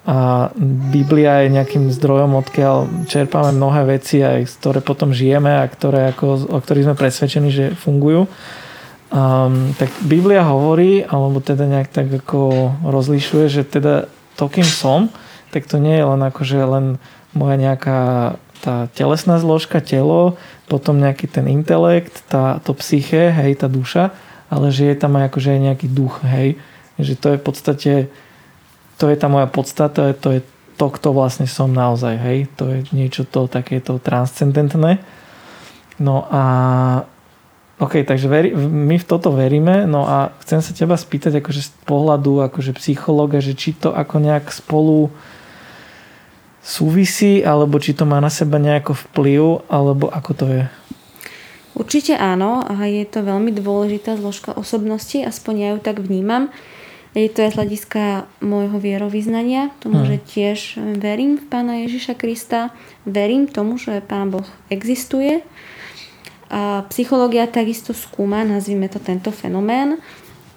a 0.07 0.49
Biblia 0.95 1.43
je 1.43 1.59
nejakým 1.59 1.91
zdrojom, 1.91 2.39
odkiaľ 2.39 3.11
čerpáme 3.11 3.51
mnohé 3.51 3.99
veci, 3.99 4.23
aj 4.23 4.47
ktoré 4.63 4.79
potom 4.79 5.11
žijeme 5.11 5.51
a 5.51 5.67
ktoré 5.67 6.15
ako, 6.15 6.47
o 6.47 6.59
ktorých 6.63 6.87
sme 6.87 6.95
presvedčení, 6.95 7.51
že 7.51 7.75
fungujú. 7.75 8.31
Um, 9.11 9.75
tak 9.75 9.91
Biblia 10.07 10.47
hovorí, 10.47 11.03
alebo 11.03 11.43
teda 11.43 11.67
nejak 11.67 11.91
tak 11.91 12.07
ako 12.23 12.71
rozlišuje, 12.87 13.51
že 13.51 13.63
teda 13.67 14.07
to, 14.39 14.47
kým 14.47 14.67
som, 14.67 15.11
tak 15.51 15.67
to 15.67 15.83
nie 15.83 15.99
je 15.99 16.07
len 16.07 16.23
akože 16.23 16.59
len 16.63 16.87
moja 17.35 17.59
nejaká 17.59 17.99
tá 18.63 18.87
telesná 18.95 19.43
zložka, 19.43 19.83
telo, 19.83 20.39
potom 20.71 21.03
nejaký 21.03 21.27
ten 21.27 21.51
intelekt, 21.51 22.23
tá, 22.31 22.63
to 22.63 22.75
psyché, 22.79 23.35
hej, 23.35 23.59
tá 23.59 23.67
duša, 23.67 24.15
ale 24.51 24.71
že 24.71 24.87
je 24.87 24.97
tam 24.99 25.19
aj 25.19 25.35
akože 25.35 25.51
aj 25.51 25.61
nejaký 25.67 25.87
duch, 25.91 26.23
hej. 26.23 26.59
Že 26.99 27.15
to 27.19 27.27
je 27.31 27.37
v 27.39 27.45
podstate 27.45 27.93
to 28.97 29.13
je 29.13 29.17
tá 29.17 29.29
moja 29.29 29.49
podstata, 29.49 30.13
to 30.17 30.29
je 30.37 30.41
to, 30.77 30.87
kto 30.93 31.09
vlastne 31.13 31.49
som 31.49 31.73
naozaj, 31.73 32.15
hej. 32.21 32.39
To 32.61 32.69
je 32.69 32.79
niečo 32.93 33.25
to 33.25 33.49
takéto 33.49 33.97
transcendentné. 33.97 35.01
No 35.97 36.29
a 36.29 36.43
OK, 37.77 38.09
takže 38.09 38.29
veri, 38.29 38.57
my 38.57 38.97
v 38.97 39.05
toto 39.05 39.33
veríme, 39.37 39.85
no 39.85 40.09
a 40.09 40.33
chcem 40.41 40.65
sa 40.65 40.73
teba 40.73 40.97
spýtať 40.97 41.45
akože 41.45 41.61
z 41.61 41.71
pohľadu 41.85 42.41
akože 42.49 42.73
psychologa, 42.81 43.37
že 43.45 43.53
či 43.53 43.77
to 43.77 43.93
ako 43.93 44.17
nejak 44.17 44.49
spolu 44.49 45.13
súvisí, 46.65 47.45
alebo 47.45 47.77
či 47.77 47.93
to 47.93 48.09
má 48.09 48.17
na 48.17 48.33
seba 48.33 48.57
nejako 48.57 48.97
vplyv, 48.97 49.69
alebo 49.69 50.09
ako 50.09 50.31
to 50.33 50.47
je? 50.49 50.65
Určite 51.77 52.17
áno 52.17 52.65
a 52.65 52.89
je 52.89 53.05
to 53.05 53.21
veľmi 53.21 53.53
dôležitá 53.53 54.17
zložka 54.17 54.57
osobnosti, 54.57 55.21
aspoň 55.21 55.55
ja 55.61 55.69
ju 55.77 55.79
tak 55.85 56.01
vnímam. 56.01 56.49
Je 57.17 57.33
to 57.33 57.49
aj 57.49 57.57
z 57.57 57.59
hľadiska 57.59 58.03
môjho 58.45 58.77
vierovýznania, 58.77 59.73
tomu, 59.81 60.05
hmm. 60.05 60.09
že 60.13 60.17
tiež 60.29 60.59
verím 61.01 61.41
v 61.41 61.49
Pána 61.49 61.81
Ježiša 61.89 62.13
Krista, 62.13 62.77
verím 63.09 63.49
tomu, 63.49 63.81
že 63.81 64.05
Pán 64.05 64.29
Boh 64.29 64.45
existuje. 64.69 65.41
A 66.53 66.85
psychológia 66.93 67.49
takisto 67.49 67.97
skúma, 67.97 68.45
nazvime 68.45 68.93
to 68.93 69.01
tento 69.01 69.33
fenomén, 69.33 69.97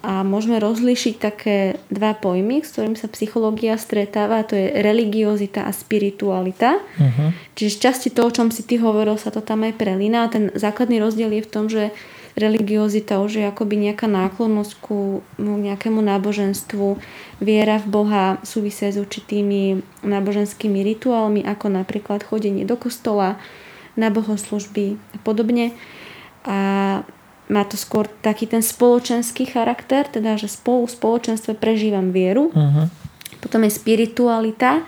a 0.00 0.24
môžeme 0.24 0.56
rozlíšiť 0.56 1.14
také 1.20 1.76
dva 1.92 2.16
pojmy, 2.16 2.64
s 2.64 2.72
ktorým 2.72 2.96
sa 2.96 3.04
psychológia 3.12 3.76
stretáva, 3.76 4.48
to 4.48 4.56
je 4.56 4.72
religiozita 4.80 5.68
a 5.68 5.76
spiritualita. 5.76 6.80
Uh-huh. 6.80 7.36
Čiže 7.52 7.70
z 7.76 7.78
časti 7.84 8.08
toho, 8.08 8.32
o 8.32 8.36
čom 8.36 8.48
si 8.48 8.64
ty 8.64 8.80
hovoril, 8.80 9.20
sa 9.20 9.28
to 9.28 9.44
tam 9.44 9.60
aj 9.68 9.76
prelína. 9.76 10.32
Ten 10.32 10.48
základný 10.56 11.04
rozdiel 11.04 11.36
je 11.36 11.44
v 11.44 11.52
tom, 11.52 11.68
že 11.68 11.92
religiozita 12.38 13.18
už 13.18 13.42
je 13.42 13.44
akoby 13.46 13.90
nejaká 13.90 14.06
náklonnosť 14.06 14.72
ku 14.82 15.24
nejakému 15.38 15.98
náboženstvu, 15.98 16.98
viera 17.42 17.82
v 17.82 17.86
Boha 17.90 18.24
súvisia 18.46 18.92
s 18.92 18.98
určitými 19.00 19.82
náboženskými 20.06 20.80
rituálmi, 20.94 21.42
ako 21.42 21.66
napríklad 21.72 22.22
chodenie 22.22 22.62
do 22.62 22.78
kostola, 22.78 23.40
na 23.98 24.08
bohoslužby 24.08 24.96
a 25.14 25.18
podobne. 25.20 25.74
A 26.46 26.58
má 27.50 27.62
to 27.66 27.74
skôr 27.74 28.06
taký 28.22 28.46
ten 28.46 28.62
spoločenský 28.62 29.50
charakter, 29.50 30.06
teda 30.06 30.38
že 30.38 30.46
spolu 30.46 30.86
v 30.86 30.94
spoločenstve 30.94 31.58
prežívam 31.58 32.14
vieru. 32.14 32.54
Uh-huh. 32.54 32.86
Potom 33.42 33.66
je 33.66 33.74
spiritualita 33.74 34.86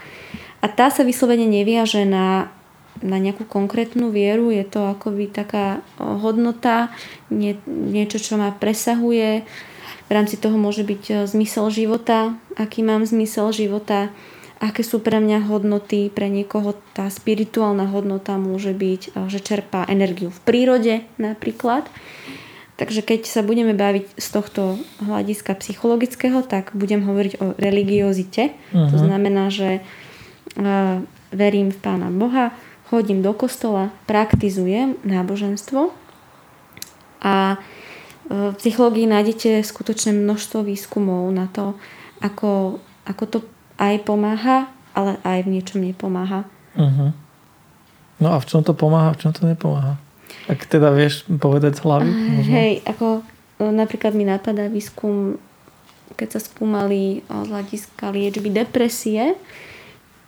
a 0.62 0.66
tá 0.70 0.86
sa 0.94 1.02
vyslovene 1.02 1.44
neviaže 1.50 2.06
na, 2.06 2.54
na 3.02 3.18
nejakú 3.18 3.44
konkrétnu 3.44 4.14
vieru. 4.14 4.54
Je 4.54 4.64
to 4.64 4.86
akoby 4.86 5.28
taká 5.28 5.82
hodnota, 5.98 6.94
nie, 7.28 7.58
niečo, 7.66 8.22
čo 8.22 8.38
ma 8.38 8.54
presahuje. 8.54 9.44
V 10.06 10.10
rámci 10.10 10.38
toho 10.38 10.56
môže 10.56 10.86
byť 10.86 11.28
zmysel 11.28 11.68
života, 11.72 12.36
aký 12.54 12.84
mám 12.84 13.02
zmysel 13.04 13.50
života, 13.50 14.12
aké 14.62 14.86
sú 14.86 15.02
pre 15.02 15.18
mňa 15.18 15.50
hodnoty, 15.50 16.06
pre 16.06 16.30
niekoho 16.30 16.78
tá 16.94 17.10
spirituálna 17.10 17.90
hodnota 17.90 18.38
môže 18.38 18.70
byť, 18.70 19.26
že 19.26 19.38
čerpá 19.42 19.82
energiu 19.90 20.30
v 20.30 20.40
prírode 20.46 20.94
napríklad. 21.18 21.90
Takže 22.78 23.02
keď 23.02 23.30
sa 23.30 23.42
budeme 23.46 23.74
baviť 23.74 24.16
z 24.16 24.28
tohto 24.32 24.80
hľadiska 25.02 25.54
psychologického, 25.60 26.42
tak 26.42 26.74
budem 26.74 27.04
hovoriť 27.04 27.32
o 27.38 27.46
religiozite. 27.58 28.54
Uh-huh. 28.72 28.90
To 28.90 28.96
mhm. 28.96 29.04
znamená, 29.06 29.44
že 29.50 29.82
uh, 29.82 30.98
verím 31.34 31.70
v 31.74 31.78
Pána 31.78 32.08
Boha, 32.10 32.54
chodím 32.92 33.24
do 33.24 33.32
kostola, 33.32 33.88
praktizujem 34.04 35.00
náboženstvo 35.00 35.88
a 37.24 37.56
v 38.28 38.52
psychológii 38.60 39.08
nájdete 39.08 39.64
skutočne 39.64 40.12
množstvo 40.12 40.60
výskumov 40.60 41.32
na 41.32 41.48
to, 41.48 41.72
ako, 42.20 42.76
ako 43.08 43.24
to 43.24 43.38
aj 43.80 43.96
pomáha, 44.04 44.68
ale 44.92 45.16
aj 45.24 45.48
v 45.48 45.52
niečom 45.56 45.80
nepomáha. 45.80 46.44
Uh-huh. 46.76 47.16
No 48.20 48.28
a 48.32 48.36
v 48.36 48.46
čom 48.46 48.60
to 48.60 48.76
pomáha, 48.76 49.16
v 49.16 49.20
čom 49.24 49.32
to 49.32 49.48
nepomáha? 49.48 49.96
Ak 50.52 50.68
teda 50.68 50.92
vieš 50.92 51.24
povedať 51.26 51.80
z 51.80 51.84
hlavy? 51.88 52.08
Možno? 52.12 52.52
Hej, 52.52 52.72
ako 52.84 53.06
e, 53.18 53.22
napríklad 53.72 54.12
mi 54.12 54.28
napadá 54.28 54.68
výskum, 54.68 55.40
keď 56.20 56.38
sa 56.38 56.40
skúmali 56.44 57.24
z 57.24 57.48
hľadiska 57.48 58.12
liečby 58.12 58.52
depresie, 58.52 59.34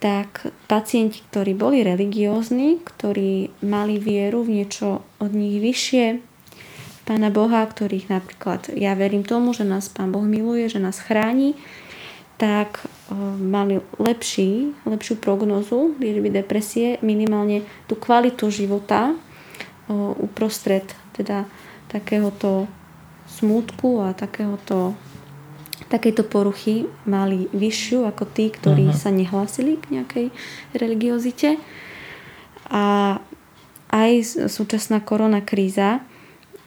tak 0.05 0.53
pacienti, 0.69 1.25
ktorí 1.33 1.57
boli 1.57 1.81
religiózni, 1.81 2.77
ktorí 2.85 3.49
mali 3.65 3.97
vieru 3.97 4.45
v 4.45 4.61
niečo 4.61 5.01
od 5.17 5.33
nich 5.33 5.65
vyššie, 5.65 6.21
Pána 7.05 7.29
Boha, 7.29 7.61
ktorých 7.69 8.09
napríklad 8.09 8.73
ja 8.81 8.97
verím 8.97 9.29
tomu, 9.29 9.53
že 9.53 9.65
nás 9.65 9.93
Pán 9.93 10.09
Boh 10.09 10.25
miluje, 10.25 10.73
že 10.73 10.81
nás 10.81 10.97
chráni, 10.97 11.53
tak 12.41 12.81
e, 12.81 13.13
mali 13.37 13.85
lepší, 14.01 14.73
lepšiu 14.89 15.21
prognozu 15.21 15.93
liečby 16.01 16.33
depresie, 16.33 16.97
minimálne 17.05 17.61
tú 17.85 18.01
kvalitu 18.01 18.49
života 18.49 19.13
uprostred 20.17 20.97
teda 21.13 21.45
takéhoto 21.93 22.65
smútku 23.29 24.01
a 24.01 24.17
takéhoto 24.17 24.97
takéto 25.89 26.25
poruchy 26.25 26.89
mali 27.05 27.47
vyššiu 27.53 28.09
ako 28.09 28.25
tí, 28.31 28.51
ktorí 28.51 28.91
uh-huh. 28.91 28.99
sa 28.99 29.13
nehlásili 29.13 29.77
k 29.81 30.01
nejakej 30.01 30.27
religiozite. 30.73 31.61
A 32.73 33.17
aj 33.93 34.11
súčasná 34.51 34.99
korona 35.05 35.45
kríza 35.45 36.03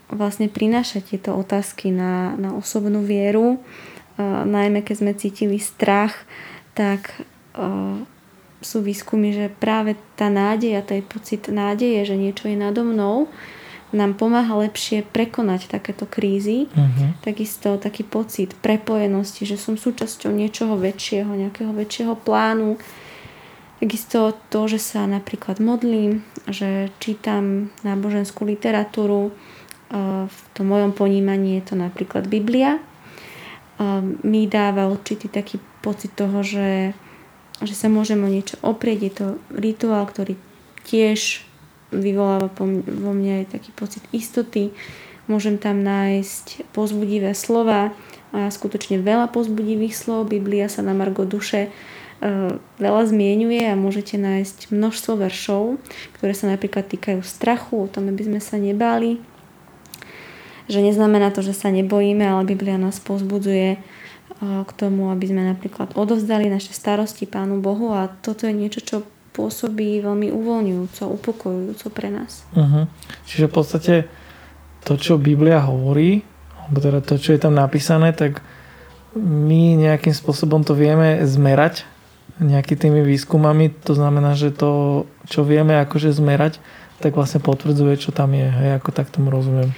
vlastne 0.08 0.48
prináša 0.48 1.04
tieto 1.04 1.36
otázky 1.36 1.92
na, 1.92 2.38
na 2.40 2.56
osobnú 2.56 3.04
vieru. 3.04 3.60
Uh, 4.18 4.48
najmä 4.48 4.82
keď 4.86 4.96
sme 4.96 5.12
cítili 5.20 5.60
strach, 5.60 6.16
tak 6.72 7.12
uh, 7.58 8.00
sú 8.64 8.82
výskumy, 8.82 9.36
že 9.36 9.46
práve 9.54 10.00
tá 10.18 10.32
nádej 10.32 10.80
a 10.80 10.82
ten 10.82 11.04
pocit 11.06 11.52
nádeje, 11.52 12.08
že 12.08 12.16
niečo 12.18 12.50
je 12.50 12.58
nado 12.58 12.82
mnou, 12.82 13.30
nám 13.98 14.14
pomáha 14.14 14.54
lepšie 14.62 15.02
prekonať 15.02 15.74
takéto 15.74 16.06
krízy. 16.06 16.70
Uh-huh. 16.70 17.18
Takisto 17.26 17.82
taký 17.82 18.06
pocit 18.06 18.54
prepojenosti, 18.62 19.50
že 19.50 19.58
som 19.58 19.74
súčasťou 19.74 20.30
niečoho 20.30 20.78
väčšieho, 20.78 21.34
nejakého 21.34 21.74
väčšieho 21.74 22.14
plánu. 22.22 22.78
Takisto 23.82 24.38
to, 24.54 24.70
že 24.70 24.78
sa 24.78 25.10
napríklad 25.10 25.58
modlím, 25.58 26.22
že 26.46 26.94
čítam 27.02 27.74
náboženskú 27.82 28.46
literatúru. 28.46 29.34
V 30.30 30.40
tom 30.54 30.66
mojom 30.70 30.94
ponímaní 30.94 31.58
je 31.58 31.74
to 31.74 31.76
napríklad 31.78 32.30
Biblia. 32.30 32.78
Mi 34.22 34.46
dáva 34.46 34.86
určitý 34.86 35.26
taký 35.26 35.58
pocit 35.82 36.14
toho, 36.14 36.46
že 36.46 36.94
že 37.58 37.74
sa 37.74 37.90
môžem 37.90 38.22
o 38.22 38.30
niečo 38.30 38.54
oprieť. 38.62 39.00
Je 39.02 39.14
to 39.18 39.28
rituál, 39.50 40.06
ktorý 40.06 40.38
tiež 40.86 41.42
vyvoláva 41.92 42.52
vo 42.52 43.12
mne 43.16 43.44
aj 43.44 43.60
taký 43.60 43.72
pocit 43.72 44.04
istoty. 44.12 44.76
Môžem 45.28 45.60
tam 45.60 45.84
nájsť 45.84 46.72
pozbudivé 46.72 47.36
slova 47.36 47.92
a 48.32 48.52
skutočne 48.52 49.00
veľa 49.00 49.32
pozbudivých 49.32 49.96
slov. 49.96 50.32
Biblia 50.32 50.68
sa 50.72 50.84
na 50.84 50.96
Margo 50.96 51.24
duše 51.28 51.68
e, 51.68 51.70
veľa 52.60 53.04
zmienuje 53.08 53.68
a 53.68 53.80
môžete 53.80 54.16
nájsť 54.20 54.72
množstvo 54.72 55.20
veršov, 55.20 55.80
ktoré 56.20 56.32
sa 56.36 56.48
napríklad 56.48 56.88
týkajú 56.88 57.24
strachu, 57.24 57.88
o 57.88 57.92
tom, 57.92 58.12
aby 58.12 58.24
sme 58.28 58.40
sa 58.40 58.56
nebáli. 58.60 59.20
Že 60.68 60.92
neznamená 60.92 61.32
to, 61.32 61.40
že 61.40 61.56
sa 61.56 61.72
nebojíme, 61.72 62.24
ale 62.24 62.44
Biblia 62.44 62.76
nás 62.76 63.00
pozbudzuje 63.00 63.80
k 64.38 64.72
tomu, 64.78 65.10
aby 65.10 65.26
sme 65.26 65.42
napríklad 65.50 65.98
odovzdali 65.98 66.46
naše 66.52 66.70
starosti 66.70 67.26
Pánu 67.26 67.58
Bohu 67.58 67.90
a 67.96 68.06
toto 68.22 68.46
je 68.46 68.54
niečo, 68.54 68.86
čo 68.86 68.98
pôsobí 69.38 70.02
veľmi 70.02 70.34
uvoľňujúco, 70.34 71.04
upokojujúco 71.14 71.88
pre 71.94 72.10
nás. 72.10 72.42
Uh-huh. 72.58 72.90
Čiže 73.30 73.46
v 73.46 73.54
podstate 73.54 73.96
to, 74.82 74.98
čo 74.98 75.22
Biblia 75.22 75.62
hovorí, 75.62 76.26
alebo 76.58 76.82
teda 76.82 77.00
to, 77.06 77.22
čo 77.22 77.38
je 77.38 77.40
tam 77.46 77.54
napísané, 77.54 78.18
tak 78.18 78.42
my 79.14 79.78
nejakým 79.78 80.14
spôsobom 80.14 80.66
to 80.66 80.74
vieme 80.74 81.22
zmerať 81.22 81.86
nejakými 82.38 82.78
tými 82.78 83.02
výskumami. 83.02 83.74
To 83.90 83.98
znamená, 83.98 84.38
že 84.38 84.54
to, 84.54 85.04
čo 85.26 85.42
vieme 85.42 85.78
akože 85.82 86.14
zmerať, 86.14 86.62
tak 87.02 87.14
vlastne 87.18 87.42
potvrdzuje, 87.42 87.98
čo 87.98 88.10
tam 88.14 88.34
je. 88.34 88.46
Hej, 88.46 88.82
ako 88.82 88.90
tak 88.94 89.10
tomu 89.10 89.34
rozumiem. 89.34 89.74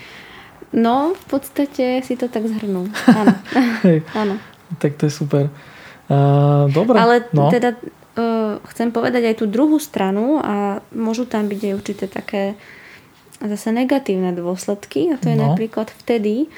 No, 0.70 1.18
v 1.18 1.26
podstate 1.28 2.03
si 2.05 2.14
to 2.20 2.30
tak 2.30 2.45
zhrnul. 2.45 2.91
Áno. 3.20 3.34
Áno. 4.14 4.36
Tak 4.78 5.01
to 5.01 5.10
je 5.10 5.14
super. 5.14 5.49
Uh, 6.10 6.70
dobre. 6.70 6.97
Ale 6.99 7.26
no. 7.34 7.49
teda 7.49 7.74
chcem 8.68 8.91
povedať 8.91 9.32
aj 9.32 9.36
tú 9.39 9.45
druhú 9.47 9.80
stranu 9.80 10.43
a 10.43 10.84
môžu 10.91 11.24
tam 11.30 11.47
byť 11.47 11.62
aj 11.64 11.74
určité 11.74 12.05
také 12.12 12.60
zase 13.39 13.72
negatívne 13.72 14.36
dôsledky 14.36 15.12
a 15.12 15.16
to 15.16 15.32
je 15.32 15.38
no. 15.39 15.51
napríklad 15.51 15.88
vtedy, 16.03 16.51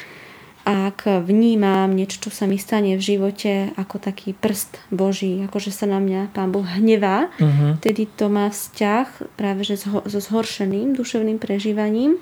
ak 0.61 1.25
vnímam 1.25 1.89
niečo, 1.89 2.21
čo 2.21 2.29
sa 2.29 2.45
mi 2.45 2.57
stane 2.61 2.93
v 2.93 3.01
živote 3.01 3.73
ako 3.77 3.97
taký 3.97 4.37
prst 4.37 4.77
Boží, 4.93 5.41
ako 5.41 5.57
že 5.57 5.73
sa 5.73 5.89
na 5.89 5.97
mňa 5.97 6.33
Pán 6.33 6.53
Boh 6.53 6.65
hnevá, 6.65 7.33
uh-huh. 7.37 7.81
vtedy 7.81 8.05
to 8.05 8.29
má 8.29 8.49
vzťah 8.49 9.37
práve 9.37 9.65
že 9.65 9.81
so 9.81 10.19
zhoršeným 10.21 10.93
duševným 10.93 11.41
prežívaním 11.41 12.21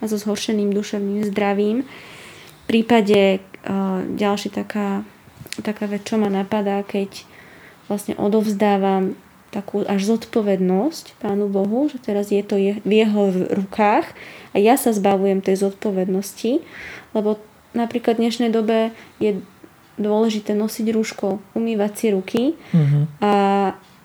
a 0.00 0.08
so 0.08 0.20
zhoršeným 0.20 0.68
duševným 0.72 1.24
zdravím. 1.32 1.84
V 1.84 2.64
prípade 2.68 3.40
uh, 3.40 4.04
ďalší 4.04 4.52
taká, 4.52 5.00
taká 5.64 5.88
vec, 5.88 6.04
čo 6.04 6.20
ma 6.20 6.28
napadá, 6.28 6.84
keď 6.84 7.24
vlastne 7.88 8.14
odovzdávam 8.20 9.16
takú 9.48 9.80
až 9.88 10.04
zodpovednosť 10.04 11.16
Pánu 11.24 11.48
Bohu, 11.48 11.88
že 11.88 11.96
teraz 11.96 12.28
je 12.28 12.44
to 12.44 12.60
je, 12.60 12.84
v 12.84 12.92
jeho 12.92 13.48
rukách 13.48 14.12
a 14.52 14.56
ja 14.60 14.76
sa 14.76 14.92
zbavujem 14.92 15.40
tej 15.40 15.64
zodpovednosti, 15.64 16.60
lebo 17.16 17.40
napríklad 17.72 18.20
v 18.20 18.28
dnešnej 18.28 18.50
dobe 18.52 18.92
je 19.16 19.40
dôležité 19.96 20.52
nosiť 20.52 20.86
rúško, 20.92 21.40
umývať 21.56 21.92
si 21.96 22.06
ruky 22.12 22.42
uh-huh. 22.54 23.08
a 23.18 23.32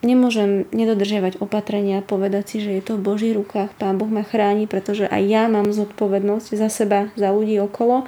nemôžem 0.04 0.68
nedodržiavať 0.74 1.40
opatrenia, 1.40 2.04
povedať 2.04 2.44
si, 2.50 2.58
že 2.60 2.72
je 2.76 2.84
to 2.84 3.00
v 3.00 3.06
Božích 3.06 3.34
rukách, 3.36 3.76
Pán 3.80 4.00
Boh 4.00 4.10
ma 4.10 4.26
chráni, 4.26 4.66
pretože 4.66 5.08
aj 5.08 5.24
ja 5.24 5.44
mám 5.48 5.72
zodpovednosť 5.72 6.60
za 6.60 6.68
seba, 6.68 7.14
za 7.16 7.32
ľudí 7.32 7.58
okolo. 7.64 8.04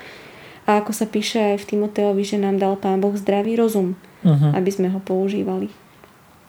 A 0.65 0.81
ako 0.81 0.91
sa 0.97 1.05
píše 1.05 1.55
aj 1.55 1.61
v 1.61 1.77
Timoteovi, 1.77 2.25
že 2.25 2.41
nám 2.41 2.57
dal 2.57 2.73
Pán 2.75 2.97
Boh 2.99 3.13
zdravý 3.13 3.53
rozum, 3.53 3.93
uh-huh. 4.25 4.51
aby 4.57 4.69
sme 4.73 4.89
ho 4.89 4.97
používali. 4.97 5.69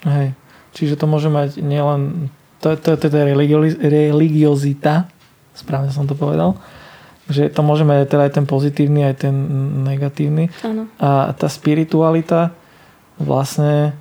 Hej. 0.08 0.32
Čiže 0.72 0.96
to 0.96 1.04
môže 1.04 1.28
mať 1.28 1.60
nielen... 1.60 2.32
To, 2.64 2.72
to, 2.72 2.96
to, 2.96 3.12
to 3.12 3.16
je 3.20 3.26
religiozita, 3.92 5.12
správne 5.52 5.92
som 5.92 6.08
to 6.08 6.16
povedal, 6.16 6.56
že 7.28 7.52
to 7.52 7.60
môže 7.60 7.84
mať 7.84 8.08
teda 8.08 8.22
aj 8.26 8.32
ten 8.32 8.46
pozitívny, 8.48 9.04
aj 9.04 9.28
ten 9.28 9.34
negatívny. 9.84 10.48
Áno. 10.64 10.88
A 10.96 11.36
tá 11.36 11.52
spiritualita 11.52 12.56
vlastne 13.20 13.98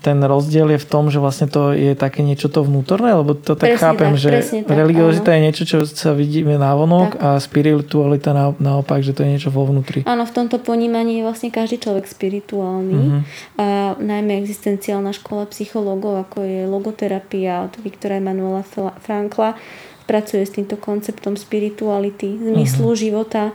ten 0.00 0.16
rozdiel 0.24 0.72
je 0.72 0.80
v 0.80 0.88
tom, 0.88 1.12
že 1.12 1.20
vlastne 1.20 1.44
to 1.44 1.76
je 1.76 1.92
také 1.92 2.24
niečo 2.24 2.48
to 2.48 2.64
vnútorné, 2.64 3.12
lebo 3.12 3.36
to 3.36 3.52
tak 3.52 3.76
presne 3.76 3.84
chápem, 3.84 4.12
tak, 4.16 4.22
že 4.22 4.30
religiozita 4.64 5.36
je 5.36 5.40
niečo, 5.44 5.64
čo 5.68 5.78
sa 5.84 6.16
vidíme 6.16 6.56
vonok 6.56 7.20
tak. 7.20 7.20
a 7.20 7.28
spiritualita 7.36 8.32
na, 8.32 8.56
naopak, 8.56 9.04
že 9.04 9.12
to 9.12 9.28
je 9.28 9.36
niečo 9.36 9.52
vo 9.52 9.68
vnútri. 9.68 10.00
Áno, 10.08 10.24
v 10.24 10.32
tomto 10.32 10.56
ponímaní 10.56 11.20
je 11.20 11.26
vlastne 11.28 11.52
každý 11.52 11.84
človek 11.84 12.08
spirituálny. 12.08 12.96
Uh-huh. 12.96 13.20
A 13.60 13.92
najmä 14.00 14.40
existenciálna 14.40 15.12
škola 15.12 15.44
psychológov, 15.52 16.24
ako 16.24 16.40
je 16.40 16.64
logoterapia 16.64 17.68
od 17.68 17.76
Viktora 17.84 18.16
Emanuela 18.16 18.64
Frankla, 19.04 19.52
pracuje 20.08 20.48
s 20.48 20.56
týmto 20.56 20.80
konceptom 20.80 21.36
spirituality, 21.36 22.40
zmyslu 22.40 22.96
uh-huh. 22.96 23.02
života 23.04 23.52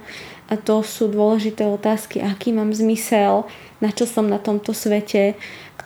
a 0.49 0.57
to 0.57 0.81
sú 0.81 1.13
dôležité 1.13 1.61
otázky, 1.69 2.25
aký 2.25 2.49
mám 2.49 2.73
zmysel, 2.73 3.45
na 3.77 3.93
čo 3.93 4.09
som 4.09 4.25
na 4.25 4.41
tomto 4.41 4.73
svete, 4.73 5.37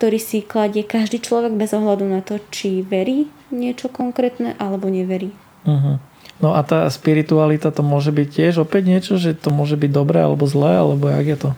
ktorý 0.04 0.20
si 0.20 0.44
kladie 0.44 0.84
každý 0.84 1.24
človek 1.24 1.56
bez 1.56 1.72
ohľadu 1.72 2.04
na 2.04 2.20
to, 2.20 2.36
či 2.52 2.84
verí 2.84 3.32
niečo 3.56 3.88
konkrétne 3.88 4.52
alebo 4.60 4.92
neverí. 4.92 5.32
Uh-huh. 5.64 5.96
No 6.44 6.52
a 6.52 6.60
tá 6.60 6.84
spiritualita 6.92 7.72
to 7.72 7.88
môže 7.88 8.12
byť 8.12 8.28
tiež 8.28 8.68
opäť 8.68 8.84
niečo, 8.84 9.16
že 9.16 9.32
to 9.32 9.48
môže 9.48 9.80
byť 9.80 9.88
dobré 9.96 10.20
alebo 10.20 10.44
zlé, 10.44 10.76
alebo 10.76 11.08
jak 11.08 11.24
je 11.24 11.38
to? 11.40 11.50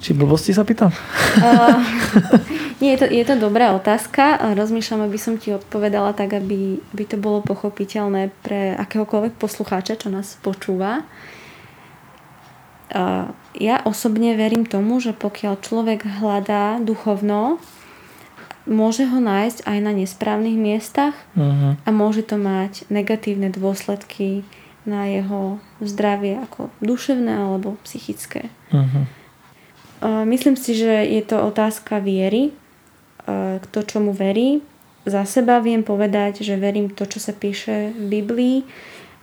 Či 0.00 0.16
blbosti 0.16 0.56
sa 0.56 0.64
pýtam? 0.64 0.96
Uh, 1.38 1.76
nie, 2.80 2.96
je 2.96 3.04
to, 3.04 3.06
je 3.06 3.24
to 3.28 3.36
dobrá 3.36 3.76
otázka. 3.76 4.40
Rozmýšľam, 4.56 5.06
aby 5.06 5.18
som 5.20 5.36
ti 5.36 5.52
odpovedala 5.52 6.16
tak, 6.16 6.34
aby, 6.34 6.80
aby 6.96 7.04
to 7.04 7.20
bolo 7.20 7.44
pochopiteľné 7.44 8.32
pre 8.42 8.74
akéhokoľvek 8.74 9.36
poslucháča, 9.36 10.00
čo 10.00 10.08
nás 10.10 10.40
počúva. 10.40 11.04
Uh, 11.04 11.37
ja 13.58 13.76
osobne 13.84 14.36
verím 14.36 14.64
tomu, 14.64 15.00
že 15.00 15.12
pokiaľ 15.12 15.60
človek 15.60 16.08
hľadá 16.20 16.80
duchovno, 16.80 17.60
môže 18.68 19.08
ho 19.08 19.20
nájsť 19.20 19.64
aj 19.64 19.78
na 19.80 19.92
nesprávnych 19.96 20.56
miestach 20.56 21.16
uh-huh. 21.32 21.80
a 21.80 21.88
môže 21.88 22.24
to 22.24 22.36
mať 22.36 22.84
negatívne 22.92 23.48
dôsledky 23.48 24.44
na 24.84 25.08
jeho 25.08 25.60
zdravie 25.80 26.40
ako 26.48 26.68
duševné 26.84 27.32
alebo 27.32 27.80
psychické. 27.84 28.52
Uh-huh. 28.72 29.04
Myslím 30.24 30.56
si, 30.56 30.76
že 30.76 31.04
je 31.04 31.22
to 31.24 31.42
otázka 31.48 31.98
viery. 32.00 32.52
Kto 33.28 33.84
čomu 33.84 34.16
verí. 34.16 34.64
Za 35.04 35.28
seba 35.28 35.60
viem 35.60 35.84
povedať, 35.84 36.40
že 36.40 36.56
verím 36.56 36.88
to, 36.88 37.04
čo 37.04 37.20
sa 37.20 37.36
píše 37.36 37.92
v 37.92 38.20
Biblii, 38.20 38.64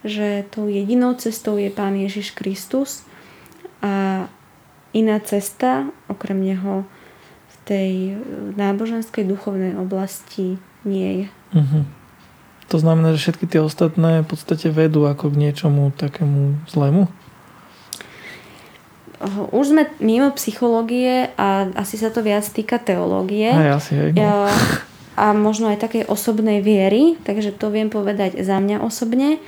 že 0.06 0.46
tou 0.54 0.70
jedinou 0.70 1.18
cestou 1.18 1.58
je 1.58 1.74
Pán 1.74 1.98
Ježiš 1.98 2.38
Kristus 2.38 3.02
a 3.86 4.26
iná 4.98 5.22
cesta, 5.22 5.94
okrem 6.10 6.42
Neho, 6.42 6.90
v 7.46 7.56
tej 7.70 7.92
náboženskej 8.58 9.30
duchovnej 9.30 9.78
oblasti 9.78 10.58
nie 10.82 11.26
je. 11.26 11.28
Uh-huh. 11.54 11.84
To 12.74 12.78
znamená, 12.82 13.14
že 13.14 13.30
všetky 13.30 13.46
tie 13.46 13.62
ostatné 13.62 14.26
v 14.26 14.28
podstate 14.28 14.74
vedú 14.74 15.06
ako 15.06 15.30
k 15.30 15.38
niečomu 15.38 15.94
takému 15.94 16.66
zlému? 16.66 17.06
už 19.56 19.66
sme 19.72 19.84
mimo 20.04 20.30
psychológie 20.36 21.32
a 21.40 21.72
asi 21.74 21.96
sa 21.96 22.12
to 22.12 22.20
viac 22.20 22.46
týka 22.46 22.78
teológie. 22.78 23.48
Aj, 23.48 23.80
asi, 23.80 23.96
hej, 23.96 24.12
no. 24.14 24.46
A 25.16 25.32
možno 25.32 25.72
aj 25.72 25.80
takej 25.80 26.12
osobnej 26.12 26.60
viery, 26.60 27.16
takže 27.24 27.56
to 27.56 27.72
viem 27.72 27.88
povedať 27.88 28.36
za 28.44 28.60
mňa 28.60 28.84
osobne. 28.84 29.40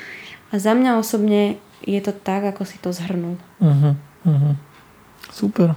A 0.48 0.64
za 0.64 0.72
mňa 0.72 0.96
osobne 0.96 1.60
je 1.84 2.00
to 2.00 2.16
tak, 2.16 2.48
ako 2.48 2.64
si 2.64 2.80
to 2.80 2.96
zhrnul. 2.96 3.36
Uh-huh, 3.60 4.00
uh-huh. 4.28 4.54
Super. 5.32 5.74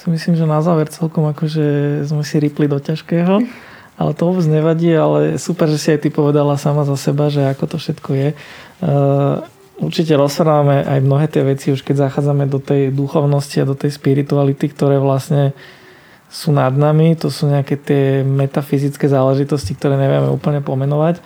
Si 0.00 0.08
myslím, 0.08 0.38
že 0.38 0.48
na 0.48 0.64
záver 0.64 0.88
celkom 0.88 1.28
akože 1.28 2.00
sme 2.08 2.24
si 2.24 2.40
ripli 2.40 2.64
do 2.70 2.80
ťažkého. 2.80 3.44
Ale 4.00 4.16
to 4.16 4.32
vôbec 4.32 4.48
nevadí, 4.48 4.88
ale 4.96 5.36
super, 5.36 5.68
že 5.68 5.76
si 5.76 5.92
aj 5.92 6.00
ty 6.00 6.08
povedala 6.08 6.56
sama 6.56 6.88
za 6.88 6.96
seba, 6.96 7.28
že 7.28 7.44
ako 7.44 7.64
to 7.68 7.76
všetko 7.76 8.10
je. 8.16 8.28
Uh, 8.80 9.44
určite 9.76 10.16
rozprávame 10.16 10.80
aj 10.88 11.04
mnohé 11.04 11.28
tie 11.28 11.44
veci, 11.44 11.68
už 11.68 11.84
keď 11.84 12.08
zachádzame 12.08 12.48
do 12.48 12.56
tej 12.56 12.96
duchovnosti 12.96 13.60
a 13.60 13.68
do 13.68 13.76
tej 13.76 13.92
spirituality, 13.92 14.72
ktoré 14.72 14.96
vlastne 14.96 15.52
sú 16.32 16.48
nad 16.48 16.72
nami, 16.72 17.12
to 17.12 17.28
sú 17.28 17.52
nejaké 17.52 17.76
tie 17.76 18.24
metafyzické 18.24 19.04
záležitosti, 19.04 19.76
ktoré 19.76 20.00
nevieme 20.00 20.32
úplne 20.32 20.64
pomenovať, 20.64 21.20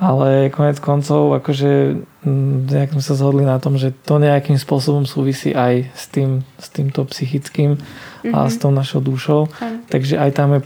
ale 0.00 0.48
konec 0.48 0.80
koncov, 0.80 1.36
akože 1.36 2.00
mm, 2.24 2.72
nejak 2.72 2.96
sme 2.96 3.04
sa 3.04 3.12
zhodli 3.12 3.44
na 3.44 3.60
tom, 3.60 3.76
že 3.76 3.92
to 3.92 4.16
nejakým 4.16 4.56
spôsobom 4.56 5.04
súvisí 5.04 5.52
aj 5.52 5.92
s, 5.92 6.08
tým, 6.08 6.40
s 6.56 6.72
týmto 6.72 7.04
psychickým 7.04 7.76
mm-hmm. 7.76 8.32
a 8.32 8.48
s 8.48 8.56
mhm. 8.56 8.60
tou 8.64 8.72
našou 8.72 9.04
dušou. 9.04 9.52
Mm. 9.52 9.92
Takže 9.92 10.16
aj 10.16 10.30
tam 10.32 10.56
je 10.56 10.60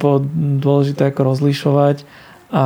dôležité 0.62 1.10
ako 1.10 1.34
rozlišovať 1.34 2.06
a 2.54 2.64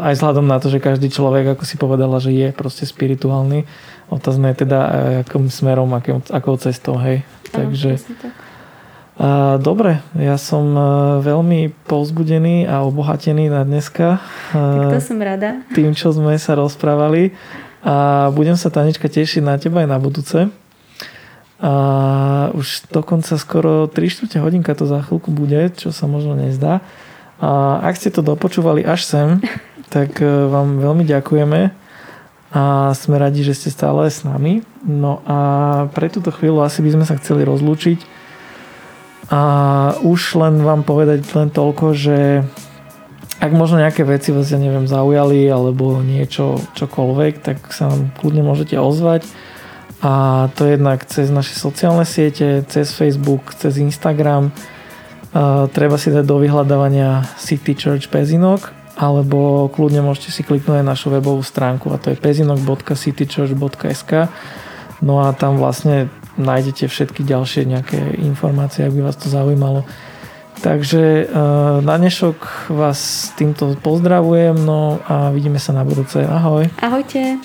aj 0.00 0.16
vzhľadom 0.16 0.48
na 0.48 0.56
to, 0.56 0.72
že 0.72 0.80
každý 0.80 1.12
človek, 1.12 1.52
ako 1.52 1.68
si 1.68 1.76
povedala, 1.76 2.16
že 2.24 2.32
je 2.32 2.48
proste 2.56 2.88
spirituálny, 2.88 3.68
otázne 4.08 4.56
je 4.56 4.64
teda 4.64 4.80
e, 4.80 4.90
akým 5.28 5.52
smerom, 5.52 5.92
akým, 5.92 6.24
akou 6.32 6.56
cestou, 6.56 6.96
hej. 6.96 7.20
Takže... 7.52 8.00
A, 8.00 8.39
dobre, 9.60 10.00
ja 10.16 10.40
som 10.40 10.64
e, 10.72 10.82
veľmi 11.20 11.76
povzbudený 11.84 12.64
a 12.64 12.80
obohatený 12.88 13.52
na 13.52 13.68
dneska. 13.68 14.16
Tak 14.56 14.96
to 14.96 15.02
som 15.04 15.20
rada. 15.20 15.60
Tým, 15.76 15.92
čo 15.92 16.08
sme 16.08 16.40
sa 16.40 16.56
rozprávali. 16.56 17.36
A 17.84 18.28
budem 18.32 18.56
sa, 18.56 18.72
Tanička, 18.72 19.12
tešiť 19.12 19.44
na 19.44 19.60
teba 19.60 19.84
aj 19.84 19.88
na 19.92 20.00
budúce. 20.00 20.48
A 21.60 21.72
už 22.56 22.88
dokonca 22.88 23.36
skoro 23.36 23.84
3 23.92 24.00
čtvrte 24.08 24.40
hodinka 24.40 24.72
to 24.72 24.88
za 24.88 25.04
chvíľku 25.04 25.28
bude, 25.28 25.68
čo 25.76 25.92
sa 25.92 26.08
možno 26.08 26.32
nezdá. 26.32 26.80
A 27.40 27.80
ak 27.84 28.00
ste 28.00 28.08
to 28.08 28.24
dopočúvali 28.24 28.84
až 28.88 29.04
sem, 29.04 29.44
tak 29.94 30.16
e, 30.24 30.48
vám 30.48 30.80
veľmi 30.80 31.04
ďakujeme 31.04 31.76
a 32.50 32.90
sme 32.98 33.14
radi, 33.20 33.46
že 33.46 33.54
ste 33.54 33.68
stále 33.68 34.08
s 34.08 34.24
nami. 34.24 34.64
No 34.82 35.20
a 35.28 35.38
pre 35.92 36.08
túto 36.08 36.32
chvíľu 36.32 36.64
asi 36.64 36.80
by 36.80 36.96
sme 36.96 37.04
sa 37.04 37.20
chceli 37.20 37.44
rozlúčiť 37.44 38.19
a 39.30 39.42
už 40.02 40.34
len 40.42 40.58
vám 40.58 40.82
povedať 40.82 41.22
len 41.38 41.54
toľko, 41.54 41.94
že 41.94 42.42
ak 43.40 43.50
možno 43.56 43.80
nejaké 43.80 44.04
veci 44.04 44.34
vás, 44.34 44.50
ja 44.52 44.58
neviem, 44.60 44.84
zaujali 44.90 45.48
alebo 45.48 46.02
niečo, 46.04 46.60
čokoľvek, 46.76 47.40
tak 47.40 47.72
sa 47.72 47.88
nám 47.88 48.12
kľudne 48.20 48.44
môžete 48.44 48.76
ozvať. 48.76 49.24
A 50.02 50.48
to 50.58 50.66
jednak 50.66 51.06
cez 51.06 51.30
naše 51.30 51.54
sociálne 51.56 52.04
siete, 52.04 52.64
cez 52.68 52.92
Facebook, 52.92 53.54
cez 53.56 53.80
Instagram, 53.80 54.52
treba 55.70 55.94
si 55.94 56.10
dať 56.10 56.26
do 56.26 56.42
vyhľadávania 56.42 57.22
City 57.38 57.78
Church 57.78 58.10
Pezinok 58.10 58.74
alebo 59.00 59.70
kľudne 59.72 60.02
môžete 60.04 60.34
si 60.34 60.42
kliknúť 60.44 60.82
aj 60.82 60.90
našu 60.90 61.08
webovú 61.14 61.40
stránku 61.40 61.88
a 61.94 61.96
to 62.02 62.10
je 62.12 62.18
pezinok.citychurch.sk 62.18 64.12
no 65.00 65.22
a 65.22 65.32
tam 65.32 65.56
vlastne 65.56 66.10
nájdete 66.40 66.88
všetky 66.88 67.22
ďalšie 67.22 67.68
nejaké 67.68 68.00
informácie, 68.20 68.88
ak 68.88 68.96
by 68.96 69.02
vás 69.04 69.16
to 69.20 69.28
zaujímalo. 69.28 69.84
Takže 70.60 71.32
na 71.80 71.94
dnešok 71.96 72.68
vás 72.76 73.32
týmto 73.32 73.80
pozdravujem 73.80 74.60
no 74.60 75.00
a 75.08 75.32
vidíme 75.32 75.56
sa 75.56 75.72
na 75.72 75.88
budúce. 75.88 76.20
Ahoj. 76.20 76.68
Ahojte. 76.84 77.40